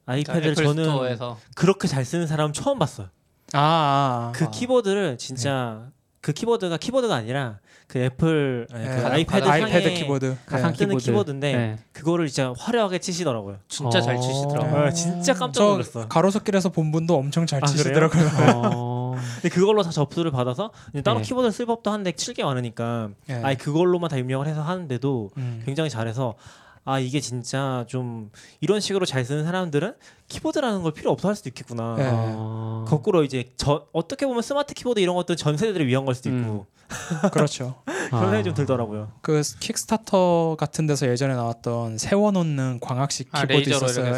아이패드를 0.06 0.52
애플 0.52 0.64
저는 0.64 0.84
스토어에서 0.84 1.38
그렇게 1.54 1.86
잘 1.86 2.04
쓰는 2.04 2.26
사람 2.26 2.52
처음 2.52 2.78
봤어요. 2.78 3.08
아, 3.52 3.60
아, 3.60 4.32
그 4.34 4.44
아. 4.44 4.50
키보드를 4.50 5.18
진짜 5.18 5.88
그 6.20 6.32
키보드가 6.32 6.76
키보드가 6.76 7.14
아니라 7.14 7.58
그 7.86 7.98
애플 7.98 8.66
아니, 8.72 8.84
그 8.84 8.90
예, 8.90 9.04
아이패드 9.04 9.48
아이패드 9.48 9.94
키보드 9.94 10.36
가상 10.46 10.70
예. 10.72 10.76
뜨는 10.76 10.98
키보드. 10.98 11.04
키보드인데 11.06 11.52
네. 11.56 11.78
그거를 11.92 12.28
진짜 12.28 12.52
화려하게 12.58 12.98
치시더라고요. 12.98 13.56
진짜 13.68 14.00
잘 14.00 14.16
어. 14.16 14.20
치시더라고요. 14.20 14.84
어, 14.86 14.90
진짜 14.90 15.34
깜짝 15.34 15.60
저 15.60 15.64
놀랐어. 15.72 16.08
가로수길에서 16.08 16.68
본 16.68 16.92
분도 16.92 17.16
엄청 17.16 17.46
잘 17.46 17.60
아, 17.64 17.66
치시더라고요. 17.66 18.28
어, 18.74 19.16
근데 19.36 19.48
그걸로 19.48 19.82
다 19.82 19.90
접수를 19.90 20.30
받아서 20.30 20.70
따로 21.02 21.18
네. 21.18 21.24
키보드를 21.24 21.50
쓸 21.52 21.66
법도 21.66 21.90
한데 21.90 22.12
칠게 22.12 22.44
많으니까 22.44 23.08
예. 23.30 23.34
아예 23.42 23.54
그걸로만 23.56 24.10
다 24.10 24.16
입력을 24.16 24.46
해서 24.46 24.62
하는데도 24.62 25.30
음. 25.38 25.62
굉장히 25.64 25.90
잘해서 25.90 26.34
아 26.84 26.98
이게 26.98 27.20
진짜 27.20 27.84
좀 27.88 28.30
이런 28.60 28.80
식으로 28.80 29.04
잘 29.04 29.24
쓰는 29.24 29.44
사람들은 29.44 29.94
키보드라는 30.28 30.82
걸 30.82 30.92
필요 30.92 31.10
없어 31.10 31.28
할 31.28 31.36
수도 31.36 31.48
있겠구나. 31.50 31.96
예. 31.98 32.08
어. 32.10 32.84
거꾸로 32.88 33.22
이제 33.22 33.52
저 33.56 33.86
어떻게 33.92 34.26
보면 34.26 34.42
스마트 34.42 34.74
키보드 34.74 34.98
이런 35.00 35.14
것들은 35.16 35.36
전 35.36 35.56
세대들을 35.56 35.86
위한 35.86 36.04
걸 36.04 36.14
수도 36.14 36.30
있고 36.30 36.66
그렇죠. 37.32 37.82
그런 38.08 38.22
생각이 38.22 38.44
좀 38.44 38.54
들더라고요. 38.54 39.12
그 39.20 39.42
Kickstarter 39.60 40.56
같은 40.58 40.86
데서 40.86 41.06
예전에 41.08 41.34
나왔던 41.34 41.98
세워놓는 41.98 42.80
광학식 42.80 43.28
아, 43.32 43.42
키보드 43.42 43.68
레이저로 43.68 43.86
있었어요. 43.86 44.06
예. 44.06 44.10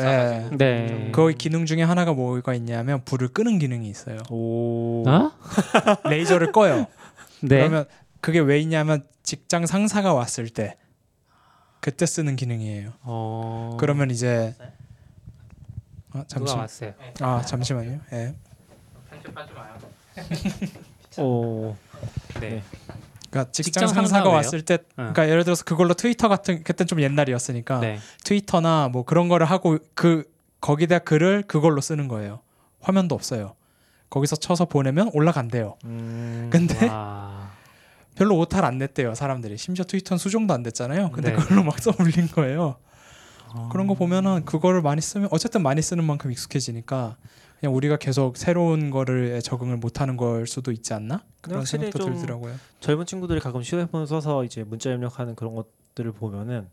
쏴가지고. 0.51 0.57
네. 0.59 1.11
그 1.13 1.33
기능 1.33 1.67
중에 1.67 1.83
하나가 1.83 2.13
뭐가 2.13 2.55
있냐면 2.55 3.05
불을 3.05 3.29
끄는 3.29 3.59
기능이 3.59 3.89
있어요. 3.89 4.19
오. 4.31 5.05
어? 5.09 5.33
레이저를 6.09 6.53
꺼요. 6.53 6.87
네. 7.43 7.59
그러면 7.59 7.85
그게 8.21 8.39
왜 8.39 8.61
있냐면 8.61 9.05
직장 9.23 9.67
상사가 9.67 10.15
왔을 10.15 10.49
때 10.49 10.77
그때 11.83 12.07
쓰는 12.07 12.37
기능이에요. 12.37 12.93
어. 13.03 13.77
그러면 13.81 14.13
이제 14.13 14.55
아, 16.13 16.23
누가 16.23 16.25
잠시 16.29 16.55
왔어요? 16.55 16.95
아 17.21 17.43
잠시만요. 17.43 17.99
예. 18.13 18.37
편집하지 19.11 19.53
마요. 19.53 19.75
오. 21.19 21.77
네. 22.41 22.63
그러니까 23.31 23.51
직장, 23.51 23.63
직장 23.63 23.89
상사가 23.89 24.25
상사? 24.25 24.31
왔을 24.31 24.63
때 24.65 24.79
그러니까 24.95 25.29
예를 25.29 25.43
들어서 25.43 25.65
그걸로 25.65 25.95
트위터 25.95 26.29
같은 26.29 26.63
그때 26.63 26.85
좀 26.85 27.01
옛날이었으니까 27.01 27.81
네. 27.81 27.99
트위터나 28.23 28.89
뭐 28.93 29.05
그런 29.05 29.27
거를 29.29 29.47
하고 29.47 29.79
그 29.95 30.23
거기다 30.61 31.01
글을 31.01 31.43
그걸로 31.49 31.81
쓰는 31.81 32.07
거예요. 32.07 32.39
화면도 32.81 33.17
없어요. 33.17 33.57
거기서 34.09 34.37
쳐서 34.37 34.67
보내면 34.67 35.11
올라간대요. 35.15 35.79
음. 35.85 36.49
근데 36.53 36.87
와. 36.87 37.42
별로 38.15 38.39
오타를 38.39 38.67
안 38.67 38.79
냈대요 38.79 39.15
사람들이. 39.15 39.57
심지어 39.57 39.85
트위터는 39.85 40.19
수정도 40.19 40.55
안 40.55 40.63
됐잖아요. 40.63 41.11
근데 41.11 41.31
네. 41.31 41.37
그걸로 41.37 41.65
막 41.65 41.79
써올린 41.79 42.29
거예요. 42.29 42.77
어. 43.55 43.69
그런 43.71 43.87
거 43.87 43.95
보면은 43.95 44.45
그거를 44.45 44.83
많이 44.83 45.01
쓰면 45.01 45.29
어쨌든 45.31 45.63
많이 45.63 45.83
쓰는 45.83 46.05
만큼 46.05 46.31
익숙해지니까 46.33 47.17
그냥 47.61 47.75
우리가 47.77 47.97
계속 47.97 48.37
새로운 48.37 48.91
거를 48.91 49.41
적응을 49.41 49.77
못하는 49.77 50.17
걸 50.17 50.47
수도 50.47 50.73
있지 50.73 50.95
않나 50.95 51.23
그런 51.41 51.65
생각도 51.65 51.99
좀 51.99 52.15
들더라고요. 52.15 52.55
젊은 52.81 53.07
친구들이 53.07 53.41
가끔 53.41 53.63
휴대폰 53.63 54.07
써서 54.07 54.45
이제 54.45 54.65
문자 54.65 54.91
입력하는 54.91 55.35
그런 55.35 55.55
것들을 55.55 56.13
보면은 56.13 56.69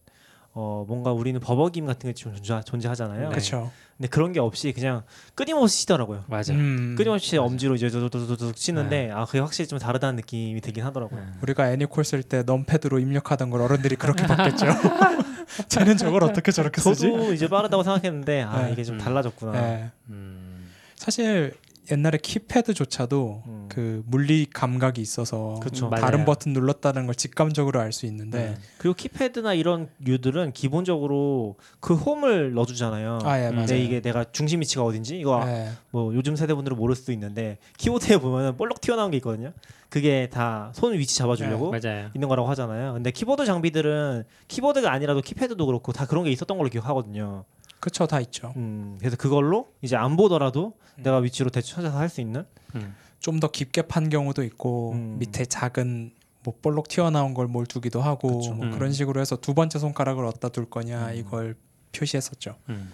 어 0.53 0.83
뭔가 0.87 1.11
우리는 1.11 1.39
버벅임 1.39 1.85
같은 1.85 2.09
게좀 2.09 2.35
존재, 2.35 2.61
존재하잖아요. 2.65 3.23
네. 3.23 3.29
그렇죠. 3.29 3.71
근데 3.97 4.07
그런 4.07 4.31
게 4.31 4.39
없이 4.39 4.71
그냥 4.71 5.03
끊임없이 5.35 5.79
치더라고요. 5.81 6.23
맞아. 6.27 6.53
음, 6.53 6.95
끊임없이 6.97 7.35
맞아. 7.35 7.45
엄지로 7.45 7.75
이제 7.75 7.89
두두두두둑 7.89 8.55
치는데 8.55 9.11
아 9.11 9.25
그게 9.25 9.39
확실히 9.39 9.67
좀 9.67 9.77
다르다는 9.77 10.15
느낌이 10.15 10.61
들긴 10.61 10.85
하더라고요. 10.85 11.21
우리가 11.41 11.71
애니콜 11.71 12.03
쓸 12.03 12.23
때 12.23 12.43
넘패드로 12.43 12.99
입력하던 12.99 13.49
걸 13.49 13.61
어른들이 13.61 13.95
그렇게 13.95 14.25
바뀌었죠. 14.25 14.65
쟤는 15.67 15.97
저걸 15.97 16.23
어떻게 16.23 16.51
저렇게 16.51 16.79
쓰지? 16.81 17.01
저도 17.09 17.33
이제 17.33 17.47
빠르다고 17.47 17.83
생각했는데 17.83 18.41
아 18.43 18.63
네. 18.63 18.71
이게 18.73 18.83
좀 18.83 18.95
음. 18.95 18.99
달라졌구나. 18.99 19.51
네. 19.51 19.89
음. 20.09 20.69
사실 20.95 21.53
옛날에 21.91 22.17
키패드조차도 22.21 23.43
음. 23.47 23.65
그 23.69 24.03
물리 24.05 24.45
감각이 24.45 25.01
있어서 25.01 25.59
그쵸. 25.61 25.89
맞아요. 25.89 26.01
다른 26.05 26.25
버튼 26.25 26.53
눌렀다는 26.53 27.05
걸 27.05 27.15
직감적으로 27.15 27.79
알 27.79 27.91
수 27.91 28.05
있는데 28.05 28.49
네. 28.49 28.55
그리고 28.77 28.93
키패드나 28.95 29.55
이런 29.55 29.89
류들은 29.99 30.51
기본적으로 30.53 31.55
그 31.79 31.95
홈을 31.95 32.53
넣어주잖아요. 32.53 33.19
아예 33.23 33.47
음. 33.49 33.55
맞아요. 33.55 33.67
근데 33.67 33.83
이게 33.83 34.01
내가 34.01 34.25
중심 34.31 34.61
위치가 34.61 34.83
어딘지 34.83 35.19
이거 35.19 35.43
예. 35.47 35.69
뭐 35.91 36.13
요즘 36.13 36.35
세대 36.35 36.53
분들은 36.53 36.77
모를 36.77 36.95
수도 36.95 37.11
있는데 37.13 37.57
키보드에 37.77 38.17
보면은 38.17 38.57
볼록 38.57 38.79
튀어나온 38.81 39.09
게 39.11 39.17
있거든요. 39.17 39.51
그게 39.89 40.29
다 40.31 40.71
손 40.75 40.93
위치 40.93 41.17
잡아주려고 41.17 41.71
맞아요. 41.71 42.09
있는 42.13 42.27
거라고 42.29 42.47
하잖아요. 42.49 42.93
근데 42.93 43.09
키보드 43.09 43.45
장비들은 43.45 44.23
키보드가 44.47 44.91
아니라도 44.91 45.21
키패드도 45.21 45.65
그렇고 45.65 45.91
다 45.93 46.05
그런 46.05 46.23
게 46.25 46.31
있었던 46.31 46.57
걸로 46.57 46.69
기억하거든요. 46.69 47.43
그쵸 47.79 48.07
다 48.07 48.19
있죠. 48.21 48.53
음, 48.57 48.95
그래서 48.99 49.15
그걸로 49.17 49.71
이제 49.81 49.95
안 49.95 50.15
보더라도 50.17 50.73
음. 50.97 51.03
내가 51.03 51.17
위치로 51.17 51.49
대충 51.49 51.77
찾아서 51.77 51.97
할 51.97 52.09
수 52.09 52.21
있는. 52.21 52.45
음. 52.75 52.95
좀더 53.19 53.51
깊게 53.51 53.81
판 53.83 54.09
경우도 54.09 54.43
있고 54.43 54.93
음. 54.93 55.17
밑에 55.19 55.43
작은 55.45 56.13
뭐 56.43 56.53
볼록 56.61 56.87
튀어나온 56.87 57.33
걸 57.33 57.47
뭘 57.47 57.65
두기도 57.65 58.01
하고 58.01 58.37
그쵸. 58.39 58.53
뭐 58.53 58.65
음. 58.67 58.71
그런 58.71 58.93
식으로 58.93 59.19
해서 59.19 59.35
두 59.35 59.53
번째 59.53 59.77
손가락을 59.77 60.23
어디다 60.25 60.49
둘 60.49 60.69
거냐 60.69 61.09
음. 61.09 61.15
이걸 61.15 61.55
표시했었죠. 61.91 62.55
음. 62.69 62.91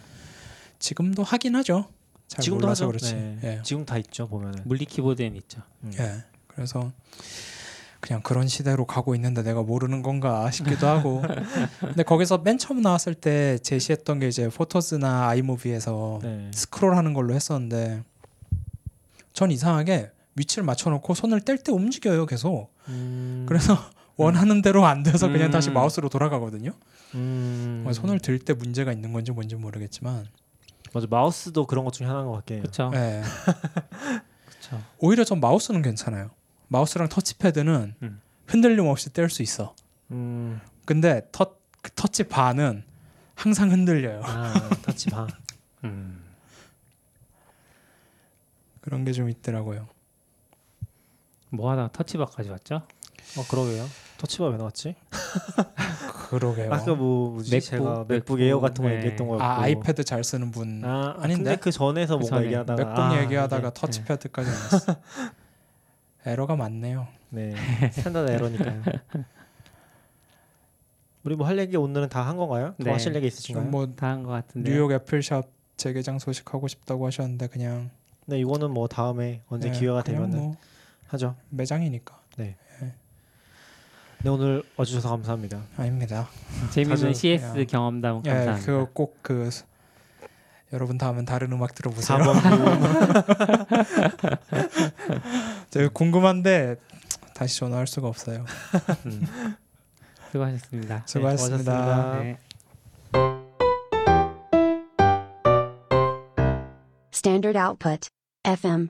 지금도 0.79 1.23
하긴 1.23 1.55
하죠. 1.57 1.85
잘 2.27 2.41
지금도 2.43 2.65
몰라서 2.65 2.85
하죠. 2.85 2.87
그렇지. 2.89 3.13
네. 3.13 3.39
예. 3.43 3.61
지금 3.63 3.85
다 3.85 3.97
있죠 3.99 4.27
보면은. 4.27 4.63
물리 4.65 4.85
키보드엔 4.85 5.35
있죠. 5.35 5.61
음. 5.83 5.91
예. 5.99 6.23
그래서 6.47 6.91
그냥 8.05 8.21
그런 8.21 8.47
시대로 8.47 8.85
가고 8.85 9.15
있는데 9.15 9.41
내가 9.41 9.63
모르는 9.63 10.03
건가 10.03 10.51
싶기도 10.51 10.85
하고. 10.85 11.23
근데 11.81 12.03
거기서 12.03 12.37
맨 12.39 12.59
처음 12.59 12.81
나왔을 12.81 13.15
때 13.15 13.57
제시했던 13.57 14.19
게 14.19 14.27
이제 14.27 14.47
포토스나 14.47 15.27
아이무비에서 15.27 16.19
네. 16.21 16.51
스크롤하는 16.53 17.13
걸로 17.15 17.33
했었는데 17.33 18.03
전 19.33 19.49
이상하게 19.49 20.11
위치를 20.35 20.63
맞춰놓고 20.65 21.15
손을 21.15 21.41
뗄 21.41 21.57
때 21.57 21.71
움직여요 21.71 22.27
계속. 22.27 22.69
음. 22.89 23.45
그래서 23.47 23.75
원하는 24.17 24.61
대로 24.61 24.85
안 24.85 25.01
돼서 25.01 25.27
그냥 25.27 25.47
음. 25.47 25.51
다시 25.51 25.71
마우스로 25.71 26.07
돌아가거든요. 26.09 26.73
음. 27.15 27.81
뭐 27.83 27.91
손을 27.91 28.19
들 28.19 28.37
때 28.37 28.53
문제가 28.53 28.91
있는 28.91 29.13
건지 29.13 29.31
뭔지 29.31 29.55
모르겠지만 29.55 30.27
맞아 30.93 31.07
마우스도 31.09 31.65
그런 31.65 31.83
것 31.85 31.93
중에 31.93 32.05
하나인 32.05 32.27
것 32.27 32.33
같긴 32.33 32.57
해요. 32.57 32.61
그렇죠. 32.63 32.91
예. 32.93 33.23
그렇죠. 34.45 34.83
오히려 34.99 35.23
전 35.23 35.39
마우스는 35.39 35.81
괜찮아요. 35.81 36.29
마우스랑 36.67 37.09
터치패드는 37.09 37.95
음. 38.03 38.21
흔들림 38.47 38.85
없이 38.87 39.11
뗄 39.11 39.29
수 39.29 39.41
있어. 39.41 39.75
음. 40.11 40.59
근데 40.85 41.27
터, 41.31 41.55
그 41.81 41.91
터치 41.91 42.25
바는 42.25 42.83
항상 43.35 43.71
흔들려요. 43.71 44.21
아 44.23 44.53
터치 44.83 45.09
봐. 45.09 45.27
음. 45.83 46.21
그런 48.81 49.03
게 49.03 49.11
좀 49.13 49.29
있더라고요. 49.29 49.87
뭐 51.49 51.71
하다가 51.71 51.89
Touch 51.91 52.13
Bar까지 52.13 52.49
왔죠? 52.49 52.75
어 53.37 53.43
그러게요. 53.49 53.85
Touch 54.17 54.36
Bar 54.36 54.47
왜 54.49 54.57
나왔지? 54.57 54.95
그러게요. 56.29 56.71
아까 56.73 56.93
뭐 56.95 57.31
뭐지 57.31 57.51
맥북, 57.51 57.65
제가 57.65 58.05
맥북 58.07 58.41
에어 58.41 58.59
같은 58.59 58.83
거 58.83 58.89
네. 58.89 58.97
얘기했던 58.97 59.27
거였고. 59.27 59.43
아 59.43 59.61
아이패드 59.61 60.03
잘 60.03 60.23
쓰는 60.23 60.51
분아 60.51 61.15
아닌데? 61.19 61.43
근데 61.43 61.55
그 61.57 61.71
전에서 61.71 62.15
그 62.15 62.19
뭔가 62.21 62.37
전에 62.37 62.45
얘기하다가 62.47 62.83
맥북 62.85 62.99
아, 63.01 63.21
얘기하다가 63.21 63.67
이게- 63.69 63.79
터치패드까지 63.79 64.49
나왔어. 64.49 64.95
에러가 66.25 66.55
많네요. 66.55 67.07
네 67.29 67.53
standard 67.91 68.31
error니까요. 68.31 68.81
우리 71.23 71.35
뭐 71.35 71.47
할 71.47 71.57
얘기 71.59 71.75
오늘은 71.77 72.09
다 72.09 72.23
한 72.27 72.37
건가요? 72.37 72.75
더 72.77 72.83
네. 72.85 72.91
하실 72.91 73.15
얘기 73.15 73.27
있으신가요? 73.27 73.65
뭐다 73.65 74.07
한 74.07 74.23
것 74.23 74.31
같은데. 74.31 74.71
뉴욕 74.71 74.91
애플샵 74.91 75.49
재개장 75.77 76.19
소식 76.19 76.53
하고 76.53 76.67
싶다고 76.67 77.05
하셨는데 77.07 77.47
그냥 77.47 77.89
네 78.25 78.39
이거는 78.39 78.71
뭐 78.71 78.87
다음에 78.87 79.41
언제 79.47 79.71
네, 79.71 79.77
기회가 79.79 80.03
되면은 80.03 80.37
뭐 80.37 80.55
하죠. 81.07 81.35
매장이니까 81.49 82.19
네 82.37 82.55
오늘 84.27 84.63
와주셔서 84.75 85.07
감사합니다. 85.09 85.61
아닙니다. 85.77 86.27
재밌는 86.71 87.13
CS 87.13 87.65
경험담 87.67 88.23
예, 88.25 88.29
감사합니다. 88.31 88.65
그거 88.65 88.87
꼭그 88.91 89.49
여러분 90.75 90.97
다음은 90.97 91.23
다른 91.23 91.53
음악 91.53 91.73
들어보세요. 91.73 92.17
4번 92.19 92.35
제가 95.71 95.89
궁금한데 95.93 96.75
다시 97.33 97.57
전화할 97.59 97.87
수가 97.87 98.09
없어요. 98.09 98.43
음. 99.05 99.25
수고하셨습니다. 100.31 101.03
수고하셨습니다. 101.05 102.19
네. 102.19 102.37
Standard 107.13 107.57
output. 107.57 108.09
FM. 108.43 108.83